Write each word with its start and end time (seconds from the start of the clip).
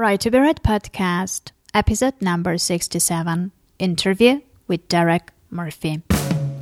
Write 0.00 0.20
to 0.22 0.30
be 0.30 0.38
Read 0.38 0.62
podcast, 0.62 1.50
episode 1.74 2.14
number 2.22 2.56
67 2.56 3.52
interview 3.78 4.40
with 4.66 4.88
Derek 4.88 5.30
Murphy. 5.50 6.00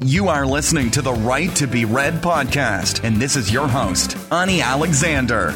You 0.00 0.26
are 0.26 0.44
listening 0.44 0.90
to 0.90 1.02
the 1.02 1.12
Write 1.12 1.54
to 1.54 1.68
Be 1.68 1.84
Read 1.84 2.14
podcast, 2.14 3.04
and 3.04 3.18
this 3.18 3.36
is 3.36 3.52
your 3.52 3.68
host, 3.68 4.16
Ani 4.32 4.60
Alexander. 4.60 5.54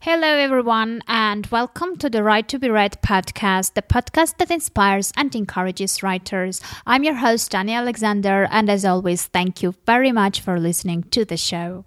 Hello, 0.00 0.28
everyone, 0.28 1.02
and 1.08 1.44
welcome 1.48 1.96
to 1.96 2.08
the 2.08 2.22
Write 2.22 2.46
to 2.50 2.60
Be 2.60 2.70
Read 2.70 2.98
podcast, 3.02 3.74
the 3.74 3.82
podcast 3.82 4.36
that 4.36 4.52
inspires 4.52 5.12
and 5.16 5.34
encourages 5.34 6.00
writers. 6.00 6.60
I'm 6.86 7.02
your 7.02 7.16
host, 7.16 7.52
Ani 7.56 7.74
Alexander, 7.74 8.46
and 8.52 8.70
as 8.70 8.84
always, 8.84 9.26
thank 9.26 9.64
you 9.64 9.74
very 9.84 10.12
much 10.12 10.40
for 10.40 10.60
listening 10.60 11.02
to 11.10 11.24
the 11.24 11.36
show. 11.36 11.84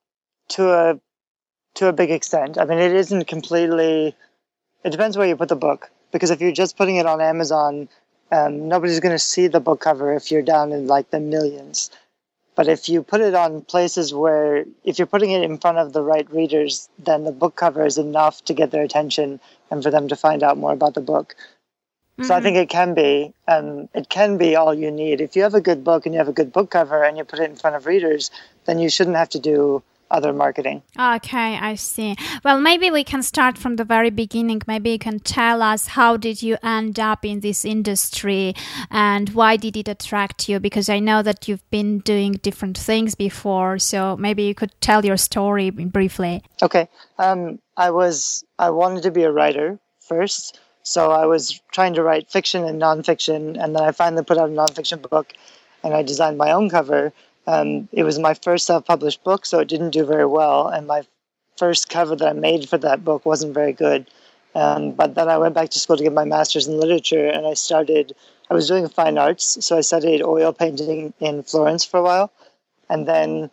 to 0.48 0.70
a 0.70 1.00
to 1.76 1.88
a 1.88 1.92
big 1.92 2.10
extent. 2.10 2.58
I 2.58 2.66
mean, 2.66 2.78
it 2.78 2.92
isn't 2.92 3.28
completely. 3.28 4.14
It 4.84 4.90
depends 4.90 5.16
where 5.16 5.26
you 5.26 5.36
put 5.36 5.48
the 5.48 5.56
book, 5.56 5.90
because 6.12 6.30
if 6.30 6.40
you're 6.40 6.52
just 6.52 6.76
putting 6.76 6.96
it 6.96 7.06
on 7.06 7.20
Amazon 7.20 7.88
um, 8.32 8.68
nobody's 8.68 9.00
going 9.00 9.14
to 9.14 9.18
see 9.18 9.46
the 9.46 9.60
book 9.60 9.80
cover 9.80 10.14
if 10.14 10.30
you're 10.30 10.42
down 10.42 10.72
in 10.72 10.86
like 10.86 11.10
the 11.10 11.20
millions. 11.20 11.90
But 12.54 12.68
if 12.68 12.88
you 12.88 13.02
put 13.02 13.20
it 13.20 13.34
on 13.34 13.62
places 13.62 14.14
where, 14.14 14.64
if 14.82 14.98
you're 14.98 15.06
putting 15.06 15.30
it 15.30 15.42
in 15.42 15.58
front 15.58 15.76
of 15.76 15.92
the 15.92 16.02
right 16.02 16.28
readers, 16.32 16.88
then 16.98 17.24
the 17.24 17.32
book 17.32 17.54
cover 17.54 17.84
is 17.84 17.98
enough 17.98 18.42
to 18.46 18.54
get 18.54 18.70
their 18.70 18.82
attention 18.82 19.40
and 19.70 19.82
for 19.82 19.90
them 19.90 20.08
to 20.08 20.16
find 20.16 20.42
out 20.42 20.56
more 20.56 20.72
about 20.72 20.94
the 20.94 21.02
book. 21.02 21.36
Mm-hmm. 22.18 22.24
So 22.24 22.34
I 22.34 22.40
think 22.40 22.56
it 22.56 22.70
can 22.70 22.94
be, 22.94 23.34
um, 23.46 23.90
it 23.94 24.08
can 24.08 24.38
be 24.38 24.56
all 24.56 24.72
you 24.72 24.90
need. 24.90 25.20
If 25.20 25.36
you 25.36 25.42
have 25.42 25.54
a 25.54 25.60
good 25.60 25.84
book 25.84 26.06
and 26.06 26.14
you 26.14 26.18
have 26.18 26.28
a 26.28 26.32
good 26.32 26.50
book 26.50 26.70
cover 26.70 27.04
and 27.04 27.18
you 27.18 27.24
put 27.24 27.40
it 27.40 27.50
in 27.50 27.56
front 27.56 27.76
of 27.76 27.84
readers, 27.84 28.30
then 28.64 28.78
you 28.78 28.88
shouldn't 28.88 29.16
have 29.16 29.28
to 29.30 29.38
do 29.38 29.82
other 30.10 30.32
marketing. 30.32 30.82
Okay, 30.98 31.58
I 31.58 31.74
see. 31.74 32.16
Well, 32.44 32.60
maybe 32.60 32.90
we 32.90 33.04
can 33.04 33.22
start 33.22 33.58
from 33.58 33.76
the 33.76 33.84
very 33.84 34.10
beginning. 34.10 34.62
Maybe 34.66 34.90
you 34.90 34.98
can 34.98 35.18
tell 35.18 35.62
us 35.62 35.88
how 35.88 36.16
did 36.16 36.42
you 36.42 36.56
end 36.62 36.98
up 37.00 37.24
in 37.24 37.40
this 37.40 37.64
industry 37.64 38.54
and 38.90 39.30
why 39.30 39.56
did 39.56 39.76
it 39.76 39.88
attract 39.88 40.48
you? 40.48 40.60
Because 40.60 40.88
I 40.88 40.98
know 40.98 41.22
that 41.22 41.48
you've 41.48 41.68
been 41.70 42.00
doing 42.00 42.32
different 42.32 42.78
things 42.78 43.14
before, 43.14 43.78
so 43.78 44.16
maybe 44.16 44.44
you 44.44 44.54
could 44.54 44.72
tell 44.80 45.04
your 45.04 45.16
story 45.16 45.70
briefly. 45.70 46.42
Okay. 46.62 46.88
Um, 47.18 47.58
I 47.76 47.90
was 47.90 48.44
I 48.58 48.70
wanted 48.70 49.02
to 49.02 49.10
be 49.10 49.24
a 49.24 49.32
writer 49.32 49.78
first, 50.00 50.60
so 50.82 51.10
I 51.10 51.26
was 51.26 51.60
trying 51.72 51.94
to 51.94 52.02
write 52.02 52.30
fiction 52.30 52.64
and 52.64 52.80
nonfiction, 52.80 53.62
and 53.62 53.74
then 53.74 53.82
I 53.82 53.92
finally 53.92 54.24
put 54.24 54.38
out 54.38 54.48
a 54.48 54.52
nonfiction 54.52 55.02
book, 55.08 55.32
and 55.82 55.92
I 55.92 56.02
designed 56.02 56.38
my 56.38 56.52
own 56.52 56.70
cover 56.70 57.12
um, 57.46 57.88
it 57.92 58.02
was 58.02 58.18
my 58.18 58.34
first 58.34 58.66
self-published 58.66 59.22
book, 59.24 59.46
so 59.46 59.60
it 59.60 59.68
didn't 59.68 59.90
do 59.90 60.04
very 60.04 60.26
well, 60.26 60.68
and 60.68 60.86
my 60.86 61.02
first 61.56 61.88
cover 61.88 62.16
that 62.16 62.28
I 62.28 62.32
made 62.32 62.68
for 62.68 62.78
that 62.78 63.04
book 63.04 63.24
wasn't 63.24 63.54
very 63.54 63.72
good. 63.72 64.06
Um, 64.54 64.92
but 64.92 65.14
then 65.14 65.28
I 65.28 65.38
went 65.38 65.54
back 65.54 65.68
to 65.70 65.78
school 65.78 65.96
to 65.96 66.02
get 66.02 66.12
my 66.12 66.24
master's 66.24 66.66
in 66.66 66.80
literature, 66.80 67.26
and 67.28 67.46
I 67.46 67.54
started. 67.54 68.14
I 68.50 68.54
was 68.54 68.68
doing 68.68 68.88
fine 68.88 69.18
arts, 69.18 69.64
so 69.64 69.76
I 69.76 69.80
studied 69.80 70.22
oil 70.22 70.52
painting 70.52 71.12
in 71.20 71.42
Florence 71.42 71.84
for 71.84 71.98
a 71.98 72.02
while, 72.02 72.32
and 72.88 73.06
then 73.06 73.50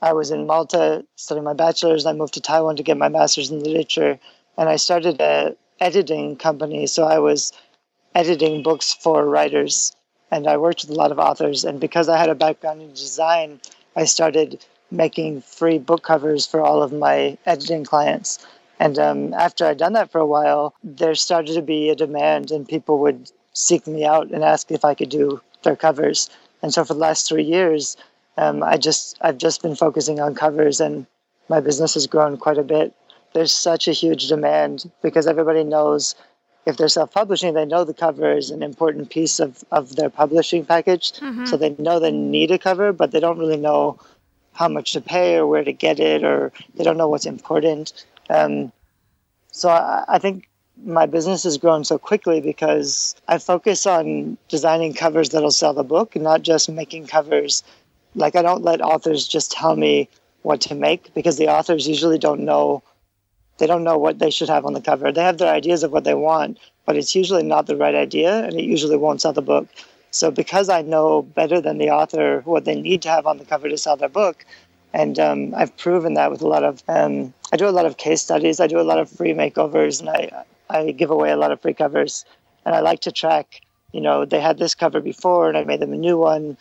I 0.00 0.12
was 0.12 0.30
in 0.30 0.46
Malta 0.46 1.04
studying 1.16 1.44
my 1.44 1.54
bachelor's. 1.54 2.06
I 2.06 2.12
moved 2.12 2.34
to 2.34 2.40
Taiwan 2.40 2.76
to 2.76 2.82
get 2.82 2.96
my 2.96 3.08
master's 3.08 3.50
in 3.50 3.62
literature, 3.62 4.18
and 4.56 4.68
I 4.68 4.76
started 4.76 5.20
a 5.20 5.56
editing 5.80 6.36
company. 6.36 6.86
So 6.86 7.04
I 7.04 7.18
was 7.18 7.52
editing 8.14 8.62
books 8.62 8.92
for 8.92 9.24
writers 9.24 9.94
and 10.32 10.48
I 10.48 10.56
worked 10.56 10.82
with 10.82 10.90
a 10.90 11.00
lot 11.00 11.12
of 11.12 11.18
authors. 11.18 11.62
And 11.62 11.78
because 11.78 12.08
I 12.08 12.16
had 12.16 12.30
a 12.30 12.34
background 12.34 12.80
in 12.80 12.90
design, 12.90 13.60
I 13.94 14.06
started 14.06 14.64
making 14.90 15.42
free 15.42 15.78
book 15.78 16.02
covers 16.02 16.46
for 16.46 16.62
all 16.62 16.82
of 16.82 16.92
my 16.92 17.36
editing 17.44 17.84
clients. 17.84 18.44
And 18.80 18.98
um, 18.98 19.34
after 19.34 19.66
I'd 19.66 19.76
done 19.76 19.92
that 19.92 20.10
for 20.10 20.20
a 20.20 20.26
while, 20.26 20.74
there 20.82 21.14
started 21.14 21.54
to 21.54 21.62
be 21.62 21.90
a 21.90 21.94
demand, 21.94 22.50
and 22.50 22.66
people 22.66 22.98
would 23.00 23.30
seek 23.52 23.86
me 23.86 24.04
out 24.04 24.30
and 24.30 24.42
ask 24.42 24.70
if 24.70 24.84
I 24.84 24.94
could 24.94 25.10
do 25.10 25.40
their 25.62 25.76
covers. 25.76 26.30
And 26.62 26.72
so 26.72 26.82
for 26.82 26.94
the 26.94 27.00
last 27.00 27.28
three 27.28 27.44
years, 27.44 27.96
um, 28.38 28.62
I 28.62 28.78
just 28.78 29.18
I've 29.20 29.38
just 29.38 29.60
been 29.60 29.76
focusing 29.76 30.18
on 30.18 30.34
covers, 30.34 30.80
and 30.80 31.06
my 31.50 31.60
business 31.60 31.94
has 31.94 32.06
grown 32.06 32.38
quite 32.38 32.58
a 32.58 32.64
bit. 32.64 32.94
There's 33.34 33.52
such 33.52 33.86
a 33.86 33.92
huge 33.92 34.28
demand 34.28 34.90
because 35.02 35.26
everybody 35.26 35.64
knows 35.64 36.14
if 36.64 36.76
they're 36.76 36.88
self-publishing, 36.88 37.54
they 37.54 37.64
know 37.64 37.84
the 37.84 37.94
cover 37.94 38.36
is 38.36 38.50
an 38.50 38.62
important 38.62 39.10
piece 39.10 39.40
of, 39.40 39.64
of 39.72 39.96
their 39.96 40.10
publishing 40.10 40.64
package. 40.64 41.12
Mm-hmm. 41.12 41.46
So 41.46 41.56
they 41.56 41.70
know 41.78 41.98
they 41.98 42.12
need 42.12 42.50
a 42.50 42.58
cover, 42.58 42.92
but 42.92 43.10
they 43.10 43.20
don't 43.20 43.38
really 43.38 43.56
know 43.56 43.98
how 44.52 44.68
much 44.68 44.92
to 44.92 45.00
pay 45.00 45.36
or 45.36 45.46
where 45.46 45.64
to 45.64 45.72
get 45.72 45.98
it, 45.98 46.22
or 46.22 46.52
they 46.74 46.84
don't 46.84 46.96
know 46.96 47.08
what's 47.08 47.26
important. 47.26 48.04
Um, 48.30 48.70
so 49.50 49.68
I, 49.68 50.04
I 50.08 50.18
think 50.18 50.48
my 50.84 51.06
business 51.06 51.44
has 51.44 51.58
grown 51.58 51.84
so 51.84 51.98
quickly 51.98 52.40
because 52.40 53.14
I 53.28 53.38
focus 53.38 53.86
on 53.86 54.38
designing 54.48 54.94
covers 54.94 55.30
that'll 55.30 55.50
sell 55.50 55.74
the 55.74 55.84
book, 55.84 56.16
not 56.16 56.42
just 56.42 56.68
making 56.70 57.06
covers. 57.06 57.62
Like 58.14 58.36
I 58.36 58.42
don't 58.42 58.62
let 58.62 58.80
authors 58.80 59.26
just 59.26 59.52
tell 59.52 59.76
me 59.76 60.08
what 60.42 60.60
to 60.62 60.74
make 60.74 61.14
because 61.14 61.38
the 61.38 61.48
authors 61.48 61.86
usually 61.86 62.18
don't 62.18 62.40
know 62.40 62.82
they 63.58 63.66
don't 63.66 63.84
know 63.84 63.98
what 63.98 64.18
they 64.18 64.30
should 64.30 64.48
have 64.48 64.64
on 64.66 64.72
the 64.74 64.80
cover. 64.80 65.12
They 65.12 65.22
have 65.22 65.38
their 65.38 65.52
ideas 65.52 65.82
of 65.82 65.92
what 65.92 66.04
they 66.04 66.14
want, 66.14 66.58
but 66.86 66.96
it's 66.96 67.14
usually 67.14 67.42
not 67.42 67.66
the 67.66 67.76
right 67.76 67.94
idea 67.94 68.44
and 68.44 68.54
it 68.54 68.64
usually 68.64 68.96
won't 68.96 69.20
sell 69.22 69.32
the 69.32 69.42
book. 69.42 69.68
So 70.10 70.30
because 70.30 70.68
I 70.68 70.82
know 70.82 71.22
better 71.22 71.60
than 71.60 71.78
the 71.78 71.90
author 71.90 72.42
what 72.44 72.64
they 72.64 72.80
need 72.80 73.02
to 73.02 73.08
have 73.08 73.26
on 73.26 73.38
the 73.38 73.44
cover 73.44 73.68
to 73.68 73.78
sell 73.78 73.96
their 73.96 74.08
book, 74.08 74.44
And 74.94 75.18
um, 75.18 75.54
I've 75.54 75.76
proven 75.76 76.14
that 76.14 76.30
with 76.30 76.42
a 76.42 76.48
lot 76.48 76.64
of, 76.64 76.82
um, 76.88 77.32
I 77.52 77.56
do 77.56 77.68
a 77.68 77.70
lot 77.70 77.86
of 77.86 77.96
case 77.96 78.20
studies. 78.22 78.60
I 78.60 78.66
do 78.66 78.80
a 78.80 78.82
lot 78.82 78.98
of 78.98 79.10
free 79.10 79.32
makeovers 79.32 80.00
and 80.00 80.10
I, 80.10 80.44
I 80.68 80.92
give 80.92 81.10
away 81.10 81.30
a 81.30 81.36
lot 81.36 81.52
of 81.52 81.60
free 81.60 81.74
covers. 81.74 82.24
And 82.64 82.74
I 82.74 82.80
like 82.80 83.00
to 83.00 83.12
track, 83.12 83.60
you 83.92 84.00
know, 84.00 84.24
they 84.24 84.40
had 84.40 84.58
this 84.58 84.74
cover 84.74 85.00
before 85.00 85.48
and 85.48 85.56
I 85.56 85.64
made 85.64 85.80
them 85.80 85.92
a 85.92 85.96
new 85.96 86.18
one. 86.18 86.56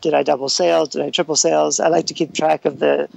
Did 0.00 0.14
I 0.14 0.22
double 0.22 0.48
sales? 0.48 0.90
Did 0.90 1.02
I 1.02 1.10
triple 1.10 1.36
sales? 1.36 1.80
I 1.80 1.88
like 1.88 2.06
to 2.06 2.14
keep 2.14 2.34
track 2.34 2.64
of 2.64 2.78
the, 2.78 3.08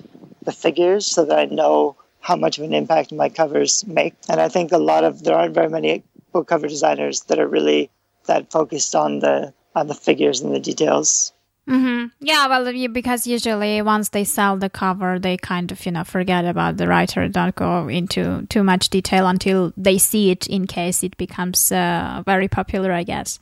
the 0.43 0.51
figures 0.51 1.05
so 1.05 1.25
that 1.25 1.37
I 1.37 1.45
know 1.45 1.95
how 2.19 2.36
much 2.36 2.57
of 2.57 2.63
an 2.66 2.74
impact 2.74 3.12
my 3.12 3.30
covers 3.30 3.86
make. 3.88 4.13
And 4.27 4.39
I 4.39 4.50
think 4.50 4.71
a 4.71 4.77
lot 4.77 5.04
of, 5.04 5.24
there 5.24 5.36
aren't 5.36 5.54
very 5.54 5.69
many 5.69 6.04
book 6.31 6.48
cover 6.48 6.68
designers 6.68 7.21
that 7.24 7.39
are 7.39 7.48
really 7.48 7.89
that 8.25 8.51
focused 8.51 8.95
on 8.95 9.19
the, 9.19 9.54
on 9.75 9.88
the 9.88 9.95
figures 9.95 10.42
and 10.42 10.54
the 10.54 10.60
details. 10.60 11.33
Mm-hmm. 11.68 12.07
Yeah, 12.19 12.48
well, 12.48 12.88
because 12.89 13.27
usually 13.27 13.81
once 13.83 14.10
they 14.10 14.24
sell 14.24 14.57
the 14.57 14.71
cover, 14.71 15.19
they 15.19 15.38
kind 15.38 15.71
of 15.71 15.86
you 15.86 15.92
know 15.92 16.04
forget 16.04 16.44
about 16.45 16.77
the 16.77 16.88
writer, 16.88 17.27
don't 17.27 17.56
go 17.56 17.88
into 17.88 18.48
too 18.48 18.63
much 18.63 18.89
detail 18.89 19.27
until 19.27 19.71
they 19.77 20.00
see 20.00 20.31
it 20.31 20.48
in 20.48 20.66
case 20.66 21.04
it 21.04 21.16
becomes 21.18 21.71
uh, 21.71 22.24
very 22.25 22.48
popular, 22.48 22.92
I 22.92 23.04
guess. 23.04 23.39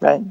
Right. 0.00 0.22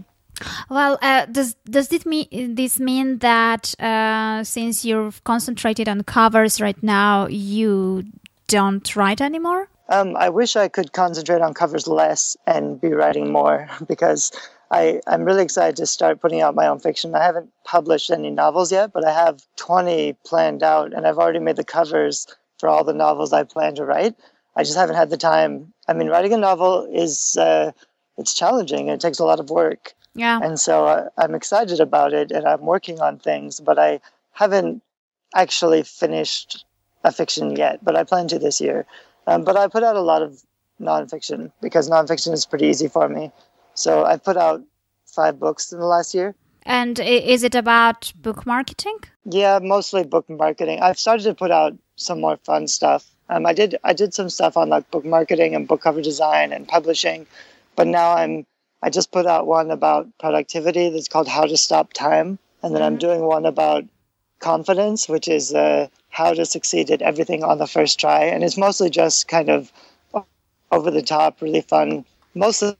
Well, 0.70 0.98
uh, 1.02 1.26
does 1.26 1.56
does 1.70 1.88
this 1.90 2.06
mean 2.06 2.56
this 2.56 2.80
mean 2.80 3.20
that 3.20 3.74
uh, 3.80 4.44
since 4.44 4.84
you've 4.84 5.24
concentrated 5.24 5.88
on 5.88 6.04
covers 6.04 6.60
right 6.60 6.82
now, 6.84 7.28
you 7.28 8.04
don't 8.48 8.96
write 8.96 9.22
anymore? 9.22 9.70
Um, 9.88 10.16
I 10.18 10.30
wish 10.30 10.56
I 10.56 10.68
could 10.68 10.94
concentrate 10.94 11.42
on 11.42 11.54
covers 11.54 11.88
less 11.88 12.36
and 12.48 12.82
be 12.82 12.90
writing 12.90 13.32
more 13.32 13.70
because 13.88 14.32
I, 14.72 15.02
I'm 15.06 15.24
really 15.24 15.44
excited 15.44 15.76
to 15.78 15.86
start 15.86 16.22
putting 16.22 16.42
out 16.42 16.56
my 16.56 16.68
own 16.68 16.80
fiction. 16.80 17.14
I 17.14 17.24
haven't 17.24 17.52
published 17.64 18.10
any 18.10 18.32
novels 18.32 18.72
yet, 18.72 18.92
but 18.94 19.06
I 19.06 19.14
have 19.14 19.42
20 19.58 20.14
planned 20.26 20.64
out, 20.64 20.94
and 20.94 21.06
I've 21.06 21.20
already 21.20 21.40
made 21.40 21.56
the 21.56 21.64
covers 21.64 22.26
for 22.58 22.68
all 22.68 22.84
the 22.84 22.94
novels 22.94 23.32
I 23.32 23.44
plan 23.44 23.76
to 23.76 23.86
write. 23.86 24.16
I 24.56 24.64
just 24.64 24.78
haven't 24.78 24.96
had 24.96 25.10
the 25.10 25.18
time. 25.18 25.74
I 25.88 25.94
mean, 25.94 26.08
writing 26.08 26.34
a 26.34 26.38
novel 26.38 26.88
is 26.92 27.38
uh, 27.38 27.72
it's 28.18 28.34
challenging 28.34 28.90
and 28.90 28.96
it 28.96 29.02
takes 29.02 29.20
a 29.20 29.26
lot 29.26 29.40
of 29.40 29.50
work. 29.50 29.94
Yeah. 30.16 30.40
And 30.42 30.60
so 30.60 30.88
uh, 30.88 31.10
I'm 31.18 31.36
excited 31.36 31.80
about 31.80 32.14
it, 32.14 32.32
and 32.32 32.46
I'm 32.48 32.62
working 32.62 33.00
on 33.02 33.20
things, 33.20 33.60
but 33.60 33.78
I 33.78 34.00
haven't 34.32 34.82
actually 35.36 35.84
finished 35.84 36.66
a 37.04 37.12
fiction 37.12 37.56
yet. 37.56 37.84
But 37.84 37.96
I 37.96 38.04
plan 38.04 38.28
to 38.30 38.40
this 38.40 38.60
year. 38.60 38.86
Um, 39.28 39.44
but 39.44 39.58
I 39.58 39.68
put 39.68 39.84
out 39.84 39.96
a 39.96 40.02
lot 40.02 40.22
of 40.22 40.42
nonfiction 40.80 41.52
because 41.62 41.90
nonfiction 41.90 42.34
is 42.34 42.46
pretty 42.46 42.68
easy 42.68 42.88
for 42.88 43.10
me. 43.10 43.32
So 43.74 44.06
I've 44.06 44.24
put 44.24 44.38
out 44.38 44.62
five 45.06 45.40
books 45.40 45.72
in 45.72 45.80
the 45.80 45.86
last 45.86 46.14
year. 46.14 46.36
And 46.64 47.00
is 47.00 47.44
it 47.44 47.54
about 47.54 48.12
book 48.16 48.46
marketing? 48.46 48.98
Yeah, 49.26 49.60
mostly 49.62 50.04
book 50.04 50.30
marketing. 50.30 50.80
I've 50.82 50.98
started 50.98 51.24
to 51.24 51.36
put 51.36 51.52
out 51.52 51.78
some 51.96 52.22
more 52.22 52.38
fun 52.38 52.68
stuff. 52.68 53.06
Um, 53.30 53.46
I 53.46 53.54
did 53.54 53.76
I 53.84 53.94
did 53.94 54.14
some 54.14 54.30
stuff 54.30 54.58
on 54.58 54.70
like 54.70 54.90
book 54.92 55.06
marketing 55.06 55.56
and 55.56 55.68
book 55.68 55.82
cover 55.82 56.02
design 56.02 56.52
and 56.54 56.68
publishing, 56.68 57.26
but 57.76 57.88
now 57.88 58.14
I'm 58.14 58.46
I 58.86 58.92
just 58.92 59.12
put 59.12 59.26
out 59.26 59.48
one 59.48 59.72
about 59.72 60.16
productivity 60.20 60.92
that's 60.92 61.08
called 61.08 61.28
How 61.28 61.46
to 61.46 61.58
Stop 61.58 61.92
Time, 61.92 62.38
and 62.62 62.72
then 62.72 62.84
mm-hmm. 62.84 62.94
I'm 62.94 62.98
doing 62.98 63.22
one 63.22 63.48
about 63.48 63.84
confidence, 64.38 65.10
which 65.10 65.28
is 65.28 65.56
uh, 65.56 65.88
how 66.10 66.36
to 66.36 66.46
succeed 66.46 66.92
at 66.92 67.02
everything 67.02 67.44
on 67.44 67.58
the 67.58 67.66
first 67.66 68.00
try, 68.00 68.26
and 68.26 68.44
it's 68.44 68.58
mostly 68.58 68.92
just 68.92 69.28
kind 69.28 69.50
of 69.50 69.74
over 70.72 70.92
the 70.92 71.02
top, 71.02 71.42
really 71.42 71.62
fun. 71.62 72.06
Mostly 72.36 72.78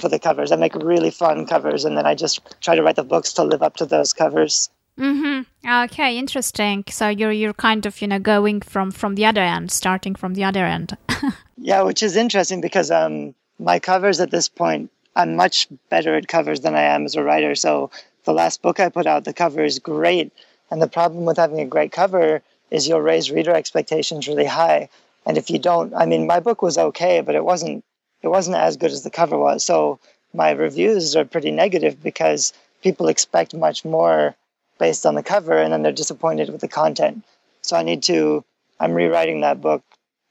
for 0.00 0.08
the 0.08 0.18
covers. 0.18 0.52
I 0.52 0.56
make 0.56 0.74
really 0.74 1.10
fun 1.10 1.44
covers, 1.44 1.84
and 1.84 1.98
then 1.98 2.06
I 2.06 2.14
just 2.14 2.40
try 2.62 2.74
to 2.74 2.82
write 2.82 2.96
the 2.96 3.04
books 3.04 3.34
to 3.34 3.42
live 3.42 3.62
up 3.62 3.76
to 3.76 3.84
those 3.84 4.14
covers. 4.14 4.70
Mm-hmm. 4.98 5.70
Okay, 5.84 6.16
interesting. 6.16 6.82
So 6.88 7.10
you're 7.10 7.30
you're 7.30 7.52
kind 7.52 7.84
of 7.84 8.00
you 8.00 8.08
know 8.08 8.18
going 8.18 8.62
from 8.62 8.90
from 8.90 9.16
the 9.16 9.26
other 9.26 9.42
end, 9.42 9.70
starting 9.70 10.14
from 10.14 10.32
the 10.32 10.44
other 10.44 10.64
end. 10.64 10.96
yeah, 11.58 11.82
which 11.82 12.02
is 12.02 12.16
interesting 12.16 12.62
because 12.62 12.90
um 12.90 13.34
my 13.58 13.78
covers 13.78 14.18
at 14.18 14.30
this 14.30 14.48
point 14.48 14.90
I'm 15.16 15.34
much 15.34 15.66
better 15.88 16.14
at 16.14 16.28
covers 16.28 16.60
than 16.60 16.74
I 16.74 16.82
am 16.82 17.06
as 17.06 17.14
a 17.14 17.22
writer. 17.22 17.54
So 17.54 17.90
the 18.24 18.34
last 18.34 18.60
book 18.60 18.78
I 18.78 18.90
put 18.90 19.06
out, 19.06 19.24
the 19.24 19.32
cover 19.32 19.64
is 19.64 19.78
great, 19.78 20.30
and 20.70 20.80
the 20.82 20.86
problem 20.86 21.24
with 21.24 21.38
having 21.38 21.60
a 21.60 21.64
great 21.64 21.90
cover 21.90 22.42
is 22.70 22.86
you'll 22.86 23.00
raise 23.00 23.30
reader 23.30 23.54
expectations 23.54 24.28
really 24.28 24.44
high. 24.44 24.90
And 25.24 25.38
if 25.38 25.48
you 25.48 25.58
don't, 25.58 25.94
I 25.94 26.04
mean, 26.04 26.26
my 26.26 26.40
book 26.40 26.60
was 26.60 26.76
okay, 26.76 27.22
but 27.22 27.34
it 27.34 27.44
wasn't 27.44 27.82
it 28.22 28.28
wasn't 28.28 28.58
as 28.58 28.76
good 28.76 28.90
as 28.90 29.02
the 29.04 29.10
cover 29.10 29.38
was. 29.38 29.64
So 29.64 29.98
my 30.34 30.50
reviews 30.50 31.16
are 31.16 31.24
pretty 31.24 31.50
negative 31.50 32.02
because 32.02 32.52
people 32.82 33.08
expect 33.08 33.54
much 33.54 33.84
more 33.84 34.34
based 34.78 35.06
on 35.06 35.14
the 35.14 35.22
cover 35.22 35.56
and 35.56 35.72
then 35.72 35.82
they're 35.82 35.92
disappointed 35.92 36.50
with 36.50 36.60
the 36.60 36.68
content. 36.68 37.24
So 37.62 37.76
I 37.76 37.82
need 37.82 38.02
to 38.04 38.44
I'm 38.78 38.92
rewriting 38.92 39.40
that 39.40 39.62
book 39.62 39.82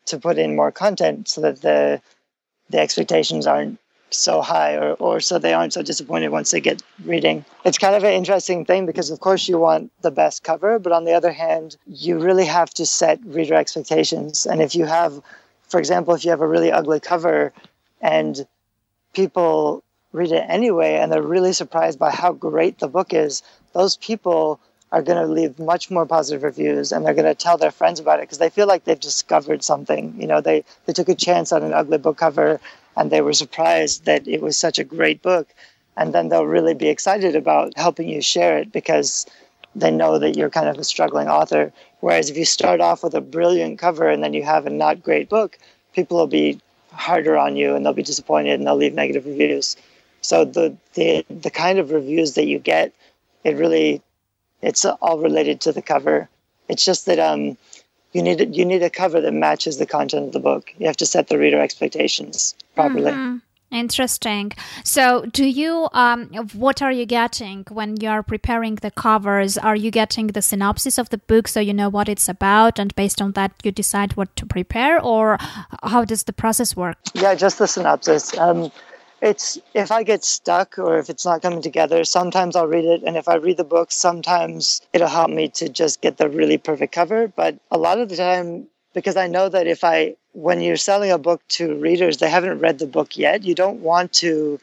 to 0.07 0.19
put 0.19 0.37
in 0.37 0.55
more 0.55 0.71
content 0.71 1.27
so 1.27 1.41
that 1.41 1.61
the 1.61 2.01
the 2.69 2.79
expectations 2.79 3.47
aren't 3.47 3.79
so 4.09 4.41
high 4.41 4.75
or, 4.75 4.93
or 4.93 5.19
so 5.19 5.37
they 5.37 5.53
aren't 5.53 5.73
so 5.73 5.81
disappointed 5.81 6.29
once 6.29 6.51
they 6.51 6.61
get 6.61 6.81
reading. 7.03 7.43
It's 7.63 7.77
kind 7.77 7.95
of 7.95 8.03
an 8.03 8.13
interesting 8.13 8.65
thing 8.65 8.85
because 8.85 9.09
of 9.09 9.19
course 9.19 9.47
you 9.47 9.57
want 9.57 9.91
the 10.01 10.11
best 10.11 10.43
cover, 10.43 10.79
but 10.79 10.91
on 10.91 11.05
the 11.05 11.13
other 11.13 11.31
hand, 11.31 11.75
you 11.87 12.19
really 12.19 12.45
have 12.45 12.69
to 12.75 12.85
set 12.85 13.19
reader 13.25 13.55
expectations. 13.55 14.45
And 14.45 14.61
if 14.61 14.75
you 14.75 14.85
have 14.85 15.21
for 15.67 15.79
example, 15.79 16.13
if 16.13 16.23
you 16.23 16.31
have 16.31 16.41
a 16.41 16.47
really 16.47 16.71
ugly 16.71 16.99
cover, 16.99 17.51
and 18.01 18.45
people 19.13 19.83
read 20.13 20.31
it 20.31 20.45
anyway 20.47 20.95
and 20.95 21.11
they're 21.11 21.21
really 21.21 21.53
surprised 21.53 21.99
by 21.99 22.11
how 22.11 22.31
great 22.31 22.79
the 22.79 22.87
book 22.87 23.13
is 23.13 23.43
those 23.73 23.97
people 23.97 24.59
are 24.91 25.01
going 25.01 25.17
to 25.17 25.33
leave 25.33 25.59
much 25.59 25.91
more 25.91 26.05
positive 26.05 26.43
reviews 26.43 26.91
and 26.91 27.05
they're 27.05 27.13
going 27.13 27.25
to 27.25 27.35
tell 27.35 27.57
their 27.57 27.71
friends 27.71 27.99
about 27.99 28.19
it 28.19 28.21
because 28.21 28.37
they 28.37 28.49
feel 28.49 28.67
like 28.67 28.85
they've 28.85 28.99
discovered 28.99 29.63
something 29.63 30.15
you 30.17 30.27
know 30.27 30.39
they 30.39 30.63
they 30.85 30.93
took 30.93 31.09
a 31.09 31.15
chance 31.15 31.51
on 31.51 31.63
an 31.63 31.73
ugly 31.73 31.97
book 31.97 32.17
cover 32.17 32.61
and 32.95 33.11
they 33.11 33.21
were 33.21 33.33
surprised 33.33 34.05
that 34.05 34.27
it 34.27 34.41
was 34.41 34.57
such 34.57 34.79
a 34.79 34.83
great 34.83 35.21
book 35.21 35.47
and 35.97 36.13
then 36.13 36.29
they'll 36.29 36.45
really 36.45 36.73
be 36.73 36.89
excited 36.89 37.35
about 37.35 37.77
helping 37.77 38.09
you 38.09 38.21
share 38.21 38.57
it 38.57 38.71
because 38.71 39.25
they 39.75 39.91
know 39.91 40.19
that 40.19 40.35
you're 40.35 40.49
kind 40.49 40.69
of 40.69 40.77
a 40.77 40.83
struggling 40.83 41.27
author 41.27 41.71
whereas 41.99 42.29
if 42.29 42.37
you 42.37 42.45
start 42.45 42.81
off 42.81 43.03
with 43.03 43.13
a 43.13 43.21
brilliant 43.21 43.79
cover 43.79 44.09
and 44.09 44.23
then 44.23 44.33
you 44.33 44.43
have 44.43 44.65
a 44.65 44.69
not 44.69 45.03
great 45.03 45.29
book 45.29 45.57
people 45.93 46.17
will 46.17 46.27
be 46.27 46.59
harder 46.95 47.37
on 47.37 47.55
you 47.55 47.75
and 47.75 47.85
they'll 47.85 47.93
be 47.93 48.03
disappointed 48.03 48.53
and 48.53 48.65
they'll 48.65 48.75
leave 48.75 48.93
negative 48.93 49.25
reviews. 49.25 49.77
So 50.21 50.45
the 50.45 50.75
the 50.93 51.25
the 51.29 51.51
kind 51.51 51.79
of 51.79 51.91
reviews 51.91 52.33
that 52.33 52.47
you 52.47 52.59
get, 52.59 52.93
it 53.43 53.55
really 53.57 54.01
it's 54.61 54.85
all 54.85 55.19
related 55.19 55.61
to 55.61 55.71
the 55.71 55.81
cover. 55.81 56.29
It's 56.67 56.85
just 56.85 57.05
that 57.05 57.19
um 57.19 57.57
you 58.15 58.23
need 58.23 58.55
you 58.55 58.65
need 58.65 58.81
a 58.81 58.89
cover 58.89 59.19
that 59.21 59.33
matches 59.33 59.77
the 59.77 59.85
content 59.85 60.27
of 60.27 60.31
the 60.31 60.39
book. 60.39 60.73
You 60.77 60.87
have 60.87 60.97
to 60.97 61.05
set 61.05 61.27
the 61.27 61.37
reader 61.37 61.59
expectations 61.59 62.55
properly. 62.73 63.11
Mm-hmm. 63.11 63.37
Interesting. 63.71 64.53
So, 64.83 65.25
do 65.33 65.43
you, 65.43 65.89
um, 65.91 66.27
what 66.53 66.81
are 66.81 66.91
you 66.91 67.05
getting 67.05 67.65
when 67.69 67.97
you're 67.97 68.23
preparing 68.23 68.75
the 68.75 68.91
covers? 68.91 69.57
Are 69.57 69.75
you 69.75 69.91
getting 69.91 70.27
the 70.27 70.41
synopsis 70.41 70.97
of 70.97 71.09
the 71.09 71.17
book 71.17 71.47
so 71.47 71.59
you 71.59 71.73
know 71.73 71.89
what 71.89 72.07
it's 72.07 72.29
about, 72.29 72.79
and 72.79 72.95
based 72.95 73.21
on 73.21 73.33
that, 73.33 73.51
you 73.63 73.71
decide 73.71 74.15
what 74.15 74.33
to 74.37 74.45
prepare, 74.45 75.01
or 75.01 75.37
how 75.83 76.05
does 76.05 76.23
the 76.23 76.31
process 76.31 76.75
work? 76.75 76.97
Yeah, 77.15 77.35
just 77.35 77.57
the 77.57 77.67
synopsis. 77.67 78.37
Um, 78.37 78.71
it's 79.21 79.57
if 79.73 79.91
I 79.91 80.03
get 80.03 80.23
stuck 80.23 80.77
or 80.77 80.97
if 80.97 81.09
it's 81.09 81.25
not 81.25 81.41
coming 81.41 81.61
together, 81.61 82.03
sometimes 82.03 82.55
I'll 82.55 82.67
read 82.67 82.85
it, 82.85 83.03
and 83.03 83.17
if 83.17 83.27
I 83.27 83.35
read 83.35 83.57
the 83.57 83.63
book, 83.63 83.91
sometimes 83.91 84.81
it'll 84.93 85.07
help 85.07 85.29
me 85.29 85.49
to 85.49 85.69
just 85.69 86.01
get 86.01 86.17
the 86.17 86.29
really 86.29 86.57
perfect 86.57 86.93
cover. 86.93 87.27
But 87.27 87.57
a 87.71 87.77
lot 87.77 87.99
of 87.99 88.09
the 88.09 88.15
time, 88.15 88.67
because 88.93 89.15
I 89.15 89.27
know 89.27 89.49
that 89.49 89.67
if 89.67 89.83
I 89.83 90.15
when 90.33 90.61
you're 90.61 90.77
selling 90.77 91.11
a 91.11 91.17
book 91.17 91.41
to 91.47 91.75
readers, 91.75 92.17
they 92.17 92.29
haven't 92.29 92.59
read 92.59 92.79
the 92.79 92.87
book 92.87 93.17
yet. 93.17 93.43
You 93.43 93.55
don't 93.55 93.79
want 93.81 94.11
to 94.13 94.59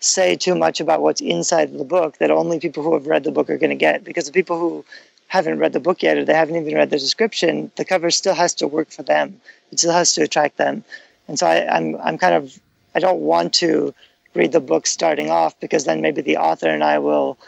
say 0.00 0.34
too 0.34 0.54
much 0.54 0.80
about 0.80 1.02
what's 1.02 1.20
inside 1.20 1.72
the 1.72 1.84
book 1.84 2.16
that 2.18 2.30
only 2.30 2.58
people 2.58 2.82
who 2.82 2.94
have 2.94 3.06
read 3.06 3.24
the 3.24 3.30
book 3.30 3.50
are 3.50 3.58
going 3.58 3.70
to 3.70 3.76
get. 3.76 4.02
Because 4.02 4.24
the 4.24 4.32
people 4.32 4.58
who 4.58 4.84
haven't 5.28 5.58
read 5.58 5.74
the 5.74 5.80
book 5.80 6.02
yet 6.02 6.16
or 6.16 6.24
they 6.24 6.34
haven't 6.34 6.56
even 6.56 6.74
read 6.74 6.88
the 6.90 6.98
description, 6.98 7.70
the 7.76 7.84
cover 7.84 8.10
still 8.10 8.34
has 8.34 8.54
to 8.54 8.66
work 8.66 8.90
for 8.90 9.02
them. 9.02 9.40
It 9.70 9.78
still 9.78 9.92
has 9.92 10.14
to 10.14 10.22
attract 10.22 10.56
them. 10.56 10.84
And 11.28 11.38
so 11.38 11.46
I, 11.46 11.68
I'm 11.68 11.96
I'm 11.96 12.18
kind 12.18 12.34
of 12.34 12.58
I 12.94 13.00
don't 13.00 13.20
want 13.20 13.54
to 13.54 13.94
read 14.34 14.52
the 14.52 14.60
book 14.60 14.86
starting 14.86 15.30
off 15.30 15.58
because 15.60 15.84
then 15.84 16.00
maybe 16.00 16.22
the 16.22 16.36
author 16.36 16.68
and 16.68 16.84
I 16.84 16.98
will 16.98 17.38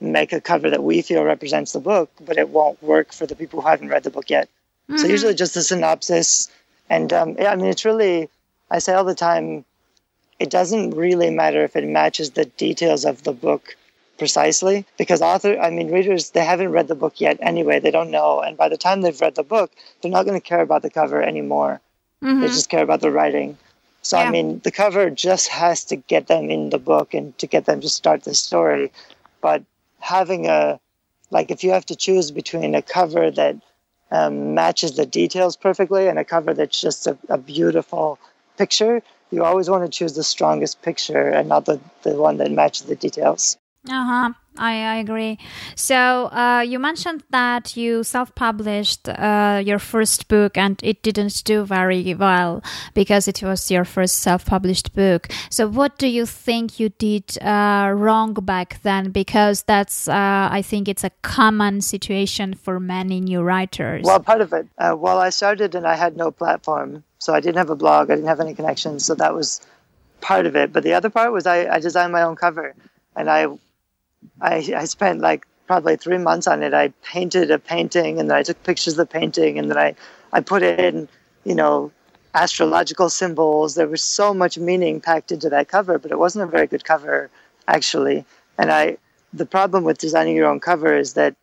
make 0.00 0.32
a 0.32 0.40
cover 0.40 0.68
that 0.70 0.82
we 0.82 1.02
feel 1.02 1.22
represents 1.22 1.72
the 1.72 1.80
book, 1.80 2.10
but 2.20 2.36
it 2.36 2.48
won't 2.48 2.82
work 2.82 3.12
for 3.12 3.26
the 3.26 3.36
people 3.36 3.60
who 3.60 3.68
haven't 3.68 3.88
read 3.88 4.02
the 4.02 4.10
book 4.10 4.28
yet. 4.28 4.48
Mm-hmm. 4.88 4.98
So 4.98 5.06
usually 5.06 5.34
just 5.34 5.56
a 5.56 5.62
synopsis 5.62 6.50
and 6.90 7.12
um, 7.12 7.36
I 7.38 7.56
mean, 7.56 7.66
it's 7.66 7.84
really, 7.84 8.28
I 8.70 8.78
say 8.78 8.92
all 8.92 9.04
the 9.04 9.14
time, 9.14 9.64
it 10.38 10.50
doesn't 10.50 10.90
really 10.90 11.30
matter 11.30 11.62
if 11.62 11.76
it 11.76 11.86
matches 11.86 12.32
the 12.32 12.44
details 12.44 13.04
of 13.04 13.22
the 13.22 13.32
book 13.32 13.76
precisely 14.18 14.84
because 14.98 15.22
author 15.22 15.58
i 15.58 15.70
mean 15.70 15.90
readers 15.90 16.30
they 16.30 16.44
haven't 16.44 16.70
read 16.70 16.86
the 16.86 16.94
book 16.94 17.20
yet 17.20 17.38
anyway 17.40 17.80
they 17.80 17.90
don't 17.90 18.10
know 18.10 18.40
and 18.40 18.56
by 18.56 18.68
the 18.68 18.76
time 18.76 19.00
they've 19.00 19.20
read 19.20 19.34
the 19.34 19.42
book 19.42 19.72
they're 20.00 20.10
not 20.12 20.26
going 20.26 20.38
to 20.38 20.48
care 20.48 20.60
about 20.60 20.82
the 20.82 20.90
cover 20.90 21.22
anymore 21.22 21.80
mm-hmm. 22.22 22.40
they 22.40 22.46
just 22.48 22.68
care 22.68 22.82
about 22.82 23.00
the 23.00 23.10
writing 23.10 23.56
so 24.02 24.18
yeah. 24.18 24.24
i 24.24 24.30
mean 24.30 24.60
the 24.64 24.70
cover 24.70 25.10
just 25.10 25.48
has 25.48 25.84
to 25.84 25.96
get 25.96 26.26
them 26.26 26.50
in 26.50 26.70
the 26.70 26.78
book 26.78 27.14
and 27.14 27.36
to 27.38 27.46
get 27.46 27.64
them 27.64 27.80
to 27.80 27.88
start 27.88 28.22
the 28.24 28.34
story 28.34 28.92
but 29.40 29.62
having 30.00 30.46
a 30.46 30.78
like 31.30 31.50
if 31.50 31.64
you 31.64 31.70
have 31.70 31.86
to 31.86 31.96
choose 31.96 32.30
between 32.30 32.74
a 32.74 32.82
cover 32.82 33.30
that 33.30 33.56
um, 34.12 34.54
matches 34.54 34.96
the 34.96 35.06
details 35.06 35.56
perfectly 35.56 36.06
and 36.06 36.18
a 36.18 36.24
cover 36.24 36.52
that's 36.52 36.80
just 36.80 37.06
a, 37.06 37.16
a 37.30 37.38
beautiful 37.38 38.18
picture, 38.58 39.02
you 39.30 39.42
always 39.42 39.70
want 39.70 39.84
to 39.84 39.98
choose 39.98 40.12
the 40.12 40.22
strongest 40.22 40.82
picture 40.82 41.28
and 41.30 41.48
not 41.48 41.64
the, 41.64 41.80
the 42.02 42.14
one 42.14 42.36
that 42.36 42.52
matches 42.52 42.86
the 42.86 42.94
details. 42.94 43.56
Uh 43.88 44.04
huh. 44.04 44.32
I, 44.56 44.74
I 44.74 44.96
agree. 44.96 45.38
So 45.74 46.26
uh, 46.26 46.60
you 46.64 46.78
mentioned 46.78 47.24
that 47.30 47.76
you 47.76 48.04
self-published 48.04 49.08
uh, 49.08 49.62
your 49.64 49.78
first 49.78 50.28
book 50.28 50.56
and 50.56 50.78
it 50.82 51.02
didn't 51.02 51.42
do 51.44 51.64
very 51.64 52.14
well 52.14 52.62
because 52.94 53.26
it 53.26 53.42
was 53.42 53.70
your 53.70 53.84
first 53.84 54.20
self-published 54.20 54.94
book. 54.94 55.28
So 55.50 55.66
what 55.66 55.98
do 55.98 56.06
you 56.06 56.26
think 56.26 56.78
you 56.78 56.90
did 56.90 57.38
uh, 57.42 57.92
wrong 57.94 58.34
back 58.34 58.80
then? 58.82 59.10
Because 59.10 59.62
that's, 59.62 60.06
uh, 60.06 60.48
I 60.52 60.62
think, 60.62 60.86
it's 60.86 61.02
a 61.02 61.10
common 61.22 61.80
situation 61.80 62.54
for 62.54 62.78
many 62.78 63.20
new 63.20 63.40
writers. 63.40 64.04
Well, 64.04 64.20
part 64.20 64.42
of 64.42 64.52
it. 64.52 64.68
Uh, 64.78 64.94
well, 64.96 65.18
I 65.18 65.30
started 65.30 65.74
and 65.74 65.86
I 65.86 65.96
had 65.96 66.16
no 66.16 66.30
platform, 66.30 67.04
so 67.18 67.32
I 67.32 67.40
didn't 67.40 67.56
have 67.56 67.70
a 67.70 67.76
blog. 67.76 68.10
I 68.10 68.16
didn't 68.16 68.28
have 68.28 68.40
any 68.40 68.54
connections, 68.54 69.04
so 69.04 69.14
that 69.14 69.34
was 69.34 69.60
part 70.20 70.46
of 70.46 70.54
it. 70.56 70.72
But 70.72 70.82
the 70.84 70.92
other 70.92 71.10
part 71.10 71.32
was 71.32 71.46
I, 71.46 71.66
I 71.66 71.80
designed 71.80 72.12
my 72.12 72.22
own 72.22 72.36
cover, 72.36 72.74
and 73.16 73.30
I 73.30 73.46
I, 74.40 74.72
I 74.76 74.84
spent 74.84 75.20
like 75.20 75.46
probably 75.66 75.96
three 75.96 76.18
months 76.18 76.46
on 76.46 76.62
it. 76.62 76.74
I 76.74 76.88
painted 77.02 77.50
a 77.50 77.58
painting 77.58 78.18
and 78.18 78.30
then 78.30 78.36
I 78.36 78.42
took 78.42 78.62
pictures 78.62 78.94
of 78.94 79.08
the 79.08 79.12
painting 79.12 79.58
and 79.58 79.70
then 79.70 79.78
I, 79.78 79.94
I 80.32 80.40
put 80.40 80.62
in, 80.62 81.08
you 81.44 81.54
know, 81.54 81.92
astrological 82.34 83.10
symbols. 83.10 83.74
There 83.74 83.88
was 83.88 84.02
so 84.02 84.34
much 84.34 84.58
meaning 84.58 85.00
packed 85.00 85.32
into 85.32 85.48
that 85.50 85.68
cover, 85.68 85.98
but 85.98 86.10
it 86.10 86.18
wasn't 86.18 86.44
a 86.44 86.50
very 86.50 86.66
good 86.66 86.84
cover 86.84 87.30
actually. 87.68 88.24
And 88.58 88.70
I, 88.70 88.96
the 89.32 89.46
problem 89.46 89.84
with 89.84 89.98
designing 89.98 90.36
your 90.36 90.46
own 90.46 90.60
cover 90.60 90.96
is 90.96 91.14
that 91.14 91.34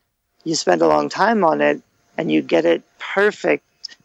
you 0.43 0.55
spend 0.55 0.81
a 0.81 0.87
long 0.87 1.09
time 1.09 1.43
on 1.43 1.61
it 1.61 1.81
and 2.17 2.31
you 2.31 2.41
get 2.41 2.65
it 2.65 2.83
perfect 2.99 3.63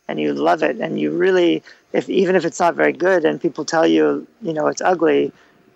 and 0.09 0.21
you 0.21 0.33
love 0.35 0.63
it 0.63 0.79
and 0.79 1.01
you 1.01 1.11
really 1.11 1.63
if 1.93 2.09
even 2.09 2.37
if 2.37 2.45
it's 2.45 2.61
not 2.61 2.75
very 2.75 2.93
good 2.93 3.25
and 3.25 3.41
people 3.41 3.65
tell 3.65 3.87
you 3.87 4.27
you 4.43 4.53
know 4.53 4.67
it's 4.67 4.83
ugly 4.83 5.33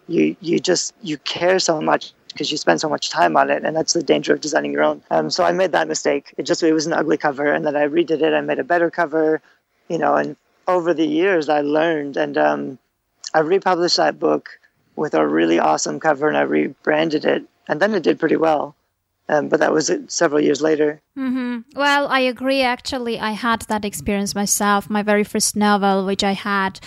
you 0.09 0.37
you 0.41 0.59
just 0.59 0.95
you 1.03 1.17
care 1.19 1.59
so 1.59 1.81
much 1.81 2.13
because 2.29 2.51
you 2.51 2.57
spend 2.57 2.81
so 2.81 2.89
much 2.89 3.11
time 3.11 3.37
on 3.37 3.51
it, 3.51 3.65
and 3.65 3.77
that's 3.77 3.93
the 3.93 4.03
danger 4.03 4.33
of 4.33 4.41
designing 4.41 4.73
your 4.73 4.85
own. 4.85 5.03
Um, 5.11 5.31
so 5.31 5.45
I 5.45 5.53
made 5.53 5.73
that 5.73 5.89
mistake. 5.89 6.35
It 6.37 6.45
just 6.45 6.63
it 6.63 6.73
was 6.73 6.87
an 6.87 6.93
ugly 6.93 7.17
cover, 7.17 7.53
and 7.53 7.67
then 7.67 7.77
I 7.77 7.89
redid 7.89 8.23
it. 8.23 8.35
I 8.35 8.41
made 8.41 8.59
a 8.59 8.65
better 8.65 8.91
cover, 8.91 9.41
you 9.89 9.99
know. 9.99 10.15
And 10.15 10.37
over 10.67 10.95
the 10.95 11.07
years, 11.07 11.49
I 11.49 11.61
learned, 11.63 12.17
and 12.17 12.39
um, 12.39 12.79
I 13.35 13.41
republished 13.41 13.97
that 13.97 14.19
book 14.19 14.59
with 14.97 15.15
a 15.15 15.27
really 15.27 15.59
awesome 15.59 16.01
cover, 16.01 16.29
and 16.29 16.37
I 16.37 16.43
rebranded 16.43 17.25
it, 17.25 17.45
and 17.69 17.81
then 17.81 17.95
it 17.95 18.03
did 18.03 18.19
pretty 18.19 18.37
well. 18.37 18.75
Um, 19.31 19.49
but 19.49 19.61
that 19.61 19.73
was 19.73 19.93
several 20.09 20.41
years 20.41 20.63
later. 20.63 21.03
Mm-hmm. 21.19 21.79
Well, 21.79 22.09
I 22.09 22.21
agree. 22.21 22.63
Actually, 22.63 23.21
I 23.21 23.33
had 23.33 23.63
that 23.63 23.85
experience 23.85 24.35
myself. 24.35 24.89
My 24.89 25.03
very 25.03 25.25
first 25.25 25.55
novel, 25.55 26.07
which 26.07 26.25
I 26.25 26.33
had, 26.33 26.81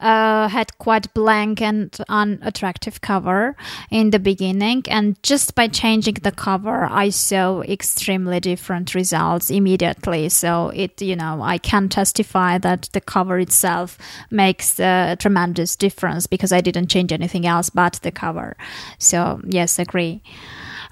uh, 0.00 0.48
had 0.48 0.76
quite 0.76 1.14
blank 1.14 1.62
and 1.62 1.96
unattractive 2.08 3.00
cover 3.00 3.56
in 3.90 4.10
the 4.10 4.18
beginning, 4.18 4.82
and 4.88 5.16
just 5.22 5.54
by 5.54 5.68
changing 5.68 6.14
the 6.22 6.32
cover, 6.32 6.84
I 6.84 7.08
saw 7.08 7.62
extremely 7.62 8.40
different 8.40 8.94
results 8.94 9.48
immediately. 9.48 10.28
So 10.28 10.68
it, 10.74 11.00
you 11.00 11.16
know, 11.16 11.40
I 11.42 11.56
can 11.56 11.88
testify 11.88 12.58
that 12.58 12.90
the 12.92 13.00
cover 13.00 13.38
itself 13.38 13.96
makes 14.30 14.78
a 14.78 15.16
tremendous 15.18 15.76
difference 15.76 16.26
because 16.26 16.52
I 16.52 16.60
didn't 16.60 16.88
change 16.88 17.10
anything 17.10 17.46
else 17.46 17.70
but 17.70 18.00
the 18.02 18.10
cover. 18.10 18.56
So 18.98 19.40
yes, 19.46 19.78
agree. 19.78 20.22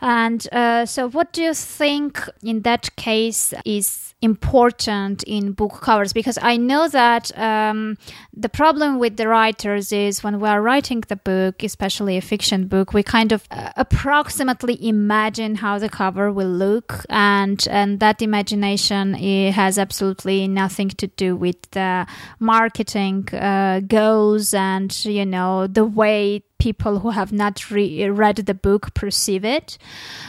And 0.04 0.46
uh, 0.52 0.84
so, 0.84 1.08
what 1.08 1.32
do 1.32 1.42
you 1.42 1.54
think 1.54 2.20
in 2.42 2.60
that 2.60 2.94
case 2.96 3.54
is 3.64 4.14
important 4.20 5.22
in 5.22 5.52
book 5.52 5.80
covers? 5.80 6.12
Because 6.12 6.38
I 6.42 6.58
know 6.58 6.88
that 6.88 7.36
um, 7.38 7.96
the 8.34 8.50
problem 8.50 8.98
with 8.98 9.16
the 9.16 9.28
writers 9.28 9.92
is 9.92 10.22
when 10.22 10.40
we 10.40 10.48
are 10.50 10.60
writing 10.60 11.02
the 11.08 11.16
book, 11.16 11.62
especially 11.62 12.18
a 12.18 12.20
fiction 12.20 12.66
book, 12.66 12.92
we 12.92 13.02
kind 13.02 13.32
of 13.32 13.48
uh, 13.50 13.70
approximately 13.78 14.76
imagine 14.86 15.54
how 15.54 15.78
the 15.78 15.88
cover 15.88 16.30
will 16.30 16.52
look, 16.52 17.06
and 17.08 17.66
and 17.70 17.98
that 18.00 18.20
imagination 18.20 19.14
has 19.14 19.78
absolutely 19.78 20.46
nothing 20.46 20.90
to 20.90 21.06
do 21.06 21.34
with 21.34 21.70
the 21.70 22.06
marketing 22.40 23.26
uh, 23.32 23.80
goals 23.80 24.52
and 24.52 25.02
you 25.06 25.24
know 25.24 25.66
the 25.66 25.86
way 25.86 26.42
people 26.68 27.00
who 27.00 27.10
have 27.10 27.30
not 27.30 27.70
re- 27.70 28.08
read 28.08 28.36
the 28.36 28.58
book 28.68 28.94
perceive 28.94 29.44
it. 29.44 29.76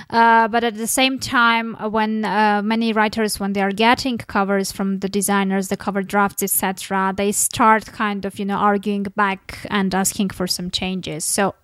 Uh, 0.10 0.48
but 0.50 0.64
at 0.70 0.76
the 0.76 0.92
same 1.00 1.18
time, 1.18 1.68
uh, 1.76 1.88
when 1.88 2.12
uh, 2.26 2.62
many 2.74 2.92
writers, 2.92 3.40
when 3.40 3.54
they 3.54 3.62
are 3.62 3.72
getting 3.88 4.18
covers 4.18 4.68
from 4.78 5.00
the 5.00 5.08
designers, 5.20 5.70
the 5.70 5.78
cover 5.86 6.04
drafts, 6.04 6.44
etc., 6.44 7.14
they 7.16 7.32
start 7.32 7.86
kind 8.04 8.26
of 8.26 8.38
you 8.40 8.46
know 8.50 8.60
arguing 8.72 9.08
back 9.24 9.42
and 9.78 9.96
asking 10.04 10.30
for 10.38 10.48
some 10.58 10.70
changes. 10.82 11.24
So, 11.24 11.56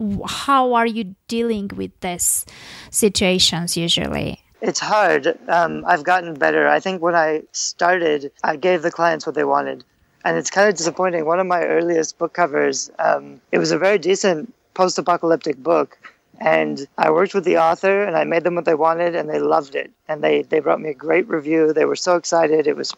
how 0.43 0.73
are 0.73 0.89
you 0.97 1.15
dealing 1.27 1.67
with 1.75 1.93
these 1.99 2.45
situations 2.89 3.75
usually? 3.75 4.31
It's 4.61 4.79
hard. 4.79 5.23
Um, 5.57 5.83
I've 5.91 6.05
gotten 6.11 6.35
better. 6.45 6.63
I 6.67 6.79
think 6.79 7.01
when 7.01 7.15
I 7.15 7.43
started, 7.51 8.31
I 8.43 8.55
gave 8.67 8.83
the 8.83 8.91
clients 8.91 9.25
what 9.25 9.35
they 9.35 9.43
wanted 9.43 9.83
and 10.23 10.37
it's 10.37 10.49
kind 10.49 10.69
of 10.69 10.75
disappointing. 10.75 11.25
One 11.25 11.39
of 11.39 11.47
my 11.47 11.63
earliest 11.63 12.17
book 12.17 12.33
covers, 12.33 12.91
um, 12.99 13.41
it 13.51 13.57
was 13.57 13.71
a 13.71 13.77
very 13.77 13.97
decent 13.97 14.53
post-apocalyptic 14.73 15.57
book 15.57 15.97
and 16.41 16.87
I 16.97 17.11
worked 17.11 17.35
with 17.35 17.43
the 17.43 17.59
author 17.59 18.03
and 18.03 18.17
I 18.17 18.23
made 18.23 18.43
them 18.43 18.55
what 18.55 18.65
they 18.65 18.73
wanted 18.73 19.15
and 19.15 19.29
they 19.29 19.39
loved 19.39 19.75
it. 19.75 19.91
And 20.07 20.23
they 20.23 20.41
they 20.41 20.59
wrote 20.59 20.79
me 20.79 20.89
a 20.89 20.93
great 20.93 21.27
review. 21.29 21.71
They 21.71 21.85
were 21.85 21.95
so 21.95 22.15
excited. 22.15 22.65
It 22.65 22.75
was 22.75 22.93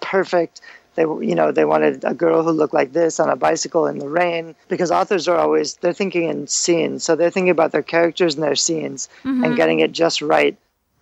perfect. 0.00 0.60
They 0.94 1.02
you 1.02 1.34
know 1.34 1.50
they 1.50 1.64
wanted 1.64 2.04
a 2.04 2.14
girl 2.14 2.44
who 2.44 2.52
looked 2.52 2.72
like 2.72 2.92
this 2.92 3.18
on 3.18 3.28
a 3.28 3.36
bicycle 3.36 3.86
in 3.88 3.98
the 3.98 4.08
rain 4.08 4.54
because 4.68 4.92
authors 4.92 5.26
are 5.26 5.36
always 5.36 5.74
they're 5.74 5.92
thinking 5.92 6.28
in 6.28 6.46
scenes. 6.46 7.02
So 7.02 7.16
they're 7.16 7.30
thinking 7.30 7.50
about 7.50 7.72
their 7.72 7.82
characters 7.82 8.36
and 8.36 8.44
their 8.44 8.54
scenes 8.54 9.08
mm-hmm. 9.24 9.42
and 9.42 9.56
getting 9.56 9.80
it 9.80 9.90
just 9.90 10.22
right. 10.22 10.56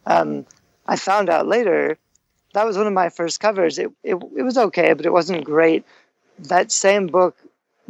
Um, 0.06 0.46
I 0.86 0.96
found 0.96 1.28
out 1.28 1.46
later 1.46 1.98
that 2.54 2.64
was 2.64 2.78
one 2.78 2.86
of 2.86 2.94
my 2.94 3.10
first 3.10 3.38
covers. 3.38 3.78
It, 3.78 3.90
it, 4.02 4.14
it 4.14 4.42
was 4.42 4.56
okay 4.56 4.94
but 4.94 5.04
it 5.04 5.12
wasn't 5.12 5.44
great. 5.44 5.84
That 6.38 6.72
same 6.72 7.06
book 7.06 7.36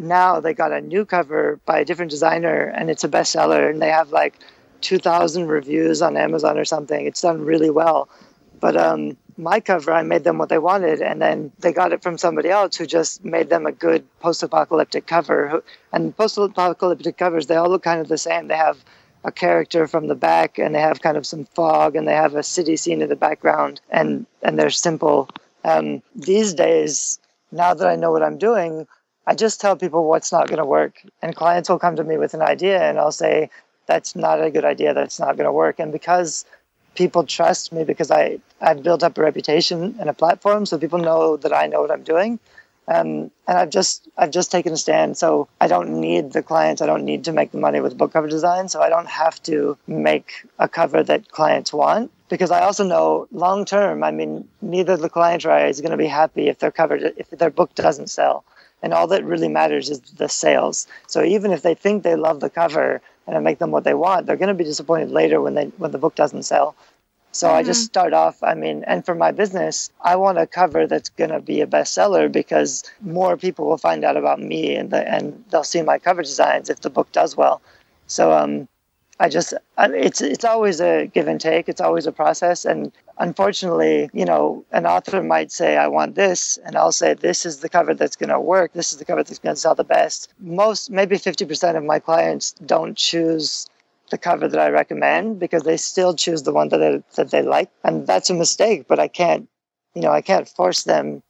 now 0.02 0.40
they 0.40 0.54
got 0.54 0.72
a 0.72 0.80
new 0.80 1.04
cover 1.04 1.60
by 1.64 1.78
a 1.78 1.84
different 1.84 2.10
designer 2.10 2.64
and 2.76 2.90
it's 2.90 3.04
a 3.04 3.08
bestseller 3.08 3.70
and 3.70 3.80
they 3.80 3.88
have 3.88 4.10
like 4.10 4.38
2000 4.80 5.46
reviews 5.46 6.02
on 6.02 6.16
amazon 6.16 6.58
or 6.58 6.64
something. 6.64 7.06
It's 7.06 7.20
done 7.20 7.42
really 7.42 7.70
well. 7.70 8.08
But 8.60 8.76
um, 8.76 9.16
my 9.36 9.60
cover 9.60 9.92
i 9.92 10.02
made 10.02 10.24
them 10.24 10.38
what 10.38 10.48
they 10.48 10.58
wanted 10.58 11.00
and 11.00 11.22
then 11.22 11.50
they 11.60 11.72
got 11.72 11.92
it 11.92 12.02
from 12.02 12.18
somebody 12.18 12.50
else 12.50 12.76
who 12.76 12.86
just 12.86 13.24
made 13.24 13.48
them 13.48 13.66
a 13.66 13.72
good 13.72 14.04
post-apocalyptic 14.20 15.06
cover. 15.06 15.62
And 15.92 16.16
post-apocalyptic 16.16 17.16
covers 17.16 17.46
they 17.46 17.56
all 17.56 17.70
look 17.70 17.82
kind 17.82 18.00
of 18.00 18.08
the 18.08 18.18
same. 18.18 18.48
They 18.48 18.56
have 18.56 18.84
a 19.24 19.32
character 19.32 19.86
from 19.86 20.08
the 20.08 20.16
back 20.16 20.58
and 20.58 20.74
they 20.74 20.80
have 20.80 21.00
kind 21.00 21.16
of 21.16 21.24
some 21.24 21.44
fog 21.44 21.94
and 21.94 22.08
they 22.08 22.14
have 22.14 22.34
a 22.34 22.42
city 22.42 22.76
scene 22.76 23.02
in 23.02 23.08
the 23.08 23.16
background 23.16 23.80
and 23.90 24.26
and 24.42 24.58
they're 24.58 24.70
simple. 24.70 25.28
Um, 25.64 26.02
these 26.16 26.54
days 26.54 27.20
now 27.52 27.74
that 27.74 27.86
i 27.86 27.94
know 27.94 28.10
what 28.10 28.22
i'm 28.22 28.38
doing 28.38 28.86
I 29.26 29.34
just 29.34 29.60
tell 29.60 29.76
people 29.76 30.08
what's 30.08 30.32
not 30.32 30.48
going 30.48 30.58
to 30.58 30.64
work. 30.64 31.02
And 31.20 31.34
clients 31.34 31.68
will 31.68 31.78
come 31.78 31.96
to 31.96 32.04
me 32.04 32.16
with 32.16 32.34
an 32.34 32.42
idea 32.42 32.82
and 32.82 32.98
I'll 32.98 33.12
say, 33.12 33.50
that's 33.86 34.16
not 34.16 34.42
a 34.42 34.50
good 34.50 34.64
idea. 34.64 34.94
That's 34.94 35.20
not 35.20 35.36
going 35.36 35.46
to 35.46 35.52
work. 35.52 35.78
And 35.78 35.92
because 35.92 36.44
people 36.94 37.24
trust 37.24 37.72
me, 37.72 37.84
because 37.84 38.10
I, 38.10 38.38
I've 38.60 38.82
built 38.82 39.02
up 39.02 39.18
a 39.18 39.22
reputation 39.22 39.96
and 39.98 40.08
a 40.10 40.12
platform, 40.12 40.66
so 40.66 40.78
people 40.78 40.98
know 40.98 41.36
that 41.36 41.52
I 41.52 41.66
know 41.66 41.80
what 41.80 41.90
I'm 41.90 42.02
doing. 42.02 42.38
Um, 42.88 43.30
and 43.46 43.58
I've 43.58 43.70
just 43.70 44.08
I've 44.18 44.32
just 44.32 44.50
taken 44.50 44.72
a 44.72 44.76
stand. 44.76 45.16
So 45.16 45.48
I 45.60 45.68
don't 45.68 46.00
need 46.00 46.32
the 46.32 46.42
clients. 46.42 46.82
I 46.82 46.86
don't 46.86 47.04
need 47.04 47.24
to 47.24 47.32
make 47.32 47.52
the 47.52 47.58
money 47.58 47.80
with 47.80 47.96
book 47.96 48.12
cover 48.12 48.28
design. 48.28 48.68
So 48.68 48.82
I 48.82 48.88
don't 48.88 49.08
have 49.08 49.40
to 49.44 49.78
make 49.86 50.46
a 50.58 50.68
cover 50.68 51.02
that 51.04 51.30
clients 51.30 51.72
want 51.72 52.10
because 52.28 52.50
I 52.50 52.62
also 52.62 52.84
know 52.84 53.28
long 53.30 53.64
term. 53.64 54.02
I 54.02 54.10
mean, 54.10 54.48
neither 54.60 54.96
the 54.96 55.08
client 55.08 55.44
or 55.44 55.52
I 55.52 55.66
is 55.66 55.80
going 55.80 55.92
to 55.92 55.96
be 55.96 56.08
happy 56.08 56.48
if 56.48 56.58
their 56.58 56.72
cover 56.72 56.96
if 56.96 57.30
their 57.30 57.50
book 57.50 57.72
doesn't 57.76 58.10
sell 58.10 58.44
and 58.82 58.92
all 58.92 59.06
that 59.08 59.24
really 59.24 59.48
matters 59.48 59.90
is 59.90 60.00
the 60.00 60.28
sales. 60.28 60.86
So 61.06 61.22
even 61.22 61.52
if 61.52 61.62
they 61.62 61.74
think 61.74 62.02
they 62.02 62.16
love 62.16 62.40
the 62.40 62.50
cover 62.50 63.00
and 63.26 63.36
I 63.36 63.40
make 63.40 63.58
them 63.58 63.70
what 63.70 63.84
they 63.84 63.94
want, 63.94 64.26
they're 64.26 64.36
going 64.36 64.48
to 64.48 64.54
be 64.54 64.64
disappointed 64.64 65.10
later 65.10 65.40
when 65.40 65.54
they 65.54 65.66
when 65.78 65.92
the 65.92 65.98
book 65.98 66.14
doesn't 66.14 66.42
sell. 66.42 66.74
So 67.32 67.46
mm-hmm. 67.46 67.56
I 67.56 67.62
just 67.62 67.80
mm-hmm. 67.80 67.92
start 67.92 68.12
off. 68.12 68.42
I 68.42 68.54
mean, 68.54 68.84
and 68.86 69.04
for 69.04 69.14
my 69.14 69.30
business, 69.30 69.90
I 70.02 70.16
want 70.16 70.38
a 70.38 70.46
cover 70.46 70.86
that's 70.86 71.08
going 71.08 71.30
to 71.30 71.40
be 71.40 71.60
a 71.60 71.66
bestseller 71.66 72.30
because 72.30 72.84
more 73.00 73.36
people 73.36 73.66
will 73.66 73.78
find 73.78 74.04
out 74.04 74.16
about 74.16 74.40
me 74.40 74.74
and 74.76 74.90
the, 74.90 75.08
and 75.08 75.44
they'll 75.50 75.64
see 75.64 75.82
my 75.82 75.98
cover 75.98 76.22
designs 76.22 76.68
if 76.68 76.80
the 76.80 76.90
book 76.90 77.10
does 77.12 77.36
well. 77.36 77.62
So 78.06 78.32
um, 78.32 78.68
I 79.22 79.28
just 79.28 79.54
uh, 79.54 79.88
it's 79.94 80.20
it's 80.20 80.44
always 80.44 80.80
a 80.80 81.06
give 81.06 81.28
and 81.28 81.40
take. 81.40 81.68
It's 81.68 81.80
always 81.80 82.06
a 82.08 82.12
process, 82.12 82.64
and 82.64 82.90
unfortunately, 83.18 84.10
you 84.12 84.24
know, 84.24 84.64
an 84.72 84.84
author 84.84 85.22
might 85.22 85.52
say, 85.52 85.76
"I 85.76 85.86
want 85.86 86.16
this," 86.16 86.58
and 86.64 86.76
I'll 86.76 86.90
say, 86.90 87.14
"This 87.14 87.46
is 87.46 87.60
the 87.60 87.68
cover 87.68 87.94
that's 87.94 88.16
going 88.16 88.30
to 88.30 88.40
work. 88.40 88.72
This 88.72 88.92
is 88.92 88.98
the 88.98 89.04
cover 89.04 89.22
that's 89.22 89.38
going 89.38 89.54
to 89.54 89.60
sell 89.60 89.76
the 89.76 89.84
best." 89.84 90.34
Most, 90.40 90.90
maybe 90.90 91.16
fifty 91.18 91.44
percent 91.44 91.76
of 91.76 91.84
my 91.84 92.00
clients 92.00 92.50
don't 92.74 92.96
choose 92.96 93.68
the 94.10 94.18
cover 94.18 94.48
that 94.48 94.60
I 94.60 94.70
recommend 94.70 95.38
because 95.38 95.62
they 95.62 95.76
still 95.76 96.14
choose 96.14 96.42
the 96.42 96.52
one 96.52 96.68
that 96.70 96.78
they, 96.78 97.02
that 97.14 97.30
they 97.30 97.42
like. 97.42 97.70
And 97.84 98.04
that's 98.08 98.28
a 98.28 98.34
mistake, 98.34 98.86
but 98.88 98.98
I 98.98 99.06
can't, 99.06 99.48
you 99.94 100.02
know, 100.02 100.10
I 100.10 100.20
can't 100.20 100.48
force 100.48 100.82
them 100.82 101.22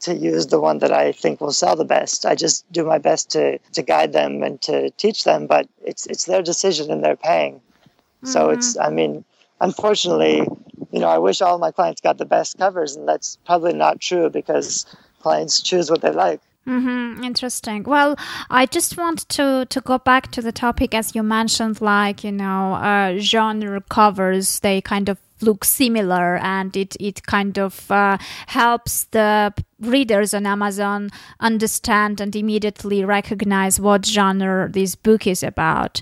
to 0.00 0.14
use 0.14 0.46
the 0.46 0.60
one 0.60 0.78
that 0.78 0.92
I 0.92 1.12
think 1.12 1.40
will 1.40 1.52
sell 1.52 1.76
the 1.76 1.84
best. 1.84 2.24
I 2.24 2.34
just 2.34 2.70
do 2.72 2.84
my 2.84 2.98
best 2.98 3.30
to, 3.32 3.58
to 3.72 3.82
guide 3.82 4.12
them 4.12 4.42
and 4.42 4.60
to 4.62 4.90
teach 4.90 5.24
them, 5.24 5.46
but 5.46 5.68
it's, 5.84 6.06
it's 6.06 6.24
their 6.24 6.42
decision 6.42 6.90
and 6.90 7.02
they're 7.02 7.16
paying. 7.16 7.54
Mm-hmm. 7.54 8.28
So 8.28 8.50
it's, 8.50 8.76
I 8.78 8.90
mean, 8.90 9.24
unfortunately, 9.60 10.46
you 10.90 11.00
know, 11.00 11.08
I 11.08 11.18
wish 11.18 11.42
all 11.42 11.58
my 11.58 11.70
clients 11.70 12.00
got 12.00 12.18
the 12.18 12.24
best 12.24 12.58
covers, 12.58 12.96
and 12.96 13.08
that's 13.08 13.38
probably 13.44 13.72
not 13.72 14.00
true 14.00 14.30
because 14.30 14.86
clients 15.20 15.60
choose 15.60 15.90
what 15.90 16.02
they 16.02 16.12
like. 16.12 16.40
Mm-hmm. 16.66 17.24
Interesting. 17.24 17.84
Well, 17.84 18.16
I 18.50 18.66
just 18.66 18.98
want 18.98 19.26
to 19.30 19.64
to 19.70 19.80
go 19.80 19.98
back 19.98 20.30
to 20.32 20.42
the 20.42 20.52
topic 20.52 20.94
as 20.94 21.14
you 21.14 21.22
mentioned, 21.22 21.80
like 21.80 22.22
you 22.24 22.32
know, 22.32 22.74
uh, 22.74 23.18
genre 23.18 23.80
covers. 23.80 24.60
They 24.60 24.82
kind 24.82 25.08
of 25.08 25.18
look 25.40 25.64
similar, 25.64 26.36
and 26.38 26.76
it 26.76 26.96
it 27.00 27.22
kind 27.24 27.58
of 27.58 27.90
uh, 27.90 28.18
helps 28.46 29.04
the 29.04 29.52
readers 29.80 30.34
on 30.34 30.44
Amazon 30.46 31.10
understand 31.38 32.20
and 32.20 32.34
immediately 32.34 33.04
recognize 33.04 33.78
what 33.80 34.04
genre 34.04 34.68
this 34.68 34.96
book 34.96 35.26
is 35.26 35.42
about. 35.42 36.00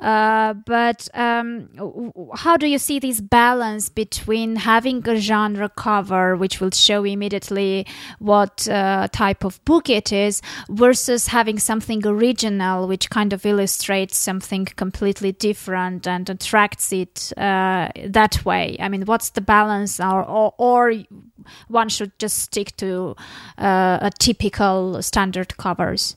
Uh, 0.00 0.54
but 0.54 1.08
um, 1.14 1.68
how 2.36 2.56
do 2.56 2.66
you 2.66 2.78
see 2.78 2.98
this 2.98 3.20
balance 3.20 3.88
between 3.88 4.56
having 4.56 5.06
a 5.08 5.16
genre 5.16 5.68
cover, 5.68 6.36
which 6.36 6.60
will 6.60 6.70
show 6.70 7.04
immediately 7.04 7.86
what 8.18 8.66
uh, 8.68 9.08
type 9.12 9.44
of 9.44 9.62
book 9.64 9.90
it 9.90 10.12
is, 10.12 10.40
versus 10.70 11.26
having 11.26 11.58
something 11.58 12.06
original, 12.06 12.88
which 12.88 13.10
kind 13.10 13.32
of 13.32 13.44
illustrates 13.44 14.16
something 14.16 14.64
completely 14.64 15.32
different 15.32 16.06
and 16.06 16.30
attracts 16.30 16.92
it 16.92 17.32
uh, 17.36 17.88
that 18.06 18.44
way? 18.46 18.69
I 18.78 18.88
mean, 18.88 19.04
what's 19.06 19.30
the 19.30 19.40
balance, 19.40 19.98
or, 20.00 20.22
or, 20.24 20.54
or 20.58 20.94
one 21.68 21.88
should 21.88 22.16
just 22.18 22.38
stick 22.38 22.76
to 22.76 23.16
uh, 23.58 23.98
a 24.00 24.10
typical 24.18 25.02
standard 25.02 25.56
covers? 25.56 26.14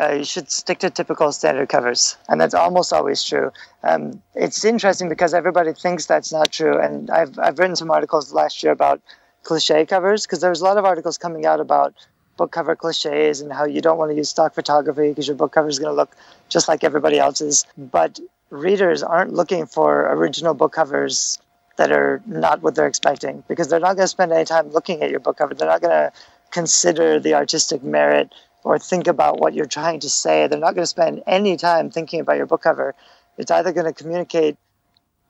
Uh, 0.00 0.12
you 0.12 0.24
should 0.24 0.50
stick 0.50 0.78
to 0.78 0.88
typical 0.88 1.32
standard 1.32 1.68
covers, 1.68 2.16
and 2.28 2.40
that's 2.40 2.54
almost 2.54 2.92
always 2.92 3.22
true. 3.22 3.52
Um, 3.82 4.22
it's 4.34 4.64
interesting 4.64 5.10
because 5.10 5.34
everybody 5.34 5.74
thinks 5.74 6.06
that's 6.06 6.32
not 6.32 6.50
true, 6.50 6.78
and 6.78 7.10
I've 7.10 7.38
I've 7.38 7.58
written 7.58 7.76
some 7.76 7.90
articles 7.90 8.32
last 8.32 8.62
year 8.62 8.72
about 8.72 9.02
cliche 9.42 9.84
covers 9.84 10.26
because 10.26 10.40
there 10.40 10.50
was 10.50 10.62
a 10.62 10.64
lot 10.64 10.78
of 10.78 10.84
articles 10.84 11.18
coming 11.18 11.44
out 11.44 11.60
about 11.60 11.94
book 12.36 12.52
cover 12.52 12.74
cliches 12.74 13.40
and 13.40 13.52
how 13.52 13.64
you 13.64 13.80
don't 13.80 13.98
want 13.98 14.10
to 14.10 14.16
use 14.16 14.30
stock 14.30 14.54
photography 14.54 15.10
because 15.10 15.26
your 15.26 15.36
book 15.36 15.52
cover 15.52 15.68
is 15.68 15.78
going 15.78 15.92
to 15.92 15.96
look 15.96 16.16
just 16.48 16.68
like 16.68 16.84
everybody 16.84 17.18
else's. 17.18 17.66
But 17.76 18.18
readers 18.50 19.02
aren't 19.02 19.32
looking 19.32 19.66
for 19.66 20.12
original 20.12 20.54
book 20.54 20.72
covers 20.72 21.38
that 21.76 21.92
are 21.92 22.22
not 22.26 22.62
what 22.62 22.74
they're 22.74 22.86
expecting 22.86 23.42
because 23.48 23.68
they're 23.68 23.80
not 23.80 23.96
going 23.96 24.04
to 24.04 24.08
spend 24.08 24.32
any 24.32 24.44
time 24.44 24.70
looking 24.70 25.02
at 25.02 25.10
your 25.10 25.20
book 25.20 25.38
cover. 25.38 25.54
They're 25.54 25.68
not 25.68 25.80
going 25.80 25.90
to 25.90 26.12
consider 26.50 27.18
the 27.18 27.34
artistic 27.34 27.82
merit 27.82 28.32
or 28.64 28.78
think 28.78 29.06
about 29.06 29.40
what 29.40 29.54
you're 29.54 29.66
trying 29.66 30.00
to 30.00 30.10
say. 30.10 30.46
They're 30.46 30.58
not 30.58 30.74
going 30.74 30.84
to 30.84 30.86
spend 30.86 31.22
any 31.26 31.56
time 31.56 31.90
thinking 31.90 32.20
about 32.20 32.36
your 32.36 32.46
book 32.46 32.62
cover. 32.62 32.94
It's 33.38 33.50
either 33.50 33.72
going 33.72 33.92
to 33.92 33.92
communicate 33.92 34.56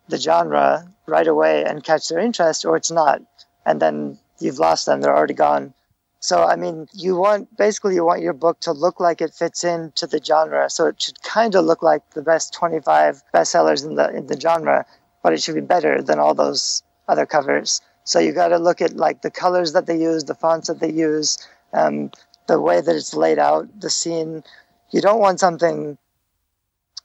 the 0.08 0.18
genre 0.18 0.86
right 1.06 1.26
away 1.26 1.64
and 1.64 1.82
catch 1.82 2.08
their 2.08 2.18
interest 2.18 2.64
or 2.64 2.76
it's 2.76 2.90
not. 2.90 3.22
And 3.64 3.80
then 3.80 4.18
you've 4.40 4.58
lost 4.58 4.86
them. 4.86 5.00
They're 5.00 5.16
already 5.16 5.34
gone. 5.34 5.74
So, 6.20 6.44
I 6.44 6.54
mean, 6.54 6.86
you 6.92 7.16
want 7.16 7.56
basically 7.56 7.96
you 7.96 8.04
want 8.04 8.22
your 8.22 8.32
book 8.32 8.60
to 8.60 8.72
look 8.72 9.00
like 9.00 9.20
it 9.20 9.34
fits 9.34 9.64
into 9.64 10.06
the 10.06 10.22
genre. 10.22 10.70
So 10.70 10.86
it 10.86 11.02
should 11.02 11.20
kind 11.22 11.54
of 11.56 11.64
look 11.64 11.82
like 11.82 12.10
the 12.10 12.22
best 12.22 12.52
25 12.54 13.22
bestsellers 13.34 13.84
in 13.84 13.96
the 13.96 14.08
in 14.10 14.26
the 14.26 14.38
genre 14.38 14.86
but 15.22 15.32
it 15.32 15.42
should 15.42 15.54
be 15.54 15.60
better 15.60 16.02
than 16.02 16.18
all 16.18 16.34
those 16.34 16.82
other 17.08 17.26
covers. 17.26 17.80
So 18.04 18.18
you 18.18 18.32
got 18.32 18.48
to 18.48 18.58
look 18.58 18.80
at 18.80 18.96
like 18.96 19.22
the 19.22 19.30
colors 19.30 19.72
that 19.72 19.86
they 19.86 19.98
use, 19.98 20.24
the 20.24 20.34
fonts 20.34 20.68
that 20.68 20.80
they 20.80 20.90
use, 20.90 21.38
um, 21.72 22.10
the 22.48 22.60
way 22.60 22.80
that 22.80 22.96
it's 22.96 23.14
laid 23.14 23.38
out, 23.38 23.80
the 23.80 23.90
scene. 23.90 24.42
You 24.90 25.00
don't 25.00 25.20
want 25.20 25.40
something 25.40 25.96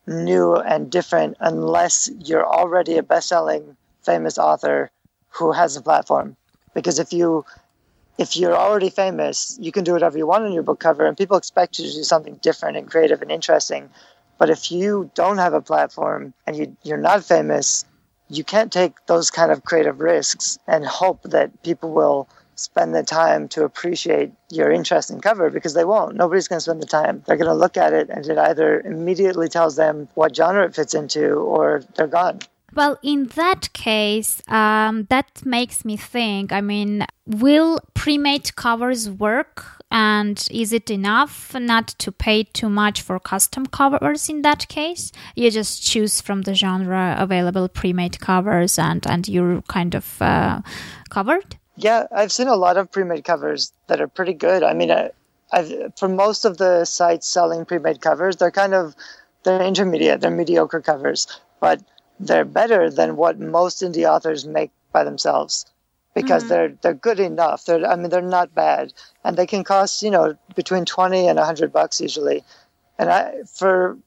new 0.07 0.55
and 0.55 0.89
different 0.89 1.37
unless 1.39 2.09
you're 2.19 2.45
already 2.45 2.97
a 2.97 3.03
best-selling 3.03 3.77
famous 4.03 4.37
author 4.37 4.89
who 5.29 5.51
has 5.51 5.75
a 5.75 5.81
platform. 5.81 6.35
Because 6.73 6.99
if 6.99 7.13
you 7.13 7.45
if 8.17 8.35
you're 8.35 8.55
already 8.55 8.89
famous, 8.89 9.57
you 9.61 9.71
can 9.71 9.83
do 9.83 9.93
whatever 9.93 10.17
you 10.17 10.25
want 10.25 10.43
on 10.43 10.51
your 10.51 10.63
book 10.63 10.79
cover, 10.79 11.05
and 11.05 11.15
people 11.15 11.37
expect 11.37 11.77
you 11.77 11.85
to 11.87 11.93
do 11.93 12.03
something 12.03 12.39
different 12.41 12.75
and 12.77 12.89
creative 12.89 13.21
and 13.21 13.31
interesting. 13.31 13.89
But 14.39 14.49
if 14.49 14.71
you 14.71 15.11
don't 15.13 15.37
have 15.37 15.53
a 15.53 15.61
platform 15.61 16.33
and 16.45 16.55
you, 16.55 16.77
you're 16.83 16.97
not 16.97 17.23
famous, 17.23 17.85
you 18.29 18.43
can't 18.43 18.71
take 18.71 19.05
those 19.07 19.31
kind 19.31 19.51
of 19.51 19.63
creative 19.63 19.99
risks 19.99 20.59
and 20.67 20.85
hope 20.85 21.23
that 21.23 21.63
people 21.63 21.91
will 21.91 22.27
spend 22.55 22.93
the 22.93 23.03
time 23.03 23.47
to 23.47 23.63
appreciate 23.63 24.31
your 24.49 24.71
interesting 24.71 25.21
cover 25.21 25.49
because 25.49 25.73
they 25.73 25.85
won't. 25.85 26.15
Nobody's 26.15 26.47
going 26.47 26.57
to 26.57 26.63
spend 26.63 26.81
the 26.81 26.87
time. 26.87 27.23
They're 27.25 27.37
going 27.37 27.49
to 27.49 27.53
look 27.53 27.77
at 27.77 27.93
it 27.93 28.09
and 28.09 28.25
it 28.25 28.37
either 28.37 28.81
immediately 28.81 29.47
tells 29.47 29.75
them 29.75 30.09
what 30.15 30.35
genre 30.35 30.65
it 30.65 30.75
fits 30.75 30.93
into 30.93 31.35
or 31.35 31.83
they're 31.95 32.07
gone. 32.07 32.39
Well, 32.73 32.99
in 33.01 33.27
that 33.35 33.71
case, 33.73 34.41
um, 34.47 35.05
that 35.09 35.45
makes 35.45 35.85
me 35.85 35.97
think. 35.97 36.51
I 36.51 36.61
mean, 36.61 37.05
will 37.25 37.79
pre-made 37.93 38.55
covers 38.55 39.09
work 39.09 39.76
and 39.89 40.47
is 40.51 40.73
it 40.73 40.89
enough 40.89 41.55
not 41.55 41.87
to 41.99 42.11
pay 42.11 42.43
too 42.43 42.69
much 42.69 43.01
for 43.01 43.19
custom 43.19 43.65
covers 43.65 44.29
in 44.29 44.41
that 44.41 44.67
case? 44.67 45.11
You 45.35 45.49
just 45.49 45.81
choose 45.83 46.19
from 46.19 46.41
the 46.41 46.53
genre 46.53 47.15
available 47.17 47.69
pre-made 47.69 48.19
covers 48.19 48.77
and, 48.77 49.05
and 49.07 49.27
you're 49.27 49.61
kind 49.63 49.95
of 49.95 50.21
uh, 50.21 50.61
covered? 51.09 51.57
Yeah, 51.75 52.07
I've 52.11 52.31
seen 52.31 52.47
a 52.47 52.55
lot 52.55 52.77
of 52.77 52.91
pre-made 52.91 53.23
covers 53.23 53.71
that 53.87 54.01
are 54.01 54.07
pretty 54.07 54.33
good. 54.33 54.63
I 54.63 54.73
mean, 54.73 54.91
I, 54.91 55.11
I've, 55.53 55.71
for 55.97 56.09
most 56.09 56.43
of 56.43 56.57
the 56.57 56.83
sites 56.83 57.27
selling 57.27 57.65
pre-made 57.65 58.01
covers, 58.01 58.35
they're 58.35 58.51
kind 58.51 58.73
of 58.73 58.95
they're 59.43 59.61
intermediate, 59.61 60.19
they're 60.19 60.31
mediocre 60.31 60.81
covers, 60.81 61.27
but 61.61 61.81
they're 62.19 62.45
better 62.45 62.89
than 62.89 63.15
what 63.15 63.39
most 63.39 63.81
indie 63.81 64.09
authors 64.09 64.45
make 64.45 64.71
by 64.91 65.03
themselves 65.03 65.65
because 66.17 66.43
mm-hmm. 66.43 66.49
they're 66.49 66.73
they're 66.81 67.05
good 67.07 67.19
enough. 67.19 67.65
They're 67.65 67.85
I 67.85 67.95
mean 67.95 68.09
they're 68.09 68.33
not 68.37 68.55
bad, 68.55 68.93
and 69.23 69.37
they 69.37 69.45
can 69.45 69.63
cost 69.63 70.01
you 70.01 70.11
know 70.11 70.35
between 70.55 70.83
twenty 70.85 71.27
and 71.27 71.37
hundred 71.37 71.71
bucks 71.71 72.01
usually. 72.01 72.43
And 72.97 73.09
I 73.09 73.43
for 73.59 73.97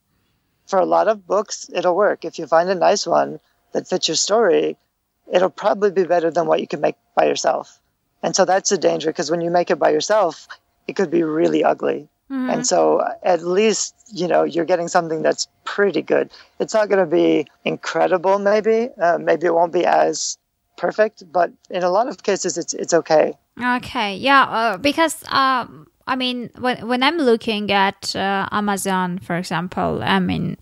for 0.67 0.79
a 0.81 0.85
lot 0.97 1.07
of 1.09 1.27
books 1.27 1.71
it'll 1.73 1.95
work 1.97 2.25
if 2.25 2.39
you 2.39 2.47
find 2.47 2.69
a 2.69 2.75
nice 2.75 3.07
one 3.07 3.39
that 3.73 3.89
fits 3.89 4.09
your 4.09 4.17
story. 4.17 4.77
It'll 5.33 5.57
probably 5.65 5.93
be 5.93 6.05
better 6.05 6.31
than 6.33 6.47
what 6.49 6.61
you 6.61 6.67
can 6.67 6.81
make 6.81 6.97
by 7.15 7.27
yourself. 7.27 7.79
And 8.25 8.35
so 8.35 8.45
that's 8.45 8.73
a 8.73 8.79
danger 8.79 9.11
because 9.11 9.31
when 9.31 9.41
you 9.41 9.51
make 9.51 9.71
it 9.71 9.79
by 9.79 9.91
yourself, 9.91 10.49
it 10.89 10.97
could 10.97 11.11
be 11.11 11.23
really 11.23 11.63
ugly. 11.63 12.09
Mm-hmm. 12.31 12.51
And 12.51 12.67
so 12.67 13.05
at 13.23 13.45
least, 13.45 13.95
you 14.13 14.27
know, 14.27 14.43
you're 14.43 14.65
getting 14.73 14.89
something 14.89 15.23
that's 15.23 15.47
pretty 15.65 16.03
good. 16.03 16.31
It's 16.59 16.75
not 16.75 16.89
going 16.89 17.05
to 17.05 17.11
be 17.11 17.47
incredible, 17.65 18.41
maybe. 18.41 18.89
Uh, 19.01 19.19
maybe 19.19 19.47
it 19.47 19.55
won't 19.55 19.73
be 19.73 19.87
as 19.87 20.37
perfect, 20.81 21.31
but 21.31 21.53
in 21.69 21.83
a 21.83 21.91
lot 21.91 22.09
of 22.09 22.23
cases, 22.23 22.57
it's 22.57 22.75
it's 22.75 22.95
okay. 22.95 23.35
Okay, 23.63 24.17
yeah, 24.17 24.45
uh, 24.45 24.77
because 24.79 25.23
um, 25.29 25.87
I 26.07 26.17
mean, 26.17 26.51
when 26.59 26.89
when 26.89 27.03
I'm 27.03 27.19
looking 27.19 27.71
at 27.71 28.17
uh, 28.17 28.49
Amazon, 28.51 29.19
for 29.19 29.37
example, 29.37 30.01
I 30.03 30.19
mean, 30.19 30.57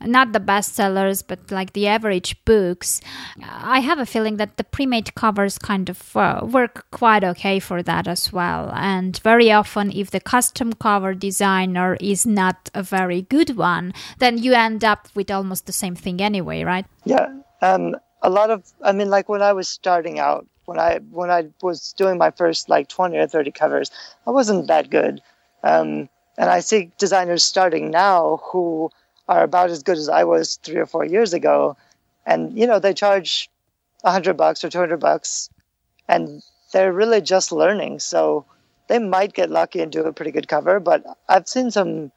not 0.00 0.32
the 0.32 0.40
bestsellers, 0.40 1.22
but 1.26 1.50
like 1.50 1.74
the 1.74 1.86
average 1.86 2.42
books, 2.46 3.00
I 3.42 3.80
have 3.80 3.98
a 3.98 4.06
feeling 4.06 4.38
that 4.38 4.56
the 4.56 4.64
pre-made 4.64 5.14
covers 5.14 5.58
kind 5.58 5.90
of 5.90 6.16
uh, 6.16 6.40
work 6.42 6.86
quite 6.90 7.22
okay 7.22 7.60
for 7.60 7.82
that 7.82 8.08
as 8.08 8.32
well. 8.32 8.72
And 8.74 9.20
very 9.22 9.52
often, 9.52 9.92
if 9.92 10.10
the 10.10 10.20
custom 10.20 10.72
cover 10.72 11.14
designer 11.14 11.96
is 12.00 12.26
not 12.26 12.70
a 12.74 12.82
very 12.82 13.22
good 13.22 13.56
one, 13.56 13.92
then 14.18 14.38
you 14.38 14.54
end 14.54 14.82
up 14.82 15.08
with 15.14 15.30
almost 15.30 15.66
the 15.66 15.72
same 15.72 15.94
thing 15.94 16.20
anyway, 16.20 16.64
right? 16.64 16.86
Yeah. 17.04 17.28
Um, 17.60 17.96
a 18.22 18.30
lot 18.30 18.50
of 18.50 18.64
i 18.82 18.92
mean 18.92 19.10
like 19.10 19.28
when 19.28 19.42
i 19.42 19.52
was 19.52 19.68
starting 19.68 20.18
out 20.18 20.46
when 20.64 20.78
i 20.78 20.98
when 21.10 21.30
i 21.30 21.46
was 21.62 21.92
doing 21.94 22.18
my 22.18 22.30
first 22.30 22.68
like 22.68 22.88
20 22.88 23.16
or 23.16 23.26
30 23.26 23.50
covers 23.52 23.90
i 24.26 24.30
wasn't 24.30 24.66
that 24.68 24.90
good. 24.90 25.20
Um, 25.62 26.08
and 26.36 26.50
i 26.50 26.60
see 26.60 26.90
designers 26.98 27.44
starting 27.44 27.90
now 27.90 28.40
who 28.44 28.90
are 29.28 29.42
about 29.42 29.70
as 29.70 29.82
good 29.82 29.98
as 29.98 30.08
i 30.08 30.24
was 30.24 30.56
three 30.62 30.76
or 30.76 30.86
four 30.86 31.04
years 31.04 31.32
ago. 31.32 31.76
And 32.26 32.58
you 32.58 32.66
know 32.66 32.78
they 32.78 32.92
charge 32.94 33.48
100 34.02 34.36
bucks 34.36 34.62
or 34.62 34.68
200 34.70 35.00
bucks 35.00 35.50
and 36.08 36.42
they're 36.72 36.92
really 36.92 37.20
just 37.20 37.50
learning. 37.52 37.98
So 37.98 38.44
they 38.88 38.98
might 38.98 39.32
get 39.32 39.50
lucky 39.50 39.80
and 39.80 39.90
do 39.90 40.04
a 40.04 40.12
pretty 40.12 40.30
good 40.30 40.48
cover 40.48 40.80
but 40.80 41.04
i've 41.28 41.48
seen 41.48 41.70
some 41.70 42.10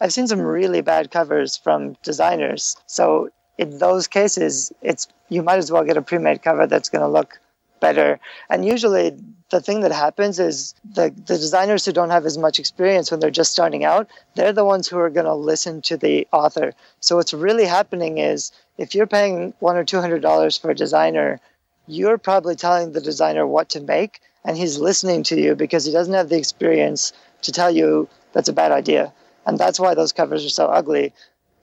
i've 0.00 0.12
seen 0.12 0.26
some 0.26 0.40
really 0.40 0.80
bad 0.80 1.10
covers 1.10 1.56
from 1.56 1.96
designers. 2.02 2.76
So 2.86 3.30
in 3.60 3.78
those 3.78 4.06
cases, 4.06 4.72
it's 4.80 5.06
you 5.28 5.42
might 5.42 5.58
as 5.58 5.70
well 5.70 5.84
get 5.84 5.98
a 5.98 6.02
pre-made 6.02 6.42
cover 6.42 6.66
that's 6.66 6.88
going 6.88 7.02
to 7.02 7.16
look 7.18 7.38
better. 7.78 8.18
And 8.48 8.64
usually, 8.64 9.06
the 9.50 9.60
thing 9.60 9.80
that 9.80 9.92
happens 9.92 10.38
is 10.38 10.74
the, 10.96 11.10
the 11.10 11.36
designers 11.36 11.84
who 11.84 11.92
don't 11.92 12.16
have 12.16 12.24
as 12.24 12.38
much 12.38 12.58
experience 12.58 13.10
when 13.10 13.20
they're 13.20 13.38
just 13.42 13.52
starting 13.52 13.84
out, 13.84 14.08
they're 14.34 14.54
the 14.54 14.64
ones 14.64 14.88
who 14.88 14.98
are 14.98 15.10
going 15.10 15.26
to 15.26 15.34
listen 15.34 15.82
to 15.82 15.96
the 15.98 16.26
author. 16.32 16.72
So 17.00 17.16
what's 17.16 17.34
really 17.34 17.66
happening 17.66 18.16
is 18.18 18.50
if 18.78 18.94
you're 18.94 19.06
paying 19.18 19.52
one 19.58 19.76
or 19.76 19.84
two 19.84 20.00
hundred 20.00 20.22
dollars 20.22 20.56
for 20.56 20.70
a 20.70 20.82
designer, 20.84 21.38
you're 21.86 22.18
probably 22.18 22.56
telling 22.56 22.92
the 22.92 23.00
designer 23.10 23.46
what 23.46 23.68
to 23.70 23.80
make, 23.80 24.20
and 24.44 24.56
he's 24.56 24.78
listening 24.78 25.22
to 25.24 25.38
you 25.38 25.54
because 25.54 25.84
he 25.84 25.92
doesn't 25.92 26.14
have 26.14 26.30
the 26.30 26.38
experience 26.38 27.12
to 27.42 27.52
tell 27.52 27.70
you 27.70 28.08
that's 28.32 28.48
a 28.48 28.54
bad 28.62 28.72
idea. 28.72 29.12
And 29.44 29.58
that's 29.58 29.80
why 29.80 29.94
those 29.94 30.12
covers 30.12 30.46
are 30.46 30.56
so 30.60 30.66
ugly, 30.66 31.12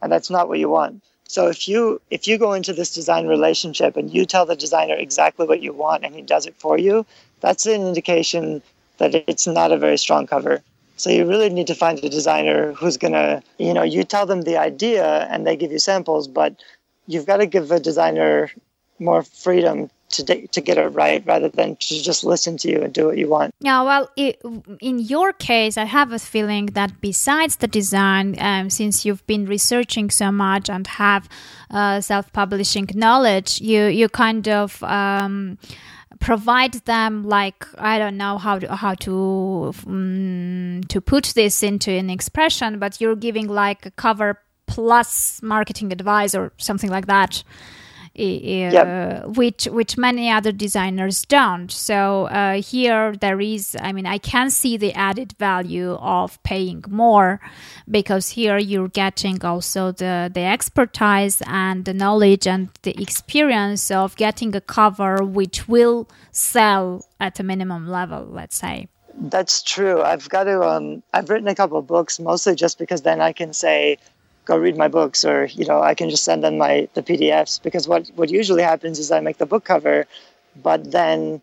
and 0.02 0.12
that's 0.12 0.30
not 0.30 0.48
what 0.48 0.60
you 0.60 0.70
want. 0.70 1.02
So 1.28 1.48
if 1.48 1.68
you 1.68 2.02
if 2.10 2.28
you 2.28 2.38
go 2.38 2.54
into 2.54 2.74
this 2.74 2.94
design 2.94 3.28
relationship 3.28 3.98
and 3.98 4.12
you 4.13 4.26
tell 4.26 4.46
the 4.46 4.56
designer 4.56 4.96
exactly 4.96 5.46
what 5.46 5.62
you 5.62 5.74
want 5.74 6.06
and 6.06 6.16
he 6.16 6.22
does 6.22 6.46
it 6.46 6.56
for 6.58 6.78
you, 6.78 7.06
that's 7.42 7.66
an 7.66 7.82
indication 7.82 8.62
that 8.98 9.13
it's 9.28 9.46
not 9.46 9.72
a 9.72 9.78
very 9.78 9.98
strong 9.98 10.26
cover. 10.26 10.62
So 10.96 11.12
you 11.12 11.26
really 11.26 11.50
need 11.50 11.68
to 11.68 11.76
find 11.76 12.00
a 12.00 12.10
designer 12.10 12.74
who's 12.74 12.98
going 12.98 13.13
to, 13.13 13.44
you 13.60 13.74
know, 13.74 13.84
you 13.84 14.04
tell 14.04 14.26
them 14.26 14.42
the 14.42 14.58
idea 14.58 15.28
and 15.30 15.46
they 15.46 15.56
give 15.56 15.72
you 15.72 15.78
samples, 15.78 16.28
but 16.28 16.56
you've 17.06 17.28
got 17.28 17.38
to 17.38 17.46
give 17.46 17.72
a 17.72 17.80
designer 17.80 18.50
more 18.98 19.22
freedom 19.22 19.92
to 20.10 20.48
to 20.48 20.62
get 20.62 20.78
it 20.78 20.88
right 20.89 21.26
rather 21.26 21.50
than 21.50 21.76
to 21.76 22.02
just 22.02 22.24
listen 22.24 22.58
to 22.58 22.70
you 22.70 22.82
and 22.82 22.93
do 22.93 23.06
what 23.08 23.17
you 23.17 23.28
want. 23.30 23.54
Yeah, 23.60 23.84
well, 23.84 24.10
it, 24.15 24.41
in 24.82 25.00
your 25.00 25.34
case, 25.34 25.78
I 25.78 25.86
have 25.86 26.12
a 26.12 26.20
feeling 26.20 26.67
that 26.67 27.02
besides 27.02 27.58
the 27.58 27.67
design, 27.67 28.36
um, 28.39 28.70
since 28.70 29.06
you've 29.06 29.26
been 29.28 29.46
researching 29.46 30.10
so 30.10 30.32
much 30.32 30.70
and 30.70 30.88
have 30.88 31.28
uh, 31.72 32.02
self-publishing 32.02 32.89
knowledge, 32.93 33.62
you 33.62 33.86
you 33.86 34.10
kind 34.10 34.48
of. 34.48 34.82
Um, 34.84 35.58
provide 36.20 36.74
them 36.86 37.24
like 37.24 37.67
I 37.78 38.00
don't 38.00 38.17
know 38.17 38.39
how 38.39 38.58
to, 38.58 38.76
how 38.76 38.96
to 38.96 39.72
um, 39.86 40.82
to 40.88 41.00
put 41.00 41.26
this 41.36 41.62
into 41.62 41.91
an 41.91 42.10
expression, 42.10 42.80
but 42.80 43.00
you're 43.00 43.15
giving 43.15 43.48
like 43.48 43.86
a 43.86 43.91
cover 43.91 44.39
plus 44.65 45.41
marketing 45.41 45.91
advice 45.91 46.36
or 46.36 46.52
something 46.58 46.89
like 46.89 47.08
that. 47.08 47.43
Uh, 48.19 48.23
yep. 48.23 49.27
which 49.38 49.65
which 49.65 49.95
many 49.95 50.32
other 50.32 50.51
designers 50.51 51.23
don't. 51.25 51.71
So 51.71 52.25
uh, 52.25 52.62
here 52.62 53.15
there 53.15 53.39
is, 53.39 53.77
I 53.80 53.91
mean, 53.93 54.08
I 54.08 54.17
can 54.17 54.49
see 54.49 54.75
the 54.75 54.91
added 54.93 55.36
value 55.38 55.93
of 55.93 56.41
paying 56.41 56.84
more 56.89 57.39
because 57.88 58.30
here 58.30 58.58
you're 58.58 58.88
getting 58.88 59.45
also 59.45 59.91
the 59.91 60.32
the 60.34 60.41
expertise 60.41 61.43
and 61.45 61.86
the 61.86 61.93
knowledge 61.93 62.47
and 62.47 62.69
the 62.82 62.99
experience 62.99 63.91
of 63.91 64.15
getting 64.15 64.56
a 64.56 64.62
cover 64.62 65.23
which 65.23 65.67
will 65.67 66.10
sell 66.32 67.06
at 67.19 67.39
a 67.39 67.43
minimum 67.43 67.88
level. 67.88 68.27
Let's 68.32 68.56
say. 68.56 68.88
That's 69.19 69.62
true. 69.62 70.01
I've 70.01 70.27
got 70.30 70.45
to. 70.45 70.62
Um, 70.62 71.03
I've 71.13 71.30
written 71.30 71.47
a 71.47 71.56
couple 71.56 71.77
of 71.77 71.86
books, 71.86 72.19
mostly 72.19 72.56
just 72.56 72.80
because 72.80 73.01
then 73.03 73.21
I 73.21 73.34
can 73.34 73.53
say 73.53 73.97
go 74.48 74.58
read 74.58 74.78
my 74.78 74.88
books 74.88 75.26
or 75.26 75.46
you 75.48 75.66
know 75.66 75.82
i 75.82 75.94
can 75.94 76.10
just 76.10 76.24
send 76.24 76.44
them 76.44 76.58
my 76.58 76.88
the 76.94 77.04
pdfs 77.04 77.62
because 77.62 77.88
what 77.88 78.08
what 78.16 78.30
usually 78.30 78.64
happens 78.64 78.98
is 78.98 79.12
i 79.12 79.20
make 79.20 79.38
the 79.38 79.46
book 79.46 79.66
cover 79.66 80.06
but 80.64 80.92
then 80.92 81.42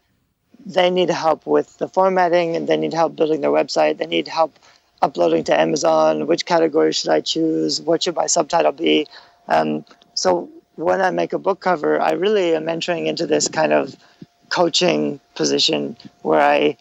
they 0.64 0.88
need 0.88 1.10
help 1.10 1.46
with 1.46 1.76
the 1.78 1.88
formatting 1.88 2.56
and 2.56 2.66
they 2.66 2.78
need 2.78 2.94
help 2.94 3.14
building 3.14 3.42
their 3.42 3.50
website 3.50 3.98
they 3.98 4.06
need 4.06 4.26
help 4.26 4.58
uploading 5.02 5.44
to 5.44 5.58
amazon 5.66 6.26
which 6.26 6.46
category 6.46 6.92
should 6.92 7.10
i 7.10 7.20
choose 7.20 7.80
what 7.82 8.02
should 8.02 8.16
my 8.16 8.26
subtitle 8.26 8.72
be. 8.72 9.06
Um, 9.48 9.84
so 10.14 10.48
when 10.76 11.02
i 11.02 11.10
make 11.10 11.34
a 11.34 11.38
book 11.38 11.60
cover 11.60 12.00
i 12.00 12.12
really 12.12 12.54
am 12.54 12.68
entering 12.70 13.06
into 13.06 13.26
this 13.26 13.48
kind 13.48 13.72
of 13.74 13.94
coaching 14.48 15.20
position 15.34 15.96
where 16.22 16.40
i 16.40 16.76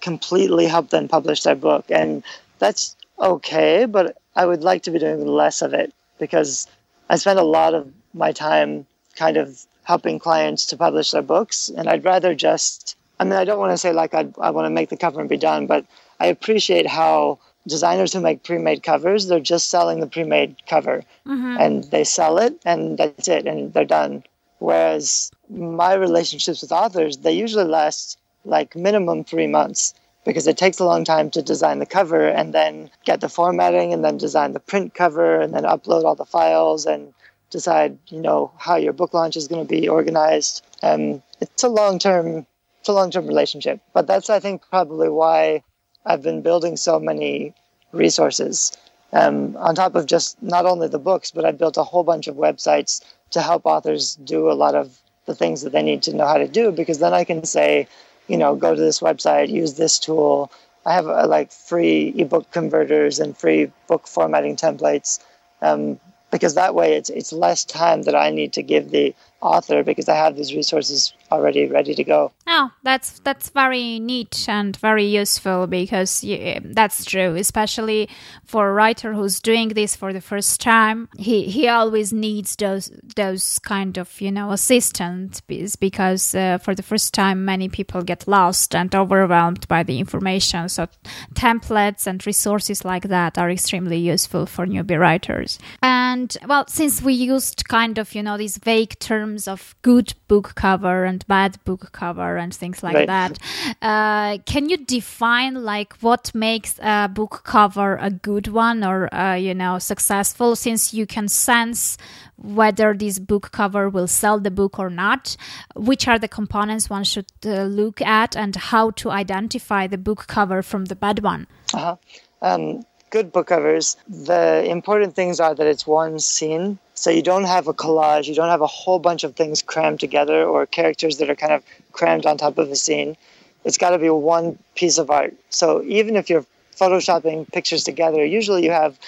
completely 0.00 0.66
help 0.66 0.90
them 0.90 1.06
publish 1.06 1.42
their 1.42 1.54
book 1.54 1.84
and 1.88 2.24
that's 2.58 2.96
okay 3.20 3.84
but 3.84 4.16
I 4.38 4.46
would 4.46 4.62
like 4.62 4.84
to 4.84 4.92
be 4.92 5.00
doing 5.00 5.26
less 5.26 5.62
of 5.62 5.74
it 5.74 5.92
because 6.20 6.68
I 7.10 7.16
spend 7.16 7.40
a 7.40 7.52
lot 7.58 7.74
of 7.74 7.92
my 8.14 8.30
time 8.30 8.86
kind 9.16 9.36
of 9.36 9.66
helping 9.82 10.20
clients 10.20 10.64
to 10.66 10.76
publish 10.76 11.10
their 11.10 11.22
books. 11.22 11.68
And 11.76 11.88
I'd 11.88 12.04
rather 12.04 12.36
just, 12.36 12.96
I 13.18 13.24
mean, 13.24 13.32
I 13.32 13.44
don't 13.44 13.58
want 13.58 13.72
to 13.72 13.78
say 13.78 13.92
like 13.92 14.14
I'd, 14.14 14.32
I 14.38 14.50
want 14.50 14.66
to 14.66 14.70
make 14.70 14.90
the 14.90 14.96
cover 14.96 15.18
and 15.18 15.28
be 15.28 15.36
done, 15.36 15.66
but 15.66 15.84
I 16.20 16.26
appreciate 16.26 16.86
how 16.86 17.40
designers 17.66 18.12
who 18.12 18.20
make 18.20 18.44
pre-made 18.44 18.84
covers, 18.84 19.26
they're 19.26 19.40
just 19.40 19.70
selling 19.70 19.98
the 19.98 20.06
pre-made 20.06 20.54
cover 20.68 21.02
mm-hmm. 21.26 21.56
and 21.58 21.84
they 21.90 22.04
sell 22.04 22.38
it 22.38 22.60
and 22.64 22.96
that's 22.96 23.26
it 23.26 23.44
and 23.48 23.72
they're 23.72 23.84
done. 23.84 24.22
Whereas 24.60 25.32
my 25.50 25.94
relationships 25.94 26.62
with 26.62 26.70
authors, 26.70 27.16
they 27.18 27.32
usually 27.32 27.64
last 27.64 28.18
like 28.44 28.76
minimum 28.76 29.24
three 29.24 29.48
months 29.48 29.94
because 30.28 30.46
it 30.46 30.58
takes 30.58 30.78
a 30.78 30.84
long 30.84 31.04
time 31.04 31.30
to 31.30 31.40
design 31.40 31.78
the 31.78 31.86
cover 31.86 32.28
and 32.28 32.52
then 32.52 32.90
get 33.06 33.22
the 33.22 33.30
formatting 33.30 33.94
and 33.94 34.04
then 34.04 34.18
design 34.18 34.52
the 34.52 34.60
print 34.60 34.92
cover 34.92 35.40
and 35.40 35.54
then 35.54 35.62
upload 35.62 36.04
all 36.04 36.14
the 36.14 36.26
files 36.26 36.84
and 36.84 37.14
decide 37.48 37.96
you 38.08 38.20
know 38.20 38.52
how 38.58 38.76
your 38.76 38.92
book 38.92 39.14
launch 39.14 39.38
is 39.38 39.48
going 39.48 39.66
to 39.66 39.68
be 39.68 39.88
organized. 39.88 40.62
Um, 40.82 41.22
it's 41.40 41.62
a 41.62 41.68
long 41.70 41.98
term 41.98 42.46
it's 42.78 42.90
a 42.90 42.92
long 42.92 43.10
term 43.10 43.26
relationship 43.26 43.80
but 43.94 44.06
that's 44.06 44.28
i 44.28 44.38
think 44.38 44.68
probably 44.68 45.08
why 45.08 45.62
i've 46.04 46.22
been 46.22 46.42
building 46.42 46.76
so 46.76 47.00
many 47.00 47.54
resources. 47.92 48.76
Um, 49.10 49.56
on 49.56 49.74
top 49.74 49.94
of 49.94 50.04
just 50.04 50.42
not 50.42 50.66
only 50.66 50.88
the 50.88 50.98
books 50.98 51.30
but 51.30 51.46
i 51.46 51.52
built 51.52 51.78
a 51.78 51.84
whole 51.84 52.04
bunch 52.04 52.28
of 52.28 52.36
websites 52.36 53.02
to 53.30 53.40
help 53.40 53.62
authors 53.64 54.16
do 54.16 54.50
a 54.50 54.60
lot 54.64 54.74
of 54.74 54.98
the 55.24 55.34
things 55.34 55.62
that 55.62 55.72
they 55.72 55.82
need 55.82 56.02
to 56.02 56.14
know 56.14 56.26
how 56.26 56.36
to 56.36 56.48
do 56.48 56.70
because 56.70 56.98
then 56.98 57.14
i 57.14 57.24
can 57.24 57.44
say 57.44 57.88
you 58.28 58.36
know, 58.36 58.54
go 58.54 58.74
to 58.74 58.80
this 58.80 59.00
website, 59.00 59.48
use 59.48 59.74
this 59.74 59.98
tool. 59.98 60.50
I 60.86 60.94
have 60.94 61.06
uh, 61.08 61.26
like 61.26 61.50
free 61.52 62.14
ebook 62.16 62.50
converters 62.52 63.18
and 63.18 63.36
free 63.36 63.70
book 63.88 64.06
formatting 64.06 64.56
templates 64.56 65.20
um, 65.62 65.98
because 66.30 66.54
that 66.54 66.74
way 66.74 66.94
it's 66.94 67.10
it's 67.10 67.32
less 67.32 67.64
time 67.64 68.02
that 68.02 68.14
I 68.14 68.30
need 68.30 68.52
to 68.54 68.62
give 68.62 68.90
the 68.90 69.14
author 69.40 69.82
because 69.82 70.08
I 70.08 70.16
have 70.16 70.36
these 70.36 70.54
resources 70.54 71.12
already 71.30 71.66
ready 71.66 71.94
to 71.94 72.04
go. 72.04 72.32
Oh, 72.46 72.70
that's 72.82 73.18
that's 73.20 73.50
very 73.50 73.98
neat 73.98 74.46
and 74.48 74.76
very 74.76 75.04
useful 75.04 75.66
because 75.66 76.24
that's 76.64 77.04
true, 77.04 77.34
especially 77.36 78.08
for 78.44 78.70
a 78.70 78.72
writer 78.72 79.12
who's 79.12 79.40
doing 79.40 79.68
this 79.68 79.94
for 79.94 80.12
the 80.12 80.20
first 80.20 80.60
time. 80.60 81.08
He 81.18 81.44
he 81.44 81.68
always 81.68 82.12
needs 82.12 82.56
those 82.56 82.90
those 83.16 83.58
kind 83.58 83.98
of 83.98 84.20
you 84.20 84.32
know 84.32 84.50
assistants 84.52 85.40
because 85.76 86.34
uh, 86.34 86.58
for 86.58 86.74
the 86.74 86.82
first 86.82 87.14
time 87.14 87.44
many 87.44 87.68
people 87.68 88.02
get 88.02 88.26
lost 88.26 88.74
and 88.74 88.94
overwhelmed 88.94 89.68
by 89.68 89.82
the 89.82 89.98
information. 89.98 90.68
So 90.68 90.88
templates 91.34 92.06
and 92.06 92.26
resources 92.26 92.84
like 92.84 93.08
that 93.08 93.38
are 93.38 93.50
extremely 93.50 93.98
useful 93.98 94.46
for 94.46 94.66
newbie 94.66 94.98
writers. 94.98 95.58
And 95.82 96.36
well, 96.46 96.66
since 96.68 97.02
we 97.02 97.12
used 97.12 97.68
kind 97.68 97.98
of 97.98 98.14
you 98.14 98.22
know 98.22 98.38
these 98.38 98.58
vague 98.58 98.98
terms 98.98 99.46
of 99.46 99.74
good 99.82 100.14
book 100.28 100.54
cover 100.54 101.04
and 101.04 101.17
bad 101.26 101.62
book 101.64 101.90
cover 101.92 102.36
and 102.36 102.54
things 102.54 102.82
like 102.82 102.94
right. 102.94 103.06
that. 103.06 103.38
Uh, 103.82 104.38
can 104.44 104.68
you 104.68 104.76
define 104.76 105.54
like 105.54 105.94
what 106.00 106.34
makes 106.34 106.78
a 106.80 107.08
book 107.08 107.42
cover 107.44 107.96
a 107.96 108.10
good 108.10 108.48
one 108.48 108.84
or 108.84 109.12
uh, 109.14 109.34
you 109.34 109.54
know 109.54 109.78
successful? 109.78 110.56
Since 110.56 110.94
you 110.94 111.06
can 111.06 111.28
sense 111.28 111.98
whether 112.36 112.94
this 112.94 113.18
book 113.18 113.50
cover 113.50 113.88
will 113.88 114.06
sell 114.06 114.38
the 114.38 114.50
book 114.50 114.78
or 114.78 114.90
not, 114.90 115.36
which 115.74 116.06
are 116.06 116.18
the 116.18 116.28
components 116.28 116.88
one 116.88 117.04
should 117.04 117.26
uh, 117.44 117.64
look 117.64 118.00
at, 118.00 118.36
and 118.36 118.54
how 118.54 118.90
to 118.92 119.10
identify 119.10 119.86
the 119.86 119.98
book 119.98 120.26
cover 120.28 120.62
from 120.62 120.84
the 120.86 120.94
bad 120.94 121.20
one. 121.22 121.46
Uh-huh. 121.74 121.96
Um, 122.40 122.84
good 123.10 123.32
book 123.32 123.48
covers, 123.48 123.96
the 124.08 124.64
important 124.68 125.14
things 125.14 125.40
are 125.40 125.54
that 125.54 125.66
it's 125.66 125.86
one 125.86 126.18
scene. 126.18 126.78
So 126.98 127.10
you 127.10 127.22
don't 127.22 127.44
have 127.44 127.68
a 127.68 127.72
collage, 127.72 128.26
you 128.26 128.34
don't 128.34 128.48
have 128.48 128.60
a 128.60 128.66
whole 128.66 128.98
bunch 128.98 129.22
of 129.22 129.36
things 129.36 129.62
crammed 129.62 130.00
together 130.00 130.42
or 130.42 130.66
characters 130.66 131.18
that 131.18 131.30
are 131.30 131.36
kind 131.36 131.52
of 131.52 131.62
crammed 131.92 132.26
on 132.26 132.36
top 132.36 132.58
of 132.58 132.72
a 132.72 132.74
scene. 132.74 133.16
It's 133.64 133.78
got 133.78 133.90
to 133.90 133.98
be 133.98 134.10
one 134.10 134.58
piece 134.74 134.98
of 134.98 135.08
art. 135.08 135.32
So 135.48 135.80
even 135.84 136.16
if 136.16 136.28
you're 136.28 136.44
photoshopping 136.76 137.52
pictures 137.52 137.84
together, 137.84 138.24
usually 138.24 138.64
you 138.64 138.72
have 138.72 138.98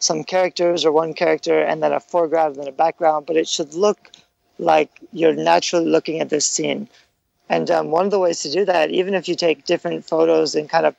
some 0.00 0.24
characters 0.24 0.84
or 0.84 0.90
one 0.90 1.14
character 1.14 1.62
and 1.62 1.80
then 1.80 1.92
a 1.92 2.00
foreground 2.00 2.56
and 2.56 2.64
then 2.64 2.68
a 2.68 2.76
background, 2.76 3.26
but 3.26 3.36
it 3.36 3.46
should 3.46 3.74
look 3.74 4.10
like 4.58 4.90
you're 5.12 5.32
naturally 5.32 5.86
looking 5.86 6.18
at 6.18 6.30
this 6.30 6.48
scene. 6.48 6.88
And 7.48 7.70
um, 7.70 7.92
one 7.92 8.06
of 8.06 8.10
the 8.10 8.18
ways 8.18 8.40
to 8.40 8.50
do 8.50 8.64
that, 8.64 8.90
even 8.90 9.14
if 9.14 9.28
you 9.28 9.36
take 9.36 9.64
different 9.64 10.04
photos 10.04 10.56
and 10.56 10.68
kind 10.68 10.84
of 10.84 10.96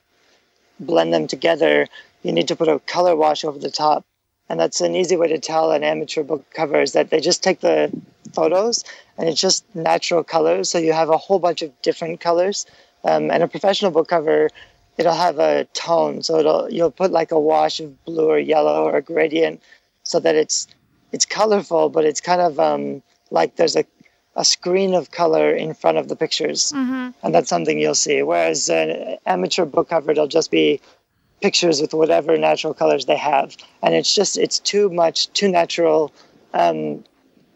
blend 0.79 1.13
them 1.13 1.27
together, 1.27 1.87
you 2.23 2.31
need 2.31 2.47
to 2.47 2.55
put 2.55 2.69
a 2.69 2.79
color 2.79 3.17
wash 3.17 3.43
over 3.43 3.59
the 3.59 3.69
top. 3.69 4.05
And 4.49 4.59
that's 4.59 4.81
an 4.81 4.95
easy 4.95 5.17
way 5.17 5.27
to 5.27 5.39
tell 5.39 5.71
an 5.71 5.83
amateur 5.83 6.23
book 6.23 6.45
cover 6.53 6.81
is 6.81 6.93
that 6.93 7.09
they 7.09 7.19
just 7.19 7.43
take 7.43 7.59
the 7.59 7.91
photos 8.33 8.83
and 9.17 9.27
it's 9.27 9.41
just 9.41 9.63
natural 9.75 10.23
colors. 10.23 10.69
So 10.69 10.77
you 10.77 10.93
have 10.93 11.09
a 11.09 11.17
whole 11.17 11.39
bunch 11.39 11.61
of 11.61 11.71
different 11.81 12.19
colors. 12.21 12.65
Um, 13.03 13.29
and 13.31 13.43
a 13.43 13.47
professional 13.47 13.91
book 13.91 14.07
cover, 14.07 14.49
it'll 14.97 15.13
have 15.13 15.39
a 15.39 15.65
tone. 15.73 16.23
So 16.23 16.39
it'll 16.39 16.69
you'll 16.71 16.91
put 16.91 17.11
like 17.11 17.31
a 17.31 17.39
wash 17.39 17.79
of 17.79 18.03
blue 18.05 18.29
or 18.29 18.39
yellow 18.39 18.83
or 18.83 18.97
a 18.97 19.01
gradient 19.01 19.61
so 20.03 20.19
that 20.19 20.35
it's 20.35 20.67
it's 21.11 21.25
colorful, 21.25 21.89
but 21.89 22.05
it's 22.05 22.21
kind 22.21 22.41
of 22.41 22.59
um, 22.59 23.01
like 23.31 23.55
there's 23.55 23.75
a 23.75 23.85
a 24.35 24.45
screen 24.45 24.93
of 24.93 25.09
color 25.09 25.49
in 25.51 25.73
front 25.73 25.97
of 25.97 26.07
the 26.09 26.15
pictures, 26.15 26.71
Mm-hmm. 26.71 27.09
and 27.23 27.33
that's 27.33 27.49
something 27.49 27.79
you'll 27.79 27.95
see. 27.95 28.21
Whereas 28.21 28.69
an 28.69 29.17
amateur 29.25 29.65
book 29.65 29.89
cover, 29.89 30.11
it'll 30.11 30.27
just 30.27 30.51
be 30.51 30.79
pictures 31.41 31.81
with 31.81 31.93
whatever 31.93 32.37
natural 32.37 32.73
colors 32.73 33.05
they 33.05 33.17
have, 33.17 33.55
and 33.81 33.93
it's 33.93 34.13
just 34.13 34.37
it's 34.37 34.59
too 34.59 34.89
much, 34.89 35.31
too 35.33 35.49
natural. 35.49 36.11
Um, 36.53 37.03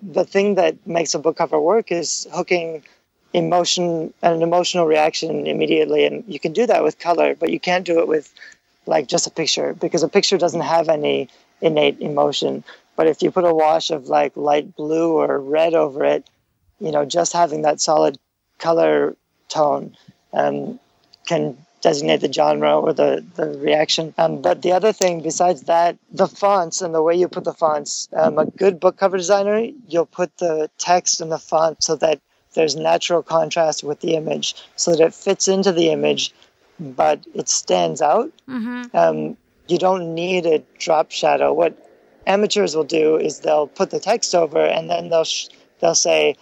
the 0.01 0.25
thing 0.25 0.55
that 0.55 0.75
makes 0.87 1.13
a 1.13 1.19
book 1.19 1.37
cover 1.37 1.59
work 1.59 1.91
is 1.91 2.27
hooking 2.33 2.83
emotion 3.33 4.13
an 4.21 4.41
emotional 4.41 4.85
reaction 4.85 5.47
immediately, 5.47 6.05
and 6.05 6.23
you 6.27 6.39
can 6.39 6.53
do 6.53 6.65
that 6.67 6.83
with 6.83 6.99
color, 6.99 7.35
but 7.35 7.49
you 7.49 7.59
can't 7.59 7.85
do 7.85 7.99
it 7.99 8.07
with 8.07 8.33
like 8.85 9.07
just 9.07 9.27
a 9.27 9.31
picture 9.31 9.73
because 9.73 10.03
a 10.03 10.09
picture 10.09 10.37
doesn't 10.37 10.61
have 10.61 10.89
any 10.89 11.29
innate 11.61 11.99
emotion. 12.01 12.63
But 12.95 13.07
if 13.07 13.21
you 13.21 13.31
put 13.31 13.45
a 13.45 13.53
wash 13.53 13.89
of 13.89 14.07
like 14.07 14.35
light 14.35 14.75
blue 14.75 15.13
or 15.13 15.39
red 15.39 15.73
over 15.73 16.03
it, 16.03 16.29
you 16.79 16.91
know, 16.91 17.05
just 17.05 17.33
having 17.33 17.61
that 17.61 17.79
solid 17.79 18.17
color 18.57 19.15
tone 19.49 19.95
um, 20.33 20.79
can 21.27 21.57
designate 21.81 22.21
the 22.21 22.31
genre 22.31 22.79
or 22.79 22.93
the, 22.93 23.25
the 23.35 23.47
reaction. 23.59 24.13
Um, 24.17 24.41
but 24.41 24.61
the 24.61 24.71
other 24.71 24.93
thing 24.93 25.21
besides 25.21 25.63
that, 25.63 25.97
the 26.11 26.27
fonts 26.27 26.81
and 26.81 26.93
the 26.93 27.01
way 27.01 27.15
you 27.15 27.27
put 27.27 27.43
the 27.43 27.53
fonts, 27.53 28.07
um, 28.13 28.37
a 28.37 28.45
good 28.45 28.79
book 28.79 28.97
cover 28.97 29.17
designer, 29.17 29.67
you'll 29.87 30.05
put 30.05 30.37
the 30.37 30.69
text 30.77 31.21
and 31.21 31.31
the 31.31 31.39
font 31.39 31.83
so 31.83 31.95
that 31.97 32.21
there's 32.53 32.75
natural 32.75 33.23
contrast 33.23 33.83
with 33.83 34.01
the 34.01 34.15
image 34.15 34.55
so 34.75 34.91
that 34.91 35.01
it 35.01 35.13
fits 35.13 35.47
into 35.47 35.71
the 35.71 35.89
image, 35.89 36.33
but 36.79 37.25
it 37.33 37.49
stands 37.49 38.01
out. 38.01 38.31
Mm-hmm. 38.47 38.95
Um, 38.95 39.37
you 39.67 39.77
don't 39.77 40.13
need 40.13 40.45
a 40.45 40.63
drop 40.77 41.11
shadow. 41.11 41.53
What 41.53 41.77
amateurs 42.27 42.75
will 42.75 42.83
do 42.83 43.17
is 43.17 43.39
they'll 43.39 43.67
put 43.67 43.89
the 43.89 43.99
text 43.99 44.35
over 44.35 44.63
and 44.63 44.89
then 44.89 45.09
they'll 45.09 45.23
sh- 45.23 45.47
they'll 45.79 45.95
say 45.95 46.35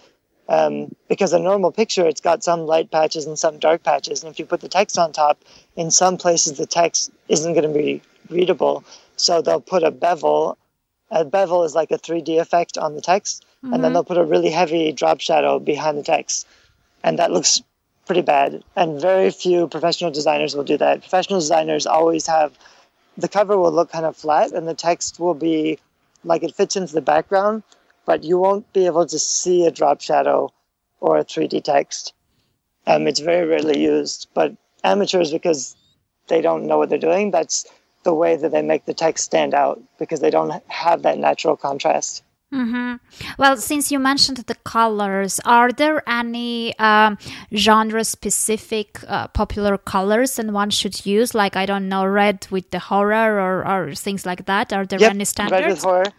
um, 0.50 0.94
because 1.08 1.32
a 1.32 1.40
normal 1.40 1.72
picture 1.72 2.06
it's 2.06 2.22
got 2.22 2.44
some 2.44 2.66
light 2.66 2.92
patches 2.92 3.26
and 3.26 3.40
some 3.40 3.60
dark 3.60 3.84
patches 3.84 4.24
and 4.24 4.32
if 4.32 4.40
you 4.40 4.46
put 4.46 4.62
the 4.62 4.68
text 4.68 4.98
on 4.98 5.14
top 5.14 5.40
in 5.76 5.92
some 5.92 6.18
places 6.18 6.58
the 6.58 6.66
text 6.66 7.12
isn't 7.30 7.54
going 7.54 7.72
to 7.72 7.74
be 7.74 8.02
readable. 8.30 8.84
So 9.16 9.42
they'll 9.42 9.62
put 9.62 9.84
a 9.84 9.92
bevel 9.92 10.58
a 11.12 11.24
bevel 11.26 11.64
is 11.64 11.74
like 11.74 11.92
a 11.92 11.98
3d 11.98 12.40
effect 12.40 12.78
on 12.78 12.96
the 12.96 13.02
text 13.02 13.46
and 13.64 13.84
then 13.84 13.94
they'll 13.94 14.04
put 14.04 14.18
a 14.18 14.24
really 14.24 14.52
heavy 14.52 14.92
drop 14.92 15.20
shadow 15.20 15.60
behind 15.60 15.98
the 15.98 16.04
text 16.04 16.48
and 17.04 17.20
that 17.20 17.32
looks 17.32 17.62
pretty 18.06 18.22
bad. 18.22 18.64
And 18.76 19.00
very 19.00 19.30
few 19.30 19.68
professional 19.68 20.12
designers 20.12 20.56
will 20.56 20.64
do 20.64 20.78
that. 20.78 21.02
Professional 21.02 21.40
designers 21.40 21.86
always 21.86 22.26
have 22.28 22.58
the 23.18 23.28
cover 23.28 23.58
will 23.58 23.72
look 23.72 23.92
kind 23.92 24.06
of 24.06 24.16
flat 24.16 24.52
and 24.52 24.68
the 24.68 24.74
text 24.74 25.20
will 25.20 25.34
be 25.34 25.78
like 26.24 26.44
it 26.44 26.56
fits 26.56 26.76
into 26.76 26.94
the 26.94 27.02
background, 27.02 27.64
but 28.10 28.24
you 28.24 28.40
won't 28.40 28.74
be 28.74 28.88
able 28.88 29.06
to 29.06 29.20
see 29.20 29.68
a 29.68 29.72
drop 29.80 30.02
shadow 30.02 30.52
or 31.00 31.20
a 31.20 31.24
3D 31.24 31.64
text. 31.64 32.14
Um, 32.88 33.06
it's 33.06 33.20
very 33.20 33.46
rarely 33.48 33.80
used, 33.80 34.30
but 34.34 34.56
amateurs, 34.84 35.32
because 35.32 35.76
they 36.28 36.42
don't 36.42 36.66
know 36.66 36.80
what 36.80 36.90
they're 36.90 36.98
doing, 37.12 37.30
that's 37.30 37.68
the 38.02 38.16
way 38.16 38.36
that 38.36 38.52
they 38.52 38.64
make 38.64 38.86
the 38.86 38.96
text 38.96 39.26
stand 39.26 39.54
out 39.54 39.80
because 40.00 40.22
they 40.22 40.32
don't 40.32 40.64
have 40.70 41.04
that 41.04 41.20
natural 41.20 41.56
contrast. 41.56 42.24
Mm-hmm. 42.52 42.96
Well, 43.38 43.58
since 43.58 43.92
you 43.92 44.00
mentioned 44.00 44.38
the 44.38 44.56
colors, 44.56 45.40
are 45.46 45.72
there 45.72 46.02
any 46.10 46.76
um, 46.80 47.20
genre-specific 47.56 49.04
uh, 49.08 49.28
popular 49.28 49.78
colors 49.78 50.40
and 50.40 50.52
one 50.52 50.72
should 50.72 51.06
use? 51.06 51.36
Like 51.36 51.56
I 51.56 51.68
don't 51.68 51.88
know, 51.88 52.08
red 52.08 52.48
with 52.50 52.72
the 52.72 52.80
horror 52.80 53.40
or, 53.40 53.68
or 53.68 53.94
things 53.94 54.26
like 54.26 54.46
that. 54.48 54.74
Are 54.74 54.88
there 54.88 55.00
Yep, 55.00 55.12
any 55.12 55.26
Red 55.50 55.68
with 55.68 55.80
standards? 55.80 55.84
horror. 55.84 56.14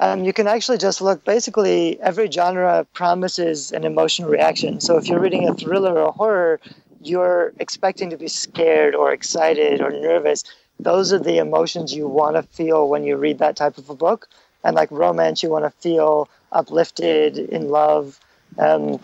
Um, 0.00 0.24
you 0.24 0.32
can 0.32 0.46
actually 0.46 0.78
just 0.78 1.00
look. 1.00 1.24
Basically, 1.24 2.00
every 2.00 2.30
genre 2.30 2.86
promises 2.92 3.72
an 3.72 3.84
emotional 3.84 4.30
reaction. 4.30 4.80
So 4.80 4.96
if 4.96 5.08
you're 5.08 5.20
reading 5.20 5.48
a 5.48 5.54
thriller 5.54 5.94
or 5.94 6.08
a 6.08 6.12
horror, 6.12 6.60
you're 7.02 7.52
expecting 7.58 8.10
to 8.10 8.16
be 8.16 8.28
scared 8.28 8.94
or 8.94 9.12
excited 9.12 9.80
or 9.80 9.90
nervous. 9.90 10.44
Those 10.78 11.12
are 11.12 11.18
the 11.18 11.38
emotions 11.38 11.92
you 11.92 12.06
want 12.06 12.36
to 12.36 12.42
feel 12.44 12.88
when 12.88 13.02
you 13.02 13.16
read 13.16 13.38
that 13.38 13.56
type 13.56 13.78
of 13.78 13.90
a 13.90 13.94
book. 13.94 14.28
And 14.62 14.76
like 14.76 14.90
romance, 14.90 15.42
you 15.42 15.50
want 15.50 15.64
to 15.64 15.70
feel 15.70 16.28
uplifted, 16.52 17.38
in 17.38 17.68
love. 17.68 18.20
Um, 18.58 19.00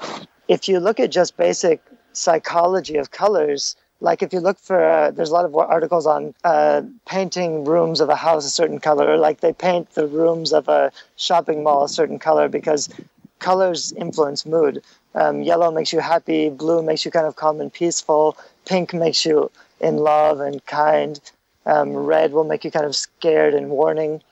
if 0.49 0.69
you 0.69 0.79
look 0.81 1.01
at 1.01 1.11
just 1.11 1.37
basic 1.37 1.83
psychology 2.13 2.97
of 2.97 3.11
colors, 3.11 3.77
like 4.05 4.23
if 4.23 4.35
you 4.35 4.41
look 4.41 4.59
for, 4.59 4.85
uh, 4.85 5.11
there's 5.11 5.31
a 5.31 5.33
lot 5.33 5.47
of 5.47 5.57
articles 5.57 6.07
on 6.07 6.35
uh, 6.45 6.83
painting 7.07 7.65
rooms 7.65 8.01
of 8.01 8.11
a 8.11 8.17
house 8.17 8.45
a 8.45 8.51
certain 8.51 8.79
color, 8.79 9.07
or 9.13 9.17
like 9.17 9.41
they 9.41 9.53
paint 9.53 9.91
the 9.95 10.07
rooms 10.07 10.53
of 10.53 10.69
a 10.69 10.93
shopping 11.17 11.63
mall 11.63 11.85
a 11.85 11.89
certain 11.89 12.19
color 12.19 12.47
because 12.49 12.91
colors 13.39 13.93
influence 13.93 14.45
mood. 14.45 14.83
Um, 15.15 15.43
yellow 15.43 15.71
makes 15.71 15.93
you 15.93 16.01
happy, 16.01 16.51
blue 16.51 16.83
makes 16.83 17.05
you 17.05 17.11
kind 17.11 17.27
of 17.27 17.37
calm 17.37 17.63
and 17.63 17.73
peaceful, 17.73 18.37
pink 18.67 18.93
makes 18.93 19.25
you 19.25 19.51
in 19.81 19.97
love 19.97 20.41
and 20.41 20.65
kind, 20.67 21.19
um, 21.65 21.95
red 21.95 22.33
will 22.33 22.45
make 22.45 22.63
you 22.65 22.71
kind 22.71 22.87
of 22.87 22.95
scared 22.95 23.55
and 23.55 23.71
warning. 23.71 24.23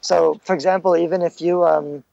So, 0.00 0.40
for 0.44 0.54
example, 0.54 0.96
even 0.96 1.20
if 1.20 1.42
you 1.42 1.64
um, 1.64 2.04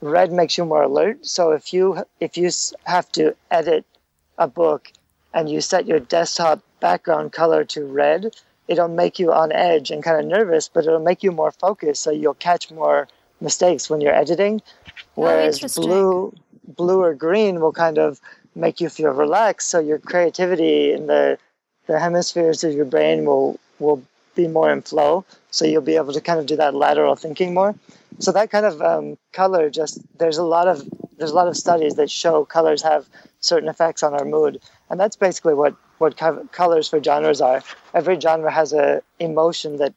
red 0.00 0.32
makes 0.32 0.56
you 0.56 0.64
more 0.64 0.84
alert. 0.84 1.26
So 1.26 1.52
if 1.52 1.72
you 1.72 2.04
if 2.20 2.36
you 2.36 2.50
have 2.84 3.10
to 3.12 3.36
edit 3.50 3.84
a 4.38 4.46
book 4.46 4.90
and 5.34 5.50
you 5.50 5.60
set 5.60 5.86
your 5.86 6.00
desktop 6.00 6.60
background 6.80 7.32
color 7.32 7.64
to 7.64 7.84
red, 7.84 8.34
it'll 8.66 8.88
make 8.88 9.18
you 9.18 9.32
on 9.32 9.52
edge 9.52 9.90
and 9.90 10.02
kind 10.02 10.20
of 10.20 10.26
nervous, 10.26 10.68
but 10.68 10.86
it'll 10.86 11.00
make 11.00 11.22
you 11.22 11.32
more 11.32 11.52
focused, 11.52 12.02
so 12.02 12.10
you'll 12.10 12.34
catch 12.34 12.70
more 12.70 13.08
mistakes 13.40 13.88
when 13.88 14.00
you're 14.00 14.14
editing. 14.14 14.60
Whereas 15.14 15.56
interesting. 15.56 15.84
blue, 15.84 16.34
blue 16.76 17.02
or 17.02 17.14
green 17.14 17.60
will 17.60 17.72
kind 17.72 17.98
of 17.98 18.20
make 18.54 18.80
you 18.80 18.88
feel 18.88 19.10
relaxed, 19.10 19.70
so 19.70 19.78
your 19.78 19.98
creativity 19.98 20.92
in 20.92 21.06
the 21.06 21.38
the 21.86 21.98
hemispheres 21.98 22.64
of 22.64 22.74
your 22.74 22.84
brain 22.84 23.24
will 23.24 23.58
will 23.78 24.02
be 24.34 24.46
more 24.46 24.70
in 24.70 24.82
flow, 24.82 25.24
so 25.50 25.64
you'll 25.64 25.82
be 25.82 25.96
able 25.96 26.12
to 26.12 26.20
kind 26.20 26.38
of 26.38 26.46
do 26.46 26.56
that 26.56 26.74
lateral 26.74 27.16
thinking 27.16 27.54
more. 27.54 27.74
So 28.20 28.30
that 28.32 28.50
kind 28.50 28.66
of 28.66 28.82
um, 28.82 29.18
color, 29.32 29.70
just 29.70 30.00
there's 30.18 30.38
a 30.38 30.44
lot 30.44 30.68
of 30.68 30.86
there's 31.16 31.30
a 31.30 31.34
lot 31.34 31.48
of 31.48 31.56
studies 31.56 31.94
that 31.94 32.10
show 32.10 32.44
colors 32.44 32.82
have 32.82 33.06
certain 33.40 33.68
effects 33.68 34.02
on 34.02 34.14
our 34.14 34.24
mood, 34.24 34.60
and 34.90 34.98
that's 34.98 35.16
basically 35.16 35.54
what 35.54 35.74
what 35.98 36.16
co- 36.16 36.46
colors 36.52 36.88
for 36.88 37.02
genres 37.02 37.40
are. 37.40 37.62
Every 37.94 38.20
genre 38.20 38.50
has 38.50 38.72
a 38.72 39.02
emotion 39.18 39.76
that 39.78 39.94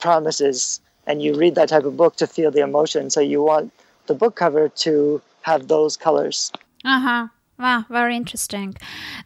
promises, 0.00 0.80
and 1.06 1.22
you 1.22 1.34
read 1.34 1.54
that 1.54 1.68
type 1.68 1.84
of 1.84 1.96
book 1.96 2.16
to 2.16 2.26
feel 2.26 2.50
the 2.50 2.60
emotion. 2.60 3.10
So 3.10 3.20
you 3.20 3.42
want 3.42 3.72
the 4.06 4.14
book 4.14 4.36
cover 4.36 4.68
to 4.68 5.22
have 5.42 5.68
those 5.68 5.96
colors. 5.96 6.52
Uh 6.84 7.00
huh. 7.00 7.28
Wow, 7.58 7.86
very 7.90 8.14
interesting. 8.16 8.76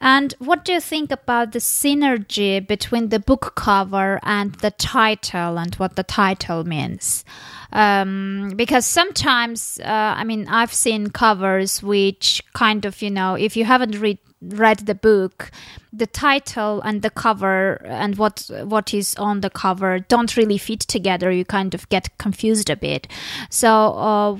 And 0.01 0.35
what 0.39 0.65
do 0.65 0.73
you 0.73 0.81
think 0.81 1.13
about 1.13 1.53
the 1.53 1.59
synergy 1.59 2.67
between 2.67 3.11
the 3.11 3.19
book 3.19 3.53
cover 3.57 4.21
and 4.23 4.55
the 4.55 4.71
title 4.71 5.59
and 5.59 5.75
what 5.75 5.97
the 5.97 6.03
title 6.03 6.65
means? 6.65 7.27
Um, 7.73 8.53
because 8.57 8.87
sometimes, 8.87 9.79
uh, 9.81 10.15
I 10.17 10.25
mean, 10.25 10.49
I've 10.49 10.73
seen 10.73 11.11
covers 11.11 11.83
which 11.83 12.43
kind 12.55 12.87
of, 12.87 13.03
you 13.03 13.11
know, 13.11 13.35
if 13.35 13.55
you 13.55 13.67
haven't 13.67 14.01
read 14.01 14.19
read 14.49 14.81
the 14.81 14.95
book, 14.95 15.51
the 15.93 16.07
title 16.07 16.81
and 16.83 17.03
the 17.03 17.11
cover 17.11 17.81
and 17.85 18.17
what 18.17 18.51
what 18.65 18.95
is 18.95 19.15
on 19.17 19.41
the 19.41 19.51
cover 19.51 20.01
don't 20.01 20.37
really 20.37 20.59
fit 20.59 20.81
together. 20.81 21.31
You 21.31 21.45
kind 21.45 21.75
of 21.75 21.89
get 21.89 22.17
confused 22.19 22.71
a 22.71 22.77
bit. 22.77 23.09
So, 23.51 23.69
uh, 23.69 24.35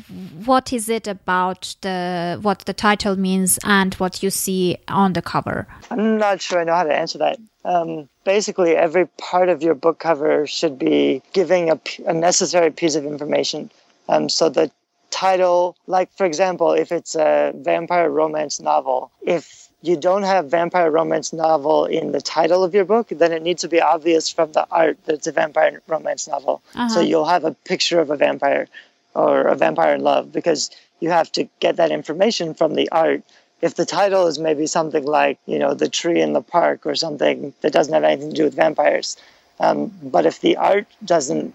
what 0.45 0.73
is 0.73 0.89
it 0.89 1.07
about 1.07 1.77
the 1.83 2.39
what 2.43 2.61
the 2.61 2.73
title 2.73 3.17
means 3.17 3.59
and 3.65 3.95
what 3.95 4.23
you 4.23 4.31
see 4.31 4.79
on 4.89 5.13
the 5.13 5.23
cover? 5.23 5.67
I'm 5.91 6.19
not 6.19 6.41
sure 6.41 6.61
I 6.61 6.65
know 6.65 6.75
how 6.75 6.85
to 6.85 6.95
answer 6.95 7.19
that. 7.19 7.39
Um, 7.65 8.09
basically, 8.25 8.77
every 8.77 9.07
part 9.07 9.49
of 9.49 9.63
your 9.63 9.75
book 9.75 9.99
cover 9.99 10.47
should 10.47 10.79
be 10.79 11.23
giving 11.33 11.71
a 11.71 12.13
necessary 12.13 12.71
piece 12.71 12.97
of 12.97 13.05
information. 13.05 13.71
Um, 14.09 14.29
so 14.29 14.49
the 14.49 14.71
title, 15.11 15.77
like 15.87 16.11
for 16.17 16.27
example, 16.27 16.73
if 16.73 16.91
it's 16.91 17.15
a 17.15 17.53
vampire 17.55 18.11
romance 18.11 18.61
novel, 18.61 19.13
if 19.23 19.62
you 19.83 19.97
don't 19.97 20.23
have 20.23 20.47
vampire 20.47 20.91
romance 20.91 21.33
novel 21.33 21.87
in 21.87 22.13
the 22.13 22.21
title 22.21 22.63
of 22.63 22.73
your 22.73 22.85
book, 22.85 23.09
then 23.11 23.33
it 23.33 23.43
needs 23.43 23.63
to 23.63 23.69
be 23.69 23.81
obvious 23.81 24.31
from 24.31 24.53
the 24.53 24.67
art 24.71 24.97
that 25.05 25.15
it's 25.15 25.27
a 25.27 25.33
vampire 25.33 25.83
romance 25.89 26.29
novel. 26.29 26.63
So 26.89 27.01
you'll 27.01 27.25
have 27.27 27.45
a 27.45 27.53
picture 27.53 28.01
of 28.01 28.11
a 28.11 28.17
vampire 28.17 28.69
or 29.15 29.43
a 29.43 29.57
vampire 29.57 29.95
in 29.95 30.03
love 30.03 30.33
because 30.33 30.71
you 31.01 31.11
have 31.11 31.31
to 31.33 31.49
get 31.59 31.77
that 31.77 31.91
information 31.91 32.55
from 32.55 32.75
the 32.75 32.89
art. 32.91 33.23
If 33.61 33.75
the 33.75 33.85
title 33.85 34.27
is 34.29 34.39
maybe 34.39 34.67
something 34.67 35.05
like, 35.05 35.39
you 35.47 35.59
know, 35.59 35.75
The 35.75 35.89
Tree 35.89 36.21
in 36.21 36.33
the 36.33 36.43
Park 36.43 36.87
or 36.87 36.95
something 36.95 37.53
that 37.61 37.73
doesn't 37.73 37.93
have 37.93 38.05
anything 38.05 38.31
to 38.31 38.37
do 38.37 38.45
with 38.45 38.55
vampires, 38.55 39.17
um, 39.59 39.93
but 40.03 40.27
if 40.27 40.41
the 40.41 40.57
art 40.57 40.87
doesn't 41.05 41.55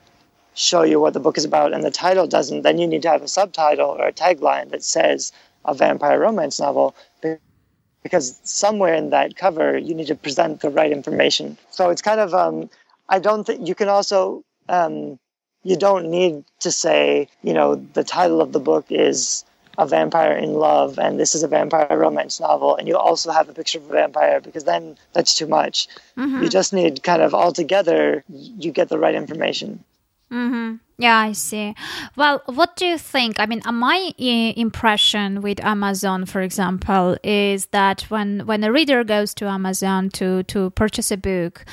show 0.53 0.81
you 0.83 0.99
what 0.99 1.13
the 1.13 1.19
book 1.19 1.37
is 1.37 1.45
about 1.45 1.73
and 1.73 1.83
the 1.83 1.91
title 1.91 2.27
doesn't, 2.27 2.63
then 2.63 2.77
you 2.77 2.87
need 2.87 3.03
to 3.03 3.09
have 3.09 3.21
a 3.21 3.27
subtitle 3.27 3.89
or 3.89 4.07
a 4.07 4.13
tagline 4.13 4.69
that 4.71 4.83
says 4.83 5.31
a 5.65 5.73
vampire 5.73 6.19
romance 6.19 6.59
novel 6.59 6.95
because 8.07 8.39
somewhere 8.43 8.93
in 8.93 9.09
that 9.11 9.35
cover 9.35 9.77
you 9.77 9.93
need 9.93 10.07
to 10.07 10.15
present 10.15 10.61
the 10.61 10.69
right 10.69 10.91
information. 10.91 11.57
So 11.71 11.89
it's 11.89 12.01
kind 12.01 12.19
of, 12.19 12.33
um, 12.33 12.69
I 13.09 13.19
don't 13.19 13.43
think 13.43 13.67
you 13.67 13.75
can 13.75 13.89
also, 13.89 14.43
um, 14.69 15.19
you 15.63 15.75
don't 15.75 16.09
need 16.09 16.43
to 16.61 16.71
say, 16.71 17.27
you 17.43 17.53
know, 17.53 17.75
the 17.75 18.03
title 18.03 18.41
of 18.41 18.53
the 18.53 18.59
book 18.59 18.85
is 18.89 19.43
a 19.77 19.85
vampire 19.85 20.35
in 20.35 20.53
love 20.53 20.97
and 20.97 21.19
this 21.19 21.35
is 21.35 21.43
a 21.43 21.47
vampire 21.47 21.97
romance 21.97 22.39
novel 22.39 22.75
and 22.75 22.87
you 22.87 22.97
also 22.97 23.31
have 23.31 23.47
a 23.47 23.53
picture 23.53 23.77
of 23.77 23.85
a 23.89 23.93
vampire 23.93 24.39
because 24.41 24.63
then 24.63 24.97
that's 25.13 25.35
too 25.35 25.45
much 25.45 25.87
mm-hmm. 26.17 26.41
you 26.41 26.49
just 26.49 26.73
need 26.73 27.03
kind 27.03 27.21
of 27.21 27.35
all 27.35 27.51
together 27.51 28.23
you 28.27 28.71
get 28.71 28.89
the 28.89 28.97
right 28.97 29.13
information 29.13 29.83
mm-hmm. 30.31 30.77
Yeah, 30.99 31.15
I 31.15 31.33
see. 31.33 31.75
Well, 32.15 32.41
what 32.47 32.75
do 32.75 32.87
you 32.87 32.97
think? 32.97 33.39
I 33.39 33.45
mean, 33.45 33.61
uh, 33.65 33.71
my 33.71 34.13
impression 34.17 35.43
with 35.43 35.63
Amazon, 35.63 36.25
for 36.25 36.41
example, 36.41 37.15
is 37.23 37.67
that 37.67 38.01
when 38.09 38.47
when 38.47 38.63
a 38.63 38.71
reader 38.71 39.03
goes 39.03 39.35
to 39.35 39.45
Amazon 39.45 40.09
to 40.11 40.41
to 40.43 40.71
purchase 40.71 41.11
a 41.11 41.17
book, 41.17 41.65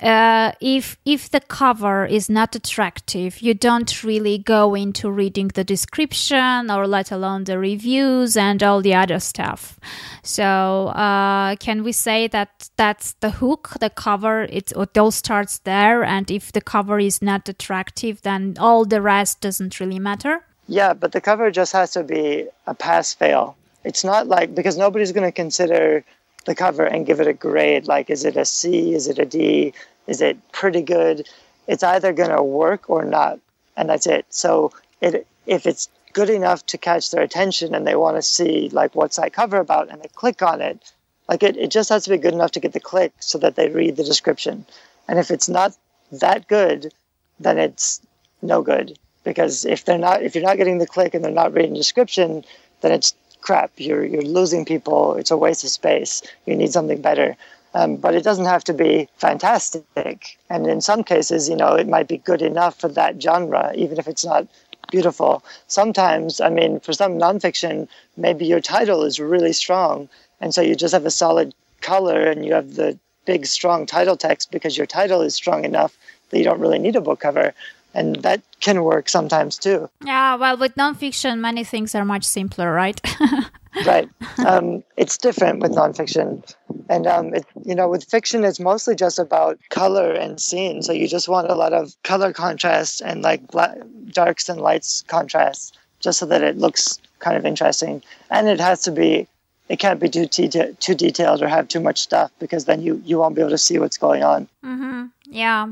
uh, 0.00 0.52
if 0.60 0.96
if 1.04 1.30
the 1.30 1.40
cover 1.40 2.04
is 2.04 2.28
not 2.28 2.54
attractive, 2.54 3.40
you 3.40 3.54
don't 3.54 4.04
really 4.04 4.38
go 4.38 4.74
into 4.74 5.10
reading 5.10 5.48
the 5.48 5.64
description 5.64 6.70
or 6.70 6.86
let 6.86 7.12
alone 7.12 7.44
the 7.44 7.58
reviews 7.58 8.36
and 8.36 8.62
all 8.62 8.80
the 8.80 8.94
other 8.94 9.20
stuff. 9.20 9.78
So, 10.22 10.88
uh, 10.88 11.56
can 11.56 11.82
we 11.84 11.92
say 11.92 12.28
that 12.28 12.70
that's 12.76 13.12
the 13.20 13.30
hook? 13.30 13.70
The 13.80 13.90
cover 13.90 14.42
it, 14.44 14.72
it 14.72 14.98
all 14.98 15.10
starts 15.10 15.58
there, 15.58 16.04
and 16.04 16.30
if 16.30 16.52
the 16.52 16.60
cover 16.60 16.98
is 16.98 17.22
not 17.22 17.48
attractive, 17.48 18.22
then 18.22 18.56
all 18.58 18.84
the 18.84 19.00
rest 19.00 19.40
doesn't 19.40 19.80
really 19.80 19.98
matter? 19.98 20.44
Yeah, 20.66 20.94
but 20.94 21.12
the 21.12 21.20
cover 21.20 21.50
just 21.50 21.72
has 21.72 21.92
to 21.92 22.02
be 22.02 22.46
a 22.66 22.74
pass 22.74 23.12
fail. 23.12 23.56
It's 23.84 24.02
not 24.02 24.26
like 24.26 24.54
because 24.54 24.78
nobody's 24.78 25.12
going 25.12 25.28
to 25.28 25.32
consider 25.32 26.04
the 26.44 26.54
cover 26.54 26.84
and 26.84 27.06
give 27.06 27.20
it 27.20 27.26
a 27.26 27.32
grade 27.32 27.86
like 27.86 28.10
is 28.10 28.24
it 28.24 28.36
a 28.36 28.44
C, 28.44 28.94
is 28.94 29.08
it 29.08 29.18
a 29.18 29.24
D, 29.24 29.72
is 30.06 30.20
it 30.20 30.36
pretty 30.52 30.82
good? 30.82 31.28
It's 31.66 31.82
either 31.82 32.12
going 32.12 32.30
to 32.30 32.42
work 32.42 32.90
or 32.90 33.04
not, 33.04 33.38
and 33.76 33.88
that's 33.88 34.06
it. 34.06 34.26
So 34.28 34.72
it 35.00 35.26
if 35.46 35.66
it's 35.66 35.88
good 36.12 36.30
enough 36.30 36.64
to 36.66 36.78
catch 36.78 37.10
their 37.10 37.22
attention 37.22 37.74
and 37.74 37.86
they 37.86 37.96
want 37.96 38.16
to 38.16 38.22
see 38.22 38.68
like 38.70 38.94
what's 38.94 39.16
that 39.16 39.32
cover 39.32 39.58
about 39.58 39.90
and 39.90 40.00
they 40.00 40.08
click 40.14 40.42
on 40.42 40.60
it, 40.60 40.92
like 41.28 41.42
it, 41.42 41.56
it 41.56 41.70
just 41.70 41.88
has 41.88 42.04
to 42.04 42.10
be 42.10 42.18
good 42.18 42.34
enough 42.34 42.52
to 42.52 42.60
get 42.60 42.72
the 42.72 42.80
click 42.80 43.12
so 43.18 43.38
that 43.38 43.56
they 43.56 43.68
read 43.68 43.96
the 43.96 44.04
description. 44.04 44.64
And 45.08 45.18
if 45.18 45.30
it's 45.30 45.48
not 45.48 45.76
that 46.12 46.46
good, 46.48 46.92
then 47.40 47.58
it's 47.58 48.00
no 48.42 48.62
good 48.62 48.98
because 49.24 49.64
if 49.64 49.84
they're 49.84 49.98
not 49.98 50.22
if 50.22 50.34
you're 50.34 50.44
not 50.44 50.56
getting 50.56 50.78
the 50.78 50.86
click 50.86 51.14
and 51.14 51.24
they're 51.24 51.32
not 51.32 51.52
reading 51.52 51.72
the 51.72 51.78
description 51.78 52.44
then 52.82 52.92
it's 52.92 53.14
crap 53.44 53.70
you're 53.76 54.04
you're 54.04 54.30
losing 54.38 54.64
people 54.64 55.14
it's 55.16 55.30
a 55.30 55.36
waste 55.36 55.64
of 55.64 55.70
space 55.70 56.22
you 56.46 56.56
need 56.56 56.72
something 56.72 57.00
better. 57.00 57.36
Um, 57.76 57.96
but 57.96 58.14
it 58.14 58.22
doesn't 58.22 58.44
have 58.54 58.62
to 58.64 58.72
be 58.72 59.08
fantastic. 59.16 60.38
And 60.48 60.68
in 60.68 60.80
some 60.80 61.02
cases 61.02 61.48
you 61.48 61.56
know 61.56 61.72
it 61.74 61.88
might 61.88 62.08
be 62.08 62.18
good 62.30 62.42
enough 62.42 62.80
for 62.80 62.88
that 63.00 63.20
genre 63.20 63.72
even 63.74 63.98
if 63.98 64.06
it's 64.08 64.24
not 64.24 64.46
beautiful. 64.90 65.42
Sometimes 65.66 66.40
i 66.40 66.50
mean 66.58 66.80
for 66.80 66.92
some 66.92 67.18
nonfiction 67.26 67.88
maybe 68.16 68.44
your 68.46 68.60
title 68.60 69.02
is 69.08 69.20
really 69.34 69.52
strong 69.52 70.08
and 70.40 70.54
so 70.54 70.60
you 70.60 70.74
just 70.74 70.94
have 70.94 71.06
a 71.06 71.18
solid 71.22 71.54
color 71.80 72.20
and 72.30 72.46
you 72.46 72.52
have 72.54 72.74
the 72.74 72.98
big 73.26 73.46
strong 73.46 73.86
title 73.86 74.16
text 74.16 74.50
because 74.50 74.76
your 74.78 74.86
title 74.86 75.20
is 75.28 75.34
strong 75.34 75.64
enough 75.64 75.96
that 76.30 76.38
you 76.38 76.44
don't 76.44 76.60
really 76.60 76.78
need 76.78 76.96
a 76.96 77.06
book 77.08 77.20
cover 77.20 77.54
and 77.94 78.16
that 78.16 78.42
can 78.60 78.82
work 78.82 79.08
sometimes 79.08 79.56
too. 79.56 79.88
Yeah, 80.04 80.34
well, 80.34 80.56
with 80.56 80.74
nonfiction, 80.74 81.38
many 81.38 81.64
things 81.64 81.94
are 81.94 82.04
much 82.04 82.24
simpler, 82.24 82.72
right? 82.72 83.00
right. 83.86 84.08
Um, 84.44 84.82
it's 84.96 85.16
different 85.16 85.60
with 85.60 85.72
nonfiction, 85.72 86.42
and 86.88 87.06
um, 87.06 87.34
it, 87.34 87.46
you 87.64 87.74
know, 87.74 87.88
with 87.88 88.04
fiction, 88.04 88.44
it's 88.44 88.60
mostly 88.60 88.94
just 88.94 89.18
about 89.18 89.58
color 89.70 90.12
and 90.12 90.40
scene. 90.40 90.82
So 90.82 90.92
you 90.92 91.08
just 91.08 91.28
want 91.28 91.50
a 91.50 91.54
lot 91.54 91.72
of 91.72 91.94
color 92.02 92.32
contrast 92.32 93.00
and 93.00 93.22
like 93.22 93.46
black, 93.48 93.78
darks 94.08 94.48
and 94.48 94.60
lights 94.60 95.04
contrast, 95.06 95.78
just 96.00 96.18
so 96.18 96.26
that 96.26 96.42
it 96.42 96.58
looks 96.58 96.98
kind 97.20 97.36
of 97.36 97.46
interesting. 97.46 98.02
And 98.30 98.48
it 98.48 98.60
has 98.60 98.82
to 98.82 98.90
be. 98.90 99.28
It 99.66 99.78
can't 99.78 99.98
be 99.98 100.10
too 100.10 100.26
te- 100.26 100.74
too 100.78 100.94
detailed 100.94 101.40
or 101.40 101.48
have 101.48 101.68
too 101.68 101.80
much 101.80 101.98
stuff 101.98 102.30
because 102.38 102.66
then 102.66 102.82
you 102.82 103.00
you 103.06 103.18
won't 103.18 103.34
be 103.34 103.40
able 103.40 103.50
to 103.50 103.56
see 103.56 103.78
what's 103.78 103.96
going 103.96 104.22
on. 104.22 104.46
Mm-hmm. 104.62 105.06
Yeah. 105.24 105.68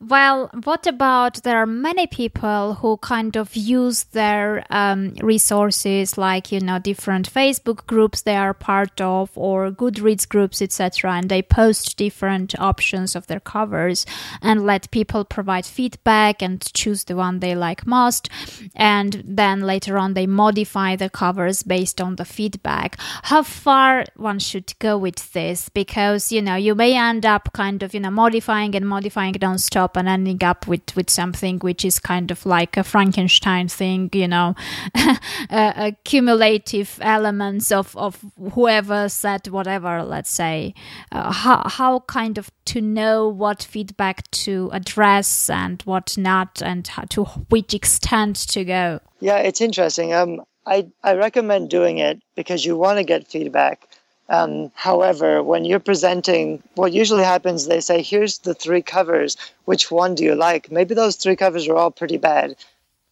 Well, 0.00 0.50
what 0.64 0.86
about 0.86 1.42
there 1.44 1.58
are 1.58 1.66
many 1.66 2.06
people 2.06 2.74
who 2.74 2.96
kind 2.98 3.36
of 3.36 3.54
use 3.54 4.04
their 4.04 4.64
um, 4.70 5.14
resources, 5.20 6.18
like 6.18 6.50
you 6.50 6.60
know, 6.60 6.78
different 6.78 7.32
Facebook 7.32 7.86
groups 7.86 8.22
they 8.22 8.36
are 8.36 8.54
part 8.54 9.00
of, 9.00 9.30
or 9.36 9.70
Goodreads 9.70 10.28
groups, 10.28 10.60
etc., 10.60 11.12
and 11.12 11.28
they 11.28 11.42
post 11.42 11.96
different 11.96 12.58
options 12.58 13.14
of 13.14 13.26
their 13.28 13.40
covers 13.40 14.04
and 14.42 14.66
let 14.66 14.90
people 14.90 15.24
provide 15.24 15.64
feedback 15.64 16.42
and 16.42 16.72
choose 16.74 17.04
the 17.04 17.16
one 17.16 17.40
they 17.40 17.54
like 17.54 17.86
most, 17.86 18.28
and 18.74 19.22
then 19.24 19.60
later 19.60 19.96
on 19.96 20.14
they 20.14 20.26
modify 20.26 20.96
the 20.96 21.10
covers 21.10 21.62
based 21.62 22.00
on 22.00 22.16
the 22.16 22.24
feedback. 22.24 22.96
How 23.22 23.42
far 23.42 24.04
one 24.16 24.38
should 24.38 24.74
go 24.80 24.98
with 24.98 25.32
this? 25.32 25.68
Because 25.68 26.32
you 26.32 26.42
know, 26.42 26.56
you 26.56 26.74
may 26.74 26.96
end 26.96 27.24
up 27.24 27.52
kind 27.52 27.82
of 27.82 27.94
you 27.94 28.00
know 28.00 28.10
modifying 28.10 28.74
and 28.74 28.88
modifying 28.88 29.34
non-stop 29.40 29.83
and 29.96 30.08
ending 30.08 30.42
up 30.42 30.66
with 30.66 30.94
with 30.96 31.10
something 31.10 31.58
which 31.58 31.84
is 31.84 31.98
kind 32.00 32.30
of 32.30 32.44
like 32.46 32.76
a 32.76 32.84
Frankenstein 32.84 33.68
thing, 33.68 34.10
you 34.12 34.28
know, 34.28 34.54
cumulative 36.04 36.98
elements 37.00 37.70
of 37.70 37.96
of 37.96 38.24
whoever 38.52 39.08
said 39.08 39.48
whatever. 39.48 40.02
Let's 40.02 40.30
say 40.30 40.74
uh, 41.12 41.32
how 41.32 41.68
how 41.68 42.00
kind 42.00 42.38
of 42.38 42.50
to 42.66 42.80
know 42.80 43.28
what 43.28 43.62
feedback 43.62 44.30
to 44.30 44.70
address 44.72 45.50
and 45.50 45.82
what 45.82 46.16
not, 46.16 46.62
and 46.62 46.86
how, 46.86 47.04
to 47.10 47.24
which 47.50 47.74
extent 47.74 48.36
to 48.48 48.64
go. 48.64 49.00
Yeah, 49.20 49.38
it's 49.38 49.60
interesting. 49.60 50.12
Um, 50.12 50.42
I 50.66 50.86
I 51.02 51.14
recommend 51.14 51.70
doing 51.70 51.98
it 51.98 52.22
because 52.34 52.64
you 52.64 52.76
want 52.76 52.98
to 52.98 53.04
get 53.04 53.28
feedback 53.28 53.88
um, 54.28 54.72
however, 54.74 55.42
when 55.42 55.64
you're 55.64 55.80
presenting, 55.80 56.62
what 56.76 56.92
usually 56.92 57.24
happens, 57.24 57.66
they 57.66 57.80
say, 57.80 58.02
here's 58.02 58.38
the 58.38 58.54
three 58.54 58.80
covers. 58.80 59.36
Which 59.66 59.90
one 59.90 60.14
do 60.14 60.24
you 60.24 60.34
like? 60.34 60.70
Maybe 60.70 60.94
those 60.94 61.16
three 61.16 61.36
covers 61.36 61.68
are 61.68 61.76
all 61.76 61.90
pretty 61.90 62.16
bad. 62.16 62.56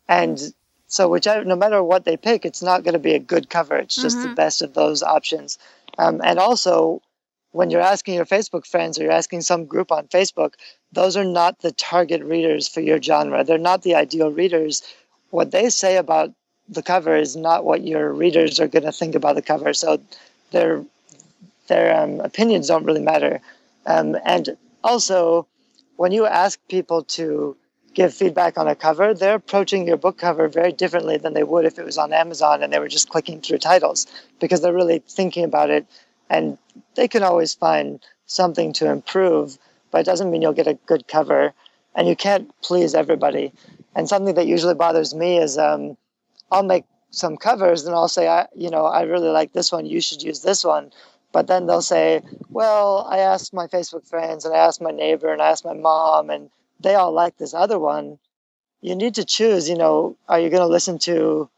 And 0.08 0.40
so, 0.86 1.08
whichever, 1.08 1.44
no 1.44 1.56
matter 1.56 1.82
what 1.82 2.04
they 2.04 2.16
pick, 2.16 2.44
it's 2.44 2.62
not 2.62 2.82
going 2.82 2.94
to 2.94 2.98
be 2.98 3.14
a 3.14 3.18
good 3.18 3.50
cover. 3.50 3.76
It's 3.76 4.00
just 4.00 4.16
mm-hmm. 4.16 4.30
the 4.30 4.34
best 4.34 4.62
of 4.62 4.74
those 4.74 5.02
options. 5.02 5.58
Um, 5.98 6.20
and 6.24 6.38
also, 6.38 7.02
when 7.52 7.70
you're 7.70 7.80
asking 7.82 8.14
your 8.14 8.26
Facebook 8.26 8.66
friends 8.66 8.98
or 8.98 9.02
you're 9.02 9.12
asking 9.12 9.42
some 9.42 9.66
group 9.66 9.92
on 9.92 10.08
Facebook, 10.08 10.54
those 10.92 11.16
are 11.16 11.24
not 11.24 11.60
the 11.60 11.72
target 11.72 12.22
readers 12.22 12.68
for 12.68 12.80
your 12.80 13.00
genre. 13.00 13.44
They're 13.44 13.58
not 13.58 13.82
the 13.82 13.94
ideal 13.94 14.32
readers. 14.32 14.82
What 15.30 15.50
they 15.50 15.68
say 15.68 15.96
about 15.96 16.32
the 16.68 16.82
cover 16.82 17.14
is 17.16 17.36
not 17.36 17.64
what 17.64 17.82
your 17.82 18.12
readers 18.12 18.58
are 18.60 18.68
going 18.68 18.84
to 18.84 18.92
think 18.92 19.14
about 19.14 19.34
the 19.34 19.42
cover. 19.42 19.74
So 19.74 20.00
they're 20.50 20.84
their 21.68 21.96
um, 21.96 22.20
opinions 22.20 22.68
don't 22.68 22.84
really 22.84 23.02
matter. 23.02 23.40
Um, 23.86 24.16
and 24.24 24.56
also, 24.82 25.46
when 25.96 26.12
you 26.12 26.26
ask 26.26 26.58
people 26.68 27.04
to 27.04 27.56
give 27.94 28.14
feedback 28.14 28.56
on 28.56 28.68
a 28.68 28.74
cover, 28.74 29.14
they're 29.14 29.34
approaching 29.34 29.86
your 29.86 29.96
book 29.96 30.18
cover 30.18 30.48
very 30.48 30.72
differently 30.72 31.18
than 31.18 31.34
they 31.34 31.42
would 31.42 31.64
if 31.64 31.78
it 31.78 31.84
was 31.84 31.98
on 31.98 32.12
Amazon 32.12 32.62
and 32.62 32.72
they 32.72 32.78
were 32.78 32.88
just 32.88 33.08
clicking 33.08 33.40
through 33.40 33.58
titles 33.58 34.06
because 34.40 34.60
they're 34.60 34.72
really 34.72 35.02
thinking 35.08 35.44
about 35.44 35.70
it 35.70 35.86
and 36.30 36.56
they 36.94 37.08
can 37.08 37.22
always 37.22 37.54
find 37.54 38.00
something 38.26 38.72
to 38.72 38.90
improve, 38.90 39.58
but 39.90 40.00
it 40.00 40.06
doesn't 40.06 40.30
mean 40.30 40.40
you'll 40.40 40.52
get 40.54 40.66
a 40.66 40.78
good 40.86 41.06
cover 41.06 41.52
and 41.94 42.08
you 42.08 42.16
can't 42.16 42.50
please 42.62 42.94
everybody. 42.94 43.52
And 43.94 44.08
something 44.08 44.34
that 44.36 44.46
usually 44.46 44.74
bothers 44.74 45.14
me 45.14 45.36
is 45.38 45.58
um, 45.58 45.98
I'll 46.50 46.62
make 46.62 46.84
some 47.10 47.36
covers 47.36 47.84
and 47.84 47.94
I'll 47.94 48.08
say, 48.08 48.26
I, 48.26 48.46
you 48.56 48.70
know, 48.70 48.86
I 48.86 49.02
really 49.02 49.28
like 49.28 49.52
this 49.52 49.70
one, 49.70 49.84
you 49.84 50.00
should 50.00 50.22
use 50.22 50.40
this 50.40 50.64
one. 50.64 50.90
But 51.32 51.46
then 51.46 51.66
they'll 51.66 51.82
say, 51.82 52.22
well, 52.50 53.06
I 53.08 53.18
asked 53.18 53.54
my 53.54 53.66
Facebook 53.66 54.06
friends 54.06 54.44
and 54.44 54.54
I 54.54 54.58
asked 54.58 54.82
my 54.82 54.90
neighbor 54.90 55.32
and 55.32 55.40
I 55.40 55.48
asked 55.48 55.64
my 55.64 55.72
mom 55.72 56.30
and 56.30 56.50
they 56.78 56.94
all 56.94 57.12
like 57.12 57.38
this 57.38 57.54
other 57.54 57.78
one. 57.78 58.18
You 58.82 58.94
need 58.94 59.14
to 59.14 59.24
choose, 59.24 59.68
you 59.68 59.76
know, 59.76 60.16
are 60.28 60.38
you 60.38 60.50
going 60.50 60.62
to 60.62 60.66
listen 60.66 60.98
to 61.00 61.48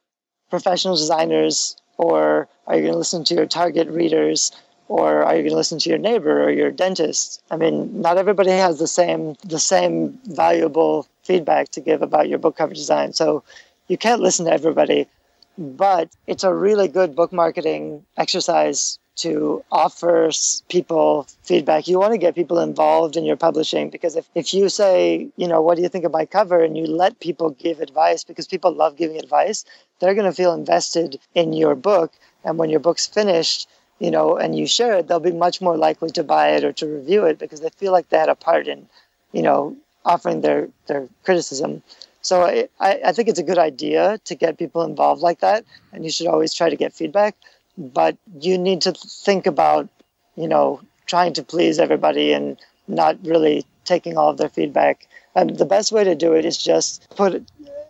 professional 0.51 0.95
designers 0.97 1.77
or 1.97 2.49
are 2.67 2.77
you 2.77 2.83
going 2.83 2.93
to 2.93 2.99
listen 2.99 3.25
to 3.25 3.35
your 3.35 3.47
target 3.47 3.89
readers 3.89 4.53
or 4.89 5.25
are 5.25 5.35
you 5.35 5.43
going 5.43 5.51
to 5.51 5.57
listen 5.57 5.79
to 5.81 5.89
your 5.89 5.99
neighbor 5.99 6.45
or 6.45 6.51
your 6.51 6.71
dentist? 6.71 7.43
I 7.51 7.57
mean, 7.57 8.01
not 8.01 8.19
everybody 8.19 8.51
has 8.51 8.79
the 8.79 8.87
same 8.87 9.37
the 9.45 9.59
same 9.59 10.19
valuable 10.27 11.09
feedback 11.23 11.71
to 11.71 11.81
give 11.81 12.03
about 12.03 12.29
your 12.29 12.39
book 12.39 12.57
cover 12.57 12.75
design. 12.75 13.13
So 13.13 13.43
you 13.89 13.97
can't 13.97 14.21
listen 14.21 14.45
to 14.47 14.53
everybody, 14.53 15.09
but 15.57 16.11
it's 16.27 16.45
a 16.45 16.55
really 16.55 16.89
good 16.89 17.17
book 17.17 17.33
marketing 17.33 18.05
exercise 18.17 18.99
to 19.17 19.65
offer 19.71 20.31
people 20.69 21.27
feedback. 21.43 21.87
You 21.87 21.99
want 21.99 22.13
to 22.13 22.19
get 22.19 22.35
people 22.35 22.59
involved 22.59 23.17
in 23.17 23.25
your 23.25 23.37
publishing 23.37 23.91
because 23.91 24.17
if, 24.17 24.29
if 24.35 24.53
you 24.53 24.69
say, 24.69 25.29
you 25.37 25.47
know, 25.47 25.63
what 25.63 25.77
do 25.77 25.83
you 25.83 25.89
think 25.89 26.05
of 26.05 26.13
my 26.13 26.27
cover? 26.27 26.63
And 26.63 26.77
you 26.77 26.87
let 26.87 27.21
people 27.21 27.51
give 27.51 27.81
advice 27.81 28.25
because 28.25 28.47
people 28.49 28.73
love 28.73 28.97
giving 28.97 29.19
advice, 29.19 29.65
they're 30.01 30.15
going 30.15 30.31
to 30.31 30.37
feel 30.37 30.53
invested 30.53 31.19
in 31.35 31.53
your 31.53 31.75
book. 31.75 32.13
And 32.45 32.59
when 32.59 32.71
your 32.71 32.81
book's 32.81 33.07
finished, 33.07 33.69
you 34.01 34.11
know, 34.11 34.37
and 34.37 34.57
you 34.57 34.67
share 34.67 34.95
it, 34.95 35.07
they'll 35.07 35.21
be 35.21 35.33
much 35.33 35.61
more 35.61 35.77
likely 35.77 36.11
to 36.11 36.25
buy 36.25 36.51
it 36.51 36.65
or 36.65 36.73
to 36.73 36.87
review 36.87 37.25
it 37.25 37.39
because 37.39 37.61
they 37.61 37.71
feel 37.71 37.93
like 37.93 38.09
they 38.09 38.19
had 38.19 38.29
a 38.29 38.35
part 38.35 38.67
in, 38.67 38.87
you 39.33 39.43
know, 39.43 39.77
offering 40.05 40.41
their, 40.41 40.69
their 40.87 41.09
criticism. 41.25 41.83
So 42.21 42.43
I, 42.43 42.69
I 42.81 43.13
think 43.13 43.29
it's 43.29 43.39
a 43.39 43.43
good 43.45 43.59
idea 43.59 44.19
to 44.25 44.35
get 44.35 44.59
people 44.59 44.83
involved 44.83 45.21
like 45.21 45.41
that, 45.41 45.65
and 45.93 46.05
you 46.05 46.11
should 46.11 46.27
always 46.27 46.55
try 46.55 46.71
to 46.71 46.77
get 46.77 46.95
feedback. 46.95 47.37
But 47.77 48.17
you 48.41 48.57
need 48.59 48.83
to 48.83 48.93
think 48.93 49.47
about, 49.47 49.89
you 50.37 50.49
know, 50.49 50.81
trying 51.07 51.33
to 51.35 51.43
please 51.43 51.79
everybody 51.79 52.33
and 52.33 52.57
not 52.89 53.17
really 53.25 53.67
taking 53.85 54.17
all 54.17 54.31
of 54.31 54.37
their 54.37 54.49
feedback. 54.49 55.09
And 55.35 55.59
the 55.59 55.65
best 55.65 55.93
way 55.93 56.05
to 56.05 56.15
do 56.15 56.35
it 56.35 56.45
is 56.45 56.57
just 56.57 57.09
put. 57.17 57.45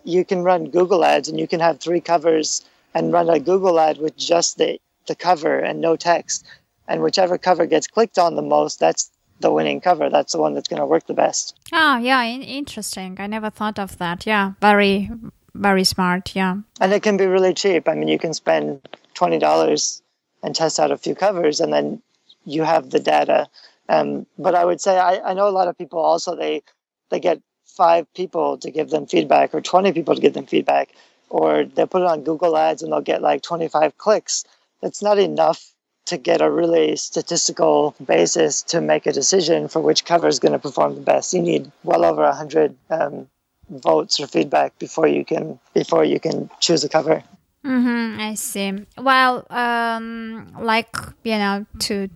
You 0.05 0.25
can 0.25 0.43
run 0.43 0.71
Google 0.71 1.05
ads, 1.05 1.29
and 1.29 1.39
you 1.39 1.47
can 1.47 1.61
have 1.61 1.81
three 1.81 2.01
covers 2.01 2.65
and 2.95 3.13
run 3.13 3.29
a 3.29 3.41
Google 3.41 3.79
ad 3.79 3.99
with 3.99 4.17
just 4.17 4.59
the 4.59 4.79
the 5.07 5.15
cover 5.15 5.59
and 5.59 5.81
no 5.81 5.97
text. 5.97 6.47
And 6.89 7.03
whichever 7.03 7.39
cover 7.39 7.67
gets 7.67 7.87
clicked 7.87 8.19
on 8.19 8.37
the 8.37 8.43
most, 8.43 8.79
that's 8.79 9.11
the 9.41 9.51
winning 9.51 9.81
cover. 9.81 10.11
That's 10.11 10.33
the 10.33 10.39
one 10.39 10.55
that's 10.55 10.69
going 10.69 10.81
to 10.81 10.87
work 10.87 11.07
the 11.07 11.15
best. 11.15 11.59
Oh, 11.73 11.99
yeah, 11.99 12.25
interesting. 12.25 13.17
I 13.19 13.27
never 13.27 13.51
thought 13.51 13.79
of 13.79 13.99
that. 13.99 14.27
Yeah, 14.27 14.53
very, 14.61 15.11
very 15.55 15.85
smart. 15.85 16.35
Yeah. 16.37 16.59
And 16.81 16.93
it 16.93 17.03
can 17.03 17.17
be 17.17 17.27
really 17.27 17.55
cheap. 17.55 17.89
I 17.89 17.95
mean, 17.95 18.09
you 18.09 18.19
can 18.19 18.35
spend 18.35 18.87
$20 19.15 20.03
and 20.43 20.55
test 20.55 20.79
out 20.79 20.93
a 20.93 20.99
few 20.99 21.15
covers, 21.15 21.61
and 21.61 21.73
then 21.73 22.03
you 22.45 22.63
have 22.63 22.91
the 22.91 23.01
data. 23.01 23.49
Um, 23.89 24.27
but 24.39 24.55
I 24.55 24.65
would 24.65 24.81
say 24.81 24.99
I, 24.99 25.31
I 25.31 25.35
know 25.35 25.49
a 25.49 25.51
lot 25.59 25.69
of 25.69 25.79
people 25.79 25.99
also 25.99 26.35
they 26.37 26.63
they 27.11 27.21
get 27.21 27.41
five 27.67 28.13
people 28.15 28.59
to 28.59 28.71
give 28.71 28.91
them 28.91 29.07
feedback 29.07 29.55
or 29.55 29.61
20 29.61 29.93
people 29.93 30.15
to 30.15 30.21
give 30.21 30.35
them 30.35 30.47
feedback 30.47 30.91
or 31.29 31.65
they 31.65 31.85
put 31.85 32.03
it 32.03 32.09
on 32.09 32.23
Google 32.23 32.57
Ads 32.57 32.83
and 32.83 32.93
they'll 32.93 33.01
get 33.01 33.23
like 33.23 33.43
25 33.43 33.99
clicks. 33.99 34.45
That's 34.81 35.03
not 35.03 35.19
enough 35.19 35.73
to 36.07 36.17
get 36.17 36.41
a 36.41 36.51
really 36.51 36.97
statistical 36.97 37.95
basis 38.05 38.63
to 38.63 38.81
make 38.81 39.07
a 39.07 39.13
decision 39.13 39.69
for 39.69 39.81
which 39.81 40.05
cover 40.05 40.29
is 40.29 40.39
going 40.39 40.53
to 40.53 40.59
perform 40.59 40.95
the 40.95 41.01
best. 41.01 41.33
You 41.33 41.43
need 41.43 41.73
well 41.83 42.05
over 42.05 42.23
100 42.23 42.77
um, 42.91 43.29
votes 43.71 44.21
or 44.21 44.27
feedback 44.27 44.79
before 44.79 45.09
you 45.09 45.25
can 45.25 45.59
before 45.73 46.05
you 46.05 46.21
can 46.21 46.51
choose 46.61 46.85
a 46.85 46.89
cover. 46.89 47.23
Mm-hmm, 47.65 48.21
I 48.21 48.35
see. 48.35 48.85
Well, 48.99 49.47
um, 49.49 50.53
like 50.59 50.95
you 51.23 51.39
know, 51.39 51.67
to 51.81 52.09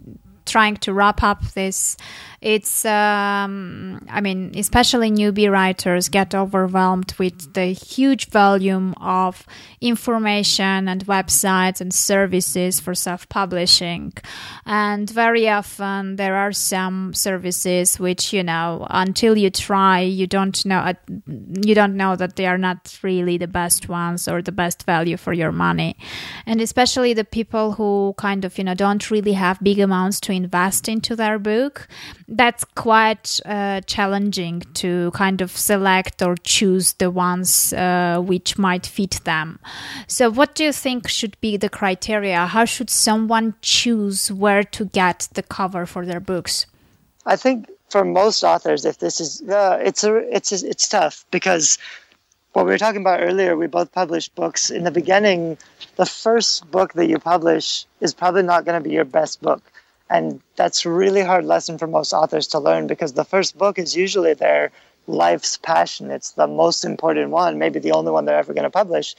trying 0.49 0.76
to 0.78 0.92
wrap 0.92 1.22
up 1.22 1.42
this. 1.53 1.96
It's 2.40 2.84
um, 2.84 4.07
i 4.09 4.20
mean 4.20 4.53
especially 4.57 5.11
newbie 5.11 5.51
writers 5.51 6.09
get 6.09 6.36
overwhelmed 6.36 7.12
with 7.18 7.53
the 7.55 7.66
huge 7.66 8.30
volume 8.30 8.94
of 9.01 9.44
information 9.80 10.86
and 10.86 11.05
websites 11.07 11.80
and 11.80 11.92
services 11.92 12.78
for 12.78 12.94
self-publishing. 12.94 14.12
And 14.66 15.11
very 15.11 15.49
often 15.49 16.14
there 16.14 16.36
are 16.36 16.53
some 16.53 17.12
services 17.12 17.99
which 17.99 18.32
you 18.32 18.44
know 18.44 18.86
until 18.88 19.36
you 19.36 19.51
try 19.51 20.01
you 20.01 20.28
don't 20.28 20.64
know 20.64 20.78
uh, 20.78 20.94
you 21.26 21.74
don't 21.74 21.96
know 21.96 22.14
that 22.14 22.36
they 22.36 22.46
are 22.46 22.59
not 22.59 22.99
really 23.03 23.36
the 23.38 23.49
best 23.49 23.88
ones 23.88 24.28
or 24.28 24.42
the 24.42 24.53
best 24.53 24.84
value 24.84 25.16
for 25.16 25.32
your 25.32 25.51
money. 25.53 25.96
And 26.46 26.61
especially 26.61 27.14
the 27.14 27.24
people 27.24 27.72
who 27.72 28.14
kind 28.16 28.44
of 28.44 28.59
you 28.59 28.64
know 28.64 28.74
don't 28.74 29.11
really 29.11 29.32
have 29.32 29.59
big 29.61 29.80
amounts 29.80 30.20
to 30.20 30.32
invest 30.43 30.89
into 30.89 31.12
their 31.16 31.39
book 31.39 31.74
that's 32.28 32.64
quite 32.89 33.41
uh, 33.45 33.80
challenging 33.95 34.62
to 34.74 35.11
kind 35.22 35.41
of 35.41 35.51
select 35.70 36.22
or 36.22 36.34
choose 36.57 36.86
the 36.95 37.11
ones 37.11 37.72
uh, 37.72 38.22
which 38.30 38.51
might 38.59 38.86
fit 38.86 39.14
them. 39.24 39.59
So, 40.07 40.30
what 40.39 40.55
do 40.55 40.64
you 40.64 40.72
think 40.72 41.09
should 41.09 41.36
be 41.41 41.57
the 41.57 41.68
criteria? 41.80 42.47
How 42.47 42.64
should 42.64 42.91
someone 42.91 43.55
choose 43.62 44.30
where 44.43 44.64
to 44.76 44.82
get 45.01 45.28
the 45.34 45.43
cover 45.43 45.86
for 45.86 46.03
their 46.07 46.20
books? 46.20 46.66
I 47.26 47.36
think 47.36 47.68
for 47.91 48.05
most 48.05 48.45
authors, 48.45 48.84
if 48.84 48.99
this 48.99 49.20
is, 49.20 49.43
uh, 49.43 49.78
it's 49.89 50.05
a, 50.05 50.16
it's 50.36 50.51
a, 50.53 50.68
it's 50.68 50.89
tough 50.89 51.24
because 51.30 51.78
what 52.53 52.66
we 52.66 52.72
were 52.72 52.78
talking 52.78 53.01
about 53.01 53.20
earlier, 53.20 53.57
we 53.57 53.66
both 53.66 53.93
published 53.93 54.34
books. 54.34 54.70
In 54.70 54.84
the 54.84 54.91
beginning, 54.91 55.59
the 55.97 56.07
first 56.07 56.70
book 56.70 56.93
that 56.95 57.07
you 57.07 57.18
publish 57.18 57.86
is 58.01 58.14
probably 58.14 58.43
not 58.43 58.64
going 58.64 58.82
to 58.82 58.89
be 58.89 58.95
your 58.95 59.05
best 59.05 59.41
book 59.41 59.62
and 60.11 60.40
that's 60.56 60.84
a 60.84 60.90
really 60.90 61.22
hard 61.22 61.44
lesson 61.44 61.78
for 61.78 61.86
most 61.86 62.12
authors 62.12 62.46
to 62.48 62.59
learn 62.59 62.86
because 62.86 63.12
the 63.12 63.24
first 63.24 63.59
book 63.59 63.78
is 63.78 63.96
usually 63.96 64.34
their 64.34 64.70
life's 65.06 65.56
passion. 65.56 66.11
It's 66.11 66.32
the 66.32 66.46
most 66.46 66.84
important 66.84 67.30
one, 67.30 67.59
maybe 67.59 67.78
the 67.78 67.92
only 67.92 68.12
one 68.12 68.24
they're 68.24 68.38
ever 68.38 68.54
going 68.54 68.64
to 68.64 68.70
publish. 68.70 69.14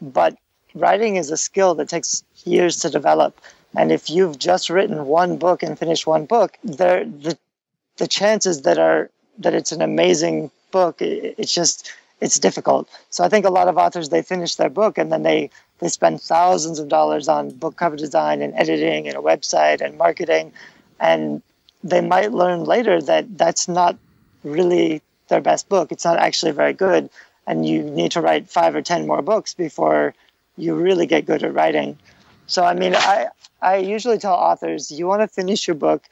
But 0.00 0.36
writing 0.74 1.16
is 1.16 1.30
a 1.30 1.36
skill 1.36 1.74
that 1.76 1.88
takes 1.88 2.24
years 2.44 2.78
to 2.78 2.90
develop. 2.90 3.40
And 3.76 3.90
if 3.90 4.08
you've 4.08 4.38
just 4.38 4.70
written 4.70 5.06
one 5.06 5.36
book 5.36 5.62
and 5.62 5.78
finished 5.78 6.06
one 6.06 6.26
book, 6.26 6.58
there 6.62 7.04
the 7.04 7.36
the 7.96 8.08
chances 8.08 8.62
that 8.62 8.78
are 8.78 9.10
that 9.38 9.54
it's 9.54 9.72
an 9.72 9.82
amazing 9.82 10.50
book, 10.70 11.00
it's 11.00 11.54
just 11.54 11.92
it's 12.20 12.38
difficult. 12.38 12.88
So 13.10 13.24
I 13.24 13.28
think 13.28 13.44
a 13.44 13.50
lot 13.50 13.68
of 13.68 13.76
authors 13.76 14.08
they 14.08 14.22
finish 14.22 14.54
their 14.54 14.70
book 14.70 14.98
and 14.98 15.12
then 15.12 15.22
they 15.22 15.50
they 15.80 15.88
spend 15.88 16.20
thousands 16.20 16.78
of 16.78 16.88
dollars 16.88 17.28
on 17.28 17.50
book 17.50 17.76
cover 17.76 17.96
design 17.96 18.42
and 18.42 18.54
editing 18.54 19.08
and 19.08 19.16
a 19.16 19.20
website 19.20 19.80
and 19.80 19.98
marketing, 19.98 20.52
and 21.00 21.42
they 21.82 22.00
might 22.00 22.32
learn 22.32 22.64
later 22.64 23.02
that 23.02 23.36
that's 23.36 23.68
not 23.68 23.96
really 24.44 25.02
their 25.28 25.40
best 25.40 25.68
book. 25.68 25.90
It's 25.90 26.04
not 26.04 26.18
actually 26.18 26.52
very 26.52 26.72
good, 26.72 27.10
and 27.46 27.66
you 27.66 27.82
need 27.82 28.12
to 28.12 28.20
write 28.20 28.48
five 28.48 28.74
or 28.74 28.82
ten 28.82 29.06
more 29.06 29.22
books 29.22 29.54
before 29.54 30.14
you 30.56 30.74
really 30.74 31.06
get 31.06 31.26
good 31.26 31.42
at 31.42 31.52
writing. 31.52 31.98
So 32.46 32.64
I 32.64 32.74
mean, 32.74 32.94
I 32.94 33.28
I 33.60 33.76
usually 33.76 34.18
tell 34.18 34.34
authors 34.34 34.90
you 34.90 35.06
want 35.06 35.22
to 35.22 35.28
finish 35.28 35.66
your 35.66 35.74
book 35.74 36.04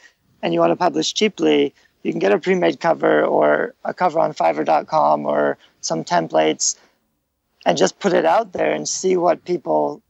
and 0.42 0.53
you 0.53 0.61
want 0.61 0.72
to 0.72 0.76
publish 0.76 1.14
cheaply. 1.14 1.74
You 2.03 2.12
can 2.12 2.18
get 2.18 2.32
a 2.32 2.38
pre-made 2.38 2.80
cover 2.80 3.24
or 3.24 3.74
a 3.84 3.94
cover 3.94 4.18
on 4.18 4.34
Fiverr.com 4.34 5.24
or 5.24 5.57
some 5.83 6.05
templates 6.05 6.76
and 7.66 7.76
just 7.76 8.01
put 8.01 8.12
it 8.12 8.24
out 8.24 8.53
there 8.53 8.72
and 8.72 8.89
see 8.89 9.16
what 9.16 9.45
people 9.45 10.01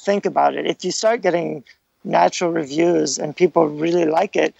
think 0.00 0.26
about 0.26 0.54
it. 0.54 0.66
If 0.66 0.84
you 0.84 0.90
start 0.90 1.22
getting 1.22 1.64
natural 2.04 2.50
reviews 2.50 3.18
and 3.18 3.36
people 3.36 3.68
really 3.68 4.04
like 4.04 4.36
it, 4.36 4.54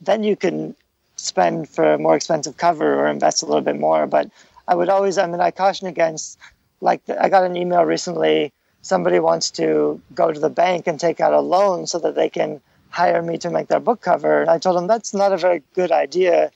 then 0.00 0.22
you 0.22 0.36
can 0.36 0.74
spend 1.16 1.68
for 1.68 1.94
a 1.94 1.98
more 1.98 2.16
expensive 2.16 2.56
cover 2.56 3.00
or 3.00 3.08
invest 3.08 3.42
a 3.42 3.46
little 3.46 3.60
bit 3.60 3.78
more. 3.78 4.06
But 4.06 4.30
I 4.66 4.74
would 4.74 4.88
always, 4.88 5.18
I 5.18 5.26
mean, 5.26 5.40
I 5.40 5.50
caution 5.50 5.86
against, 5.86 6.38
like, 6.80 7.02
I 7.08 7.28
got 7.28 7.44
an 7.44 7.56
email 7.56 7.84
recently. 7.84 8.52
Somebody 8.82 9.18
wants 9.18 9.50
to 9.52 10.00
go 10.14 10.32
to 10.32 10.40
the 10.40 10.48
bank 10.48 10.86
and 10.86 10.98
take 10.98 11.20
out 11.20 11.34
a 11.34 11.40
loan 11.40 11.86
so 11.86 11.98
that 11.98 12.14
they 12.14 12.30
can 12.30 12.60
hire 12.88 13.22
me 13.22 13.38
to 13.38 13.50
make 13.50 13.68
their 13.68 13.80
book 13.80 14.00
cover. 14.00 14.40
And 14.40 14.50
I 14.50 14.58
told 14.58 14.76
them 14.76 14.86
that's 14.86 15.12
not 15.12 15.32
a 15.32 15.36
very 15.36 15.62
good 15.74 15.92
idea. 15.92 16.50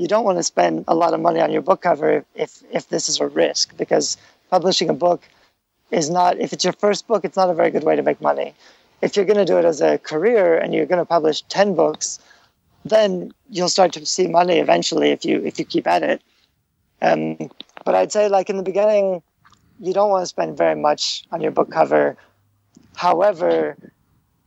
You 0.00 0.08
don't 0.08 0.24
want 0.24 0.38
to 0.38 0.42
spend 0.42 0.86
a 0.88 0.94
lot 0.94 1.12
of 1.12 1.20
money 1.20 1.40
on 1.40 1.52
your 1.52 1.60
book 1.60 1.82
cover 1.82 2.24
if, 2.34 2.62
if 2.72 2.88
this 2.88 3.10
is 3.10 3.20
a 3.20 3.26
risk 3.26 3.76
because 3.76 4.16
publishing 4.48 4.88
a 4.88 4.94
book 4.94 5.22
is 5.90 6.08
not, 6.08 6.40
if 6.40 6.54
it's 6.54 6.64
your 6.64 6.72
first 6.72 7.06
book, 7.06 7.22
it's 7.26 7.36
not 7.36 7.50
a 7.50 7.54
very 7.54 7.70
good 7.70 7.84
way 7.84 7.96
to 7.96 8.02
make 8.02 8.18
money. 8.18 8.54
If 9.02 9.14
you're 9.14 9.26
going 9.26 9.44
to 9.44 9.44
do 9.44 9.58
it 9.58 9.66
as 9.66 9.82
a 9.82 9.98
career 9.98 10.56
and 10.56 10.72
you're 10.72 10.86
going 10.86 11.02
to 11.02 11.04
publish 11.04 11.42
10 11.42 11.74
books, 11.74 12.18
then 12.82 13.34
you'll 13.50 13.68
start 13.68 13.92
to 13.92 14.06
see 14.06 14.26
money 14.26 14.56
eventually 14.58 15.10
if 15.10 15.26
you 15.26 15.44
if 15.44 15.58
you 15.58 15.66
keep 15.66 15.86
at 15.86 16.02
it. 16.02 16.22
Um, 17.02 17.36
but 17.84 17.94
I'd 17.94 18.10
say 18.10 18.28
like 18.28 18.48
in 18.48 18.56
the 18.56 18.62
beginning, 18.62 19.22
you 19.80 19.92
don't 19.92 20.08
want 20.08 20.22
to 20.22 20.28
spend 20.28 20.56
very 20.56 20.76
much 20.76 21.24
on 21.30 21.42
your 21.42 21.50
book 21.50 21.70
cover. 21.70 22.16
However, 22.96 23.76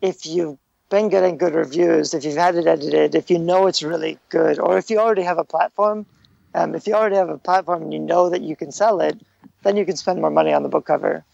if 0.01 0.25
you've 0.25 0.57
been 0.93 1.09
getting 1.09 1.37
good 1.37 1.55
reviews, 1.55 2.13
if 2.13 2.23
you've 2.23 2.37
had 2.37 2.53
it 2.53 2.67
edited, 2.67 3.15
if 3.15 3.31
you 3.31 3.39
know 3.39 3.65
it's 3.65 3.81
really 3.81 4.19
good, 4.29 4.59
or 4.59 4.77
if 4.77 4.91
you 4.91 4.99
already 4.99 5.23
have 5.23 5.39
a 5.39 5.43
platform, 5.43 6.05
um, 6.53 6.75
if 6.75 6.85
you 6.85 6.93
already 6.93 7.15
have 7.15 7.29
a 7.29 7.37
platform 7.39 7.81
and 7.81 7.91
you 7.91 7.99
know 7.99 8.29
that 8.29 8.43
you 8.43 8.55
can 8.55 8.71
sell 8.71 9.01
it, 9.01 9.19
then 9.63 9.75
you 9.75 9.87
can 9.87 9.97
spend 9.97 10.21
more 10.21 10.29
money 10.29 10.53
on 10.53 10.61
the 10.61 10.69
book 10.69 10.85
cover. 10.85 11.25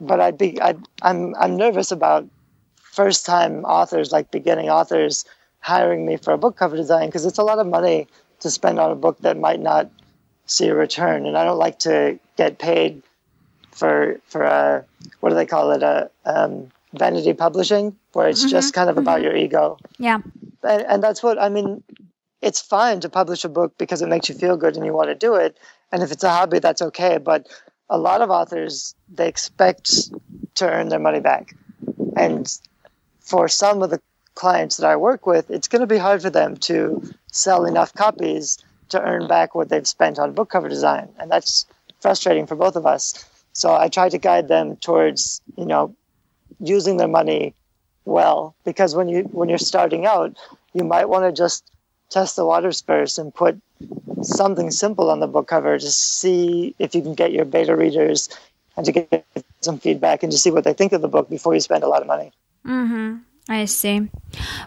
But 0.00 0.22
I'd 0.22 0.38
be, 0.38 0.58
I'd, 0.62 0.80
I'm, 1.02 1.34
I'm 1.38 1.58
nervous 1.58 1.92
about 1.92 2.26
first 2.80 3.26
time 3.26 3.66
authors, 3.66 4.12
like 4.12 4.30
beginning 4.30 4.70
authors, 4.70 5.26
hiring 5.60 6.06
me 6.06 6.16
for 6.16 6.32
a 6.32 6.38
book 6.38 6.56
cover 6.56 6.76
design 6.76 7.08
because 7.08 7.26
it's 7.26 7.36
a 7.36 7.44
lot 7.44 7.58
of 7.58 7.66
money 7.66 8.08
to 8.40 8.50
spend 8.50 8.78
on 8.78 8.90
a 8.90 9.02
book 9.04 9.18
that 9.18 9.36
might 9.36 9.60
not 9.60 9.90
see 10.46 10.68
a 10.68 10.74
return. 10.74 11.26
And 11.26 11.36
I 11.36 11.44
don't 11.44 11.58
like 11.58 11.80
to 11.80 12.18
get 12.38 12.58
paid 12.58 13.02
for 13.72 14.18
for 14.26 14.42
a 14.42 14.86
what 15.20 15.28
do 15.28 15.34
they 15.34 15.44
call 15.44 15.72
it 15.72 15.82
a 15.82 16.10
um, 16.24 16.70
vanity 16.94 17.34
publishing 17.34 17.94
where 18.16 18.28
it's 18.28 18.40
mm-hmm, 18.40 18.50
just 18.50 18.74
kind 18.74 18.88
of 18.88 18.96
mm-hmm. 18.96 19.02
about 19.02 19.22
your 19.22 19.36
ego. 19.36 19.78
Yeah, 19.98 20.20
and, 20.62 20.82
and 20.82 21.02
that's 21.02 21.22
what 21.22 21.38
I 21.38 21.48
mean. 21.48 21.82
It's 22.42 22.60
fine 22.60 23.00
to 23.00 23.08
publish 23.08 23.44
a 23.44 23.48
book 23.48 23.76
because 23.78 24.02
it 24.02 24.08
makes 24.08 24.28
you 24.28 24.34
feel 24.34 24.56
good 24.56 24.76
and 24.76 24.84
you 24.84 24.92
want 24.92 25.08
to 25.08 25.14
do 25.14 25.34
it. 25.34 25.58
And 25.90 26.02
if 26.02 26.12
it's 26.12 26.22
a 26.22 26.30
hobby, 26.30 26.58
that's 26.58 26.82
okay. 26.82 27.18
But 27.18 27.48
a 27.88 27.98
lot 27.98 28.20
of 28.20 28.30
authors, 28.30 28.94
they 29.08 29.28
expect 29.28 30.10
to 30.56 30.68
earn 30.68 30.88
their 30.88 30.98
money 30.98 31.20
back. 31.20 31.54
And 32.16 32.46
for 33.20 33.48
some 33.48 33.82
of 33.82 33.90
the 33.90 34.00
clients 34.34 34.76
that 34.76 34.86
I 34.86 34.96
work 34.96 35.26
with, 35.26 35.50
it's 35.50 35.68
going 35.68 35.80
to 35.80 35.86
be 35.86 35.98
hard 35.98 36.22
for 36.22 36.30
them 36.30 36.56
to 36.58 37.02
sell 37.32 37.64
enough 37.64 37.92
copies 37.94 38.58
to 38.90 39.02
earn 39.02 39.26
back 39.26 39.54
what 39.54 39.68
they've 39.68 39.86
spent 39.86 40.18
on 40.18 40.32
book 40.32 40.50
cover 40.50 40.68
design. 40.68 41.08
And 41.18 41.30
that's 41.30 41.66
frustrating 42.00 42.46
for 42.46 42.54
both 42.54 42.76
of 42.76 42.86
us. 42.86 43.24
So 43.52 43.74
I 43.74 43.88
try 43.88 44.08
to 44.08 44.18
guide 44.18 44.48
them 44.48 44.76
towards, 44.76 45.40
you 45.56 45.66
know, 45.66 45.96
using 46.60 46.98
their 46.98 47.08
money 47.08 47.54
well 48.06 48.54
because 48.64 48.94
when 48.94 49.08
you 49.08 49.24
when 49.24 49.48
you're 49.48 49.58
starting 49.58 50.06
out, 50.06 50.34
you 50.72 50.84
might 50.84 51.08
want 51.08 51.24
to 51.24 51.32
just 51.32 51.70
test 52.08 52.36
the 52.36 52.46
waters 52.46 52.80
first 52.80 53.18
and 53.18 53.34
put 53.34 53.60
something 54.22 54.70
simple 54.70 55.10
on 55.10 55.20
the 55.20 55.26
book 55.26 55.48
cover 55.48 55.78
to 55.78 55.90
see 55.90 56.74
if 56.78 56.94
you 56.94 57.02
can 57.02 57.14
get 57.14 57.32
your 57.32 57.44
beta 57.44 57.76
readers 57.76 58.28
and 58.76 58.86
to 58.86 58.92
get 58.92 59.26
some 59.60 59.78
feedback 59.78 60.22
and 60.22 60.32
to 60.32 60.38
see 60.38 60.50
what 60.50 60.64
they 60.64 60.72
think 60.72 60.92
of 60.92 61.02
the 61.02 61.08
book 61.08 61.28
before 61.28 61.54
you 61.54 61.60
spend 61.60 61.82
a 61.82 61.88
lot 61.88 62.00
of 62.00 62.06
money. 62.06 62.32
Mm-hmm. 62.64 63.16
I 63.48 63.66
see. 63.66 64.08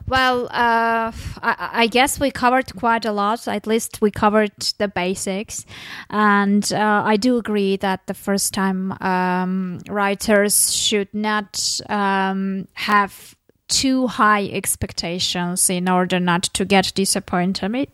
Well, 0.07 0.45
uh, 0.45 1.11
I, 1.11 1.69
I, 1.73 1.88
guess 1.88 2.17
we 2.17 2.32
covered 2.32 2.73
quite 2.77 3.03
a 3.03 3.11
lot. 3.11 3.45
At 3.45 3.67
least 3.67 3.99
we 4.01 4.09
covered 4.09 4.53
the 4.77 4.88
basics, 4.88 5.65
and 6.09 6.71
uh, 6.71 7.03
I 7.05 7.17
do 7.17 7.38
agree 7.38 7.75
that 7.77 8.07
the 8.07 8.13
first 8.13 8.53
time 8.53 8.93
um, 9.01 9.80
writers 9.89 10.73
should 10.73 11.13
not 11.13 11.82
um, 11.89 12.69
have 12.73 13.36
too 13.67 14.07
high 14.07 14.45
expectations 14.47 15.69
in 15.69 15.88
order 15.88 16.19
not 16.19 16.43
to 16.43 16.65
get 16.65 16.91
disappointed. 16.95 17.89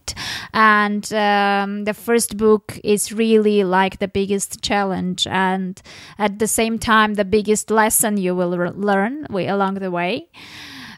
And 0.54 1.12
um, 1.14 1.84
the 1.84 1.94
first 1.94 2.38
book 2.38 2.80
is 2.84 3.12
really 3.12 3.64
like 3.64 3.98
the 3.98 4.08
biggest 4.08 4.62
challenge, 4.62 5.26
and 5.26 5.82
at 6.20 6.38
the 6.38 6.48
same 6.48 6.78
time, 6.78 7.16
the 7.16 7.26
biggest 7.26 7.72
lesson 7.72 8.18
you 8.18 8.36
will 8.36 8.56
re- 8.56 8.70
learn 8.70 9.26
along 9.32 9.76
the 9.76 9.90
way. 9.90 10.30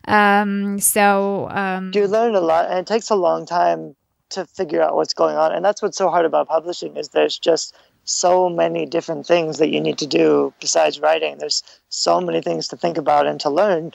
Um, 0.08 0.80
so 0.80 1.50
um, 1.52 1.92
you 1.94 2.08
learn 2.08 2.36
a 2.36 2.42
lot, 2.42 2.70
and 2.70 2.80
it 2.80 2.88
takes 2.88 3.10
a 3.10 3.16
long 3.16 3.46
time 3.46 3.96
to 4.30 4.46
figure 4.46 4.82
out 4.82 4.96
what's 4.96 5.14
going 5.14 5.36
on. 5.36 5.54
And 5.54 5.64
that's 5.64 5.82
what's 5.82 5.98
so 5.98 6.10
hard 6.10 6.26
about 6.26 6.48
publishing 6.48 6.98
is 6.98 7.10
there's 7.10 7.38
just 7.38 7.76
so 8.04 8.50
many 8.50 8.86
different 8.86 9.26
things 9.26 9.58
that 9.58 9.70
you 9.70 9.82
need 9.82 9.98
to 10.00 10.08
do 10.08 10.54
besides 10.60 11.00
writing. 11.00 11.38
There's 11.38 11.64
so 11.90 12.20
many 12.22 12.42
things 12.42 12.68
to 12.70 12.78
think 12.78 12.98
about 12.98 13.28
and 13.28 13.40
to 13.42 13.50
learn 13.50 13.92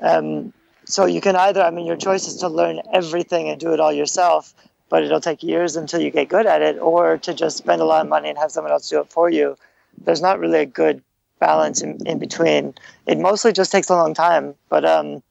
um, 0.00 0.52
so 0.84 1.06
you 1.06 1.20
can 1.20 1.36
either, 1.36 1.62
I 1.62 1.70
mean, 1.70 1.86
your 1.86 1.96
choice 1.96 2.28
is 2.28 2.36
to 2.36 2.48
learn 2.48 2.80
everything 2.92 3.48
and 3.48 3.58
do 3.58 3.72
it 3.72 3.80
all 3.80 3.92
yourself, 3.92 4.54
but 4.88 5.02
it'll 5.02 5.20
take 5.20 5.42
years 5.42 5.76
until 5.76 6.00
you 6.00 6.10
get 6.10 6.28
good 6.28 6.46
at 6.46 6.62
it, 6.62 6.78
or 6.78 7.18
to 7.18 7.34
just 7.34 7.56
spend 7.56 7.82
a 7.82 7.84
lot 7.84 8.02
of 8.02 8.08
money 8.08 8.28
and 8.28 8.38
have 8.38 8.52
someone 8.52 8.72
else 8.72 8.88
do 8.88 9.00
it 9.00 9.10
for 9.10 9.28
you. 9.28 9.56
There's 10.04 10.22
not 10.22 10.38
really 10.38 10.60
a 10.60 10.66
good 10.66 11.02
balance 11.40 11.82
in, 11.82 12.06
in 12.06 12.18
between. 12.18 12.74
It 13.06 13.18
mostly 13.18 13.52
just 13.52 13.72
takes 13.72 13.90
a 13.90 13.96
long 13.96 14.14
time, 14.14 14.54
but 14.68 14.84
um, 14.84 15.22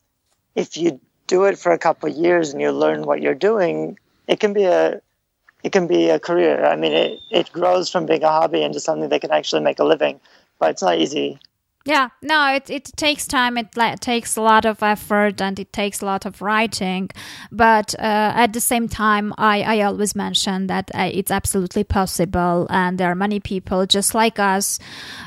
if 0.55 0.77
you 0.77 0.99
do 1.27 1.45
it 1.45 1.57
for 1.57 1.71
a 1.71 1.77
couple 1.77 2.09
of 2.09 2.15
years 2.15 2.51
and 2.51 2.61
you 2.61 2.71
learn 2.71 3.03
what 3.03 3.21
you're 3.21 3.35
doing, 3.35 3.97
it 4.27 4.39
can 4.39 4.53
be 4.53 4.63
a 4.63 5.01
it 5.63 5.71
can 5.71 5.87
be 5.87 6.09
a 6.09 6.19
career. 6.19 6.63
I 6.63 6.75
mean, 6.75 6.93
it, 6.93 7.19
it 7.31 7.51
grows 7.51 7.89
from 7.89 8.05
being 8.05 8.23
a 8.23 8.29
hobby 8.29 8.61
into 8.61 8.79
something 8.79 9.09
that 9.09 9.21
can 9.21 9.31
actually 9.31 9.63
make 9.63 9.79
a 9.79 9.83
living, 9.83 10.19
but 10.59 10.69
it's 10.69 10.83
not 10.83 10.99
easy. 10.99 11.39
Yeah, 11.87 12.09
no, 12.23 12.51
it, 12.51 12.67
it 12.71 12.85
takes 12.95 13.27
time. 13.27 13.59
It 13.59 13.77
like, 13.77 13.99
takes 13.99 14.35
a 14.37 14.41
lot 14.41 14.65
of 14.65 14.81
effort 14.81 15.39
and 15.39 15.59
it 15.59 15.71
takes 15.71 16.01
a 16.01 16.05
lot 16.05 16.25
of 16.25 16.41
writing. 16.41 17.11
But 17.51 17.93
uh, 17.99 18.33
at 18.35 18.53
the 18.53 18.59
same 18.59 18.89
time, 18.89 19.35
I, 19.37 19.61
I 19.61 19.81
always 19.81 20.15
mention 20.15 20.65
that 20.65 20.89
uh, 20.95 21.11
it's 21.13 21.29
absolutely 21.29 21.83
possible. 21.83 22.65
And 22.71 22.97
there 22.97 23.11
are 23.11 23.15
many 23.15 23.39
people 23.39 23.85
just 23.85 24.15
like 24.15 24.39
us 24.39 24.79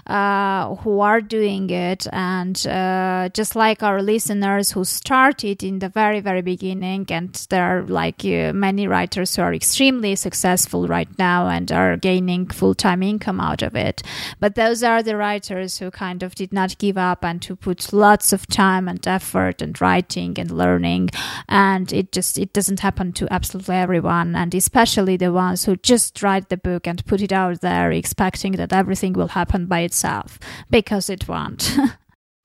uh, 0.09 0.75
who 0.77 0.99
are 0.99 1.21
doing 1.21 1.71
it. 1.71 2.09
And 2.13 2.67
uh, 2.67 3.29
just 3.33 3.55
like 3.55 3.85
our 3.85 4.03
listeners 4.03 4.73
who 4.73 4.85
started 4.85 5.63
in 5.63 5.79
the 5.79 5.89
very, 5.89 6.19
very 6.19 6.43
beginning. 6.43 7.07
And 7.11 7.35
there 7.51 7.63
are 7.63 7.83
like 7.85 8.25
uh, 8.25 8.53
many 8.53 8.89
writers 8.89 9.37
who 9.37 9.43
are 9.43 9.55
extremely 9.55 10.17
successful 10.17 10.89
right 10.89 11.09
now 11.21 11.47
and 11.47 11.71
are 11.71 11.97
gaining 11.97 12.49
full 12.49 12.75
time 12.75 13.05
income 13.05 13.39
out 13.41 13.63
of 13.63 13.77
it. 13.77 14.03
But 14.41 14.57
those 14.57 14.83
are 14.83 15.05
the 15.05 15.17
writers 15.17 15.79
who 15.79 15.93
kind 15.93 16.25
of 16.25 16.35
did 16.35 16.48
did 16.49 16.55
not 16.55 16.79
give 16.79 16.97
up 16.97 17.25
and 17.25 17.43
to 17.43 17.55
put 17.55 17.93
lots 17.93 18.33
of 18.33 18.47
time 18.47 18.89
and 18.89 19.07
effort 19.07 19.61
and 19.61 19.79
writing 19.81 20.39
and 20.39 20.51
learning. 20.51 21.11
And 21.49 21.93
it 21.93 22.13
just 22.13 22.39
it 22.39 22.53
doesn't 22.53 22.81
happen 22.81 23.13
to 23.15 23.33
absolutely 23.33 23.77
everyone. 23.77 24.35
And 24.35 24.55
especially 24.55 25.17
the 25.17 25.33
ones 25.33 25.65
who 25.65 25.77
just 25.77 26.23
write 26.23 26.49
the 26.49 26.57
book 26.57 26.87
and 26.87 27.05
put 27.05 27.21
it 27.21 27.33
out 27.33 27.61
there 27.61 27.93
expecting 27.93 28.53
that 28.53 28.73
everything 28.73 29.13
will 29.13 29.29
happen 29.29 29.67
by 29.67 29.81
itself 29.81 30.39
because 30.71 31.11
it 31.11 31.29
won't. 31.29 31.77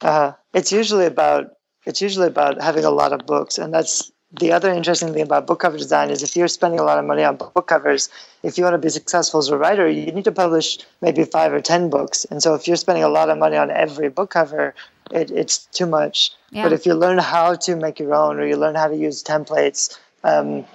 Uh, 0.02 0.34
it's 0.54 0.74
usually 0.74 1.06
about 1.06 1.46
it's 1.86 2.02
usually 2.02 2.28
about 2.28 2.62
having 2.62 2.84
a 2.84 2.90
lot 2.92 3.14
of 3.14 3.26
books. 3.26 3.58
And 3.58 3.74
that's 3.74 4.12
the 4.40 4.52
other 4.52 4.72
interesting 4.72 5.14
thing 5.14 5.22
about 5.22 5.46
book 5.46 5.60
cover 5.60 5.78
design 5.78 6.10
is 6.10 6.24
if 6.24 6.36
you're 6.36 6.48
spending 6.48 6.80
a 6.80 6.84
lot 6.84 6.98
of 6.98 7.06
money 7.06 7.24
on 7.24 7.38
book 7.38 7.68
covers, 7.68 8.10
if 8.42 8.58
you 8.58 8.64
want 8.64 8.74
to 8.74 8.80
be 8.80 8.90
successful 8.90 9.40
as 9.40 9.50
a 9.50 9.58
writer, 9.58 9.88
you 9.88 10.12
need 10.12 10.24
to 10.24 10.32
publish 10.32 10.80
maybe 11.02 11.24
five 11.24 11.54
or 11.54 11.62
ten 11.62 11.90
books. 11.90 12.26
And 12.26 12.42
so 12.42 12.56
if 12.56 12.68
you're 12.68 12.78
spending 12.78 13.04
a 13.04 13.10
lot 13.10 13.30
of 13.30 13.38
money 13.38 13.58
on 13.58 13.70
every 13.70 14.10
book 14.10 14.32
cover, 14.32 14.74
it, 15.12 15.30
it's 15.30 15.66
too 15.66 15.86
much. 15.86 16.32
Yeah. 16.50 16.64
But 16.64 16.74
if 16.74 16.86
you 16.86 16.96
learn 16.96 17.20
how 17.20 17.56
to 17.56 17.76
make 17.76 18.00
your 18.00 18.16
own, 18.16 18.40
or 18.40 18.48
you 18.48 18.58
learn 18.58 18.76
how 18.76 18.88
to 18.88 18.96
use 18.96 19.24
templates, 19.24 20.00
um, 20.24 20.66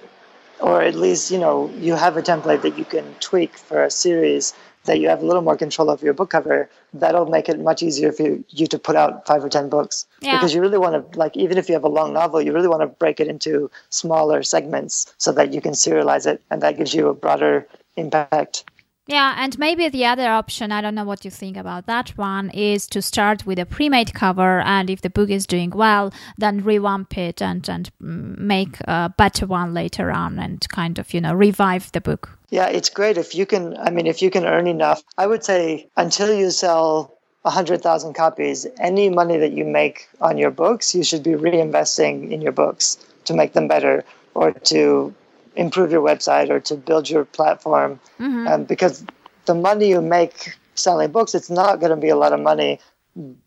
or 0.61 0.81
at 0.81 0.95
least 0.95 1.29
you 1.29 1.37
know 1.37 1.69
you 1.77 1.95
have 1.95 2.15
a 2.15 2.21
template 2.21 2.61
that 2.61 2.77
you 2.77 2.85
can 2.85 3.13
tweak 3.19 3.57
for 3.57 3.83
a 3.83 3.91
series, 3.91 4.53
that 4.89 4.99
you 4.99 5.07
have 5.07 5.21
a 5.21 5.25
little 5.25 5.43
more 5.43 5.55
control 5.55 5.89
of 5.89 6.01
your 6.01 6.13
book 6.13 6.31
cover, 6.31 6.67
that'll 6.93 7.27
make 7.27 7.47
it 7.47 7.59
much 7.59 7.83
easier 7.83 8.11
for 8.11 8.23
you, 8.23 8.43
you 8.49 8.65
to 8.65 8.79
put 8.79 8.95
out 8.95 9.27
five 9.27 9.43
or 9.43 9.49
ten 9.49 9.69
books. 9.69 10.07
Yeah. 10.19 10.35
Because 10.35 10.53
you 10.53 10.61
really 10.61 10.79
want 10.79 11.13
to, 11.13 11.19
like, 11.19 11.37
even 11.37 11.57
if 11.59 11.69
you 11.69 11.73
have 11.73 11.83
a 11.83 11.89
long 11.89 12.11
novel, 12.11 12.41
you 12.41 12.51
really 12.53 12.67
want 12.67 12.81
to 12.81 12.87
break 12.87 13.19
it 13.19 13.27
into 13.27 13.69
smaller 13.89 14.41
segments 14.41 15.13
so 15.17 15.31
that 15.33 15.53
you 15.53 15.61
can 15.61 15.73
serialize 15.73 16.25
it, 16.25 16.41
and 16.49 16.61
that 16.63 16.77
gives 16.77 16.93
you 16.93 17.07
a 17.07 17.13
broader 17.13 17.67
impact. 17.95 18.63
Yeah, 19.05 19.35
and 19.37 19.57
maybe 19.57 19.89
the 19.89 20.05
other 20.05 20.27
option, 20.27 20.71
I 20.71 20.81
don't 20.81 20.93
know 20.93 21.03
what 21.03 21.25
you 21.25 21.31
think 21.31 21.57
about 21.57 21.87
that 21.87 22.09
one, 22.17 22.49
is 22.51 22.87
to 22.87 23.01
start 23.01 23.45
with 23.45 23.59
a 23.59 23.65
pre 23.65 23.89
made 23.89 24.13
cover. 24.13 24.59
And 24.61 24.89
if 24.89 25.01
the 25.01 25.09
book 25.09 25.29
is 25.29 25.45
doing 25.45 25.71
well, 25.71 26.11
then 26.37 26.63
revamp 26.63 27.17
it 27.17 27.41
and, 27.41 27.67
and 27.69 27.91
mm, 28.01 28.37
make 28.37 28.77
a 28.85 29.13
better 29.15 29.45
one 29.45 29.73
later 29.73 30.11
on 30.11 30.39
and 30.39 30.67
kind 30.69 30.97
of, 30.99 31.13
you 31.13 31.21
know, 31.21 31.33
revive 31.33 31.91
the 31.91 32.01
book. 32.01 32.38
Yeah, 32.49 32.67
it's 32.67 32.89
great 32.89 33.17
if 33.17 33.35
you 33.35 33.45
can. 33.45 33.77
I 33.77 33.89
mean, 33.91 34.07
if 34.07 34.21
you 34.21 34.31
can 34.31 34.45
earn 34.45 34.67
enough, 34.67 35.03
I 35.17 35.27
would 35.27 35.43
say 35.43 35.87
until 35.95 36.33
you 36.33 36.49
sell 36.51 37.17
100,000 37.43 38.13
copies, 38.13 38.65
any 38.79 39.09
money 39.09 39.37
that 39.37 39.51
you 39.51 39.65
make 39.65 40.09
on 40.19 40.37
your 40.37 40.51
books, 40.51 40.93
you 40.95 41.03
should 41.03 41.23
be 41.23 41.31
reinvesting 41.31 42.31
in 42.31 42.41
your 42.41 42.51
books 42.51 42.97
to 43.25 43.33
make 43.33 43.53
them 43.53 43.67
better 43.67 44.03
or 44.33 44.51
to 44.51 45.13
improve 45.55 45.91
your 45.91 46.01
website 46.01 46.49
or 46.49 46.59
to 46.59 46.75
build 46.75 47.09
your 47.09 47.25
platform. 47.25 47.99
Mm-hmm. 48.19 48.47
Um, 48.47 48.63
because 48.63 49.05
the 49.45 49.55
money 49.55 49.89
you 49.89 50.01
make 50.01 50.57
selling 50.75 51.11
books, 51.11 51.35
it's 51.35 51.49
not 51.49 51.79
going 51.79 51.91
to 51.91 51.97
be 51.97 52.09
a 52.09 52.15
lot 52.15 52.33
of 52.33 52.39
money, 52.39 52.79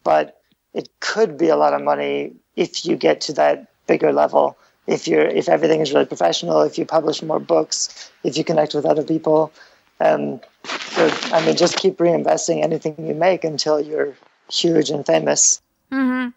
but 0.05 0.41
it 0.75 0.89
could 1.01 1.37
be 1.37 1.49
a 1.49 1.57
lot 1.57 1.75
of 1.75 1.83
money 1.83 2.35
if 2.57 2.85
you 2.85 2.97
get 2.97 3.21
to 3.23 3.33
that 3.35 3.67
bigger 3.87 4.13
level. 4.13 4.57
If 4.87 5.07
you're 5.07 5.27
if 5.27 5.49
everything 5.49 5.81
is 5.81 5.93
really 5.93 6.07
professional, 6.07 6.63
if 6.63 6.79
you 6.79 6.85
publish 6.85 7.23
more 7.23 7.39
books, 7.41 8.11
if 8.25 8.37
you 8.37 8.45
connect 8.45 8.75
with 8.75 8.85
other 8.85 9.05
people, 9.05 9.53
um, 10.01 10.41
so, 10.65 11.09
I 11.33 11.45
mean, 11.45 11.57
just 11.57 11.77
keep 11.77 11.99
reinvesting 11.99 12.63
anything 12.63 12.95
you 12.99 13.15
make 13.15 13.45
until 13.45 13.81
you're 13.81 14.15
huge 14.51 14.91
and 14.91 15.07
famous. 15.07 15.61
Mm-hmm. 15.91 16.31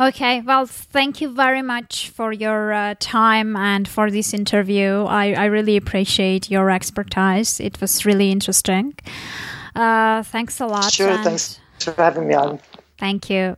Okay, 0.00 0.40
well, 0.40 0.66
thank 0.66 1.20
you 1.20 1.28
very 1.28 1.62
much 1.62 2.08
for 2.08 2.32
your 2.32 2.72
uh, 2.72 2.94
time 2.98 3.54
and 3.56 3.86
for 3.86 4.10
this 4.10 4.32
interview. 4.32 5.04
I, 5.04 5.34
I 5.34 5.44
really 5.46 5.76
appreciate 5.76 6.50
your 6.50 6.70
expertise. 6.70 7.60
It 7.60 7.80
was 7.80 8.06
really 8.06 8.30
interesting. 8.30 8.94
Uh, 9.74 10.22
thanks 10.22 10.60
a 10.60 10.66
lot. 10.66 10.90
Sure, 10.92 11.16
thanks 11.18 11.60
for 11.78 11.92
having 11.92 12.28
me 12.28 12.34
on. 12.34 12.60
Thank 12.98 13.28
you. 13.30 13.56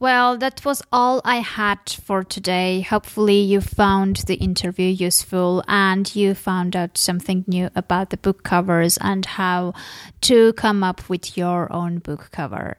Well, 0.00 0.38
that 0.38 0.64
was 0.64 0.80
all 0.90 1.20
I 1.26 1.40
had 1.40 1.90
for 1.90 2.24
today. 2.24 2.80
Hopefully, 2.80 3.40
you 3.40 3.60
found 3.60 4.16
the 4.26 4.36
interview 4.36 4.88
useful 4.88 5.62
and 5.68 6.16
you 6.16 6.34
found 6.34 6.74
out 6.74 6.96
something 6.96 7.44
new 7.46 7.68
about 7.76 8.08
the 8.08 8.16
book 8.16 8.42
covers 8.42 8.96
and 9.02 9.26
how 9.26 9.74
to 10.22 10.54
come 10.54 10.82
up 10.82 11.10
with 11.10 11.36
your 11.36 11.70
own 11.70 11.98
book 11.98 12.30
cover. 12.32 12.78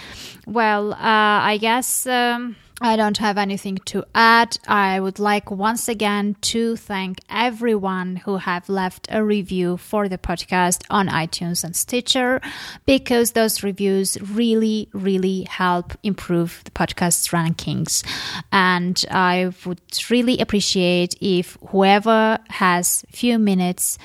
Well, 0.45 0.93
uh, 0.93 0.97
I 1.01 1.57
guess. 1.59 2.05
Um, 2.05 2.55
I 2.79 2.95
don't 2.95 3.17
have 3.17 3.39
anything 3.39 3.79
to 3.85 4.03
add. 4.13 4.57
I 4.67 4.99
would 4.99 5.17
like 5.17 5.49
once 5.49 5.87
again 5.87 6.35
to 6.41 6.75
thank 6.75 7.19
everyone 7.27 8.17
who 8.17 8.37
have 8.37 8.69
left 8.69 9.07
a 9.09 9.23
review 9.23 9.77
for 9.77 10.07
the 10.07 10.19
podcast 10.19 10.83
on 10.91 11.07
iTunes 11.07 11.63
and 11.63 11.75
Stitcher 11.75 12.39
because 12.85 13.31
those 13.31 13.63
reviews 13.63 14.21
really, 14.21 14.89
really 14.93 15.47
help 15.49 15.93
improve 16.03 16.61
the 16.65 16.71
podcast's 16.71 17.29
rankings. 17.29 18.05
And 18.51 19.03
I 19.09 19.51
would 19.65 19.81
really 20.11 20.37
appreciate 20.37 21.15
if 21.19 21.57
whoever 21.69 22.37
has 22.49 23.03
few 23.11 23.39
minutes 23.39 23.97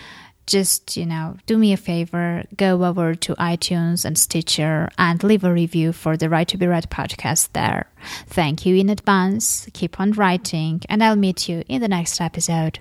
just, 0.46 0.96
you 0.96 1.06
know, 1.06 1.36
do 1.46 1.56
me 1.56 1.72
a 1.72 1.76
favor, 1.76 2.44
go 2.56 2.84
over 2.84 3.14
to 3.14 3.34
iTunes 3.36 4.04
and 4.04 4.18
Stitcher 4.18 4.88
and 4.98 5.22
leave 5.22 5.44
a 5.44 5.52
review 5.52 5.92
for 5.92 6.16
the 6.16 6.28
Write 6.28 6.48
to 6.48 6.58
Be 6.58 6.66
Read 6.66 6.90
podcast 6.90 7.50
there. 7.52 7.86
Thank 8.26 8.66
you 8.66 8.76
in 8.76 8.88
advance. 8.88 9.68
Keep 9.72 10.00
on 10.00 10.12
writing, 10.12 10.82
and 10.88 11.02
I'll 11.02 11.16
meet 11.16 11.48
you 11.48 11.62
in 11.68 11.80
the 11.80 11.88
next 11.88 12.20
episode. 12.20 12.80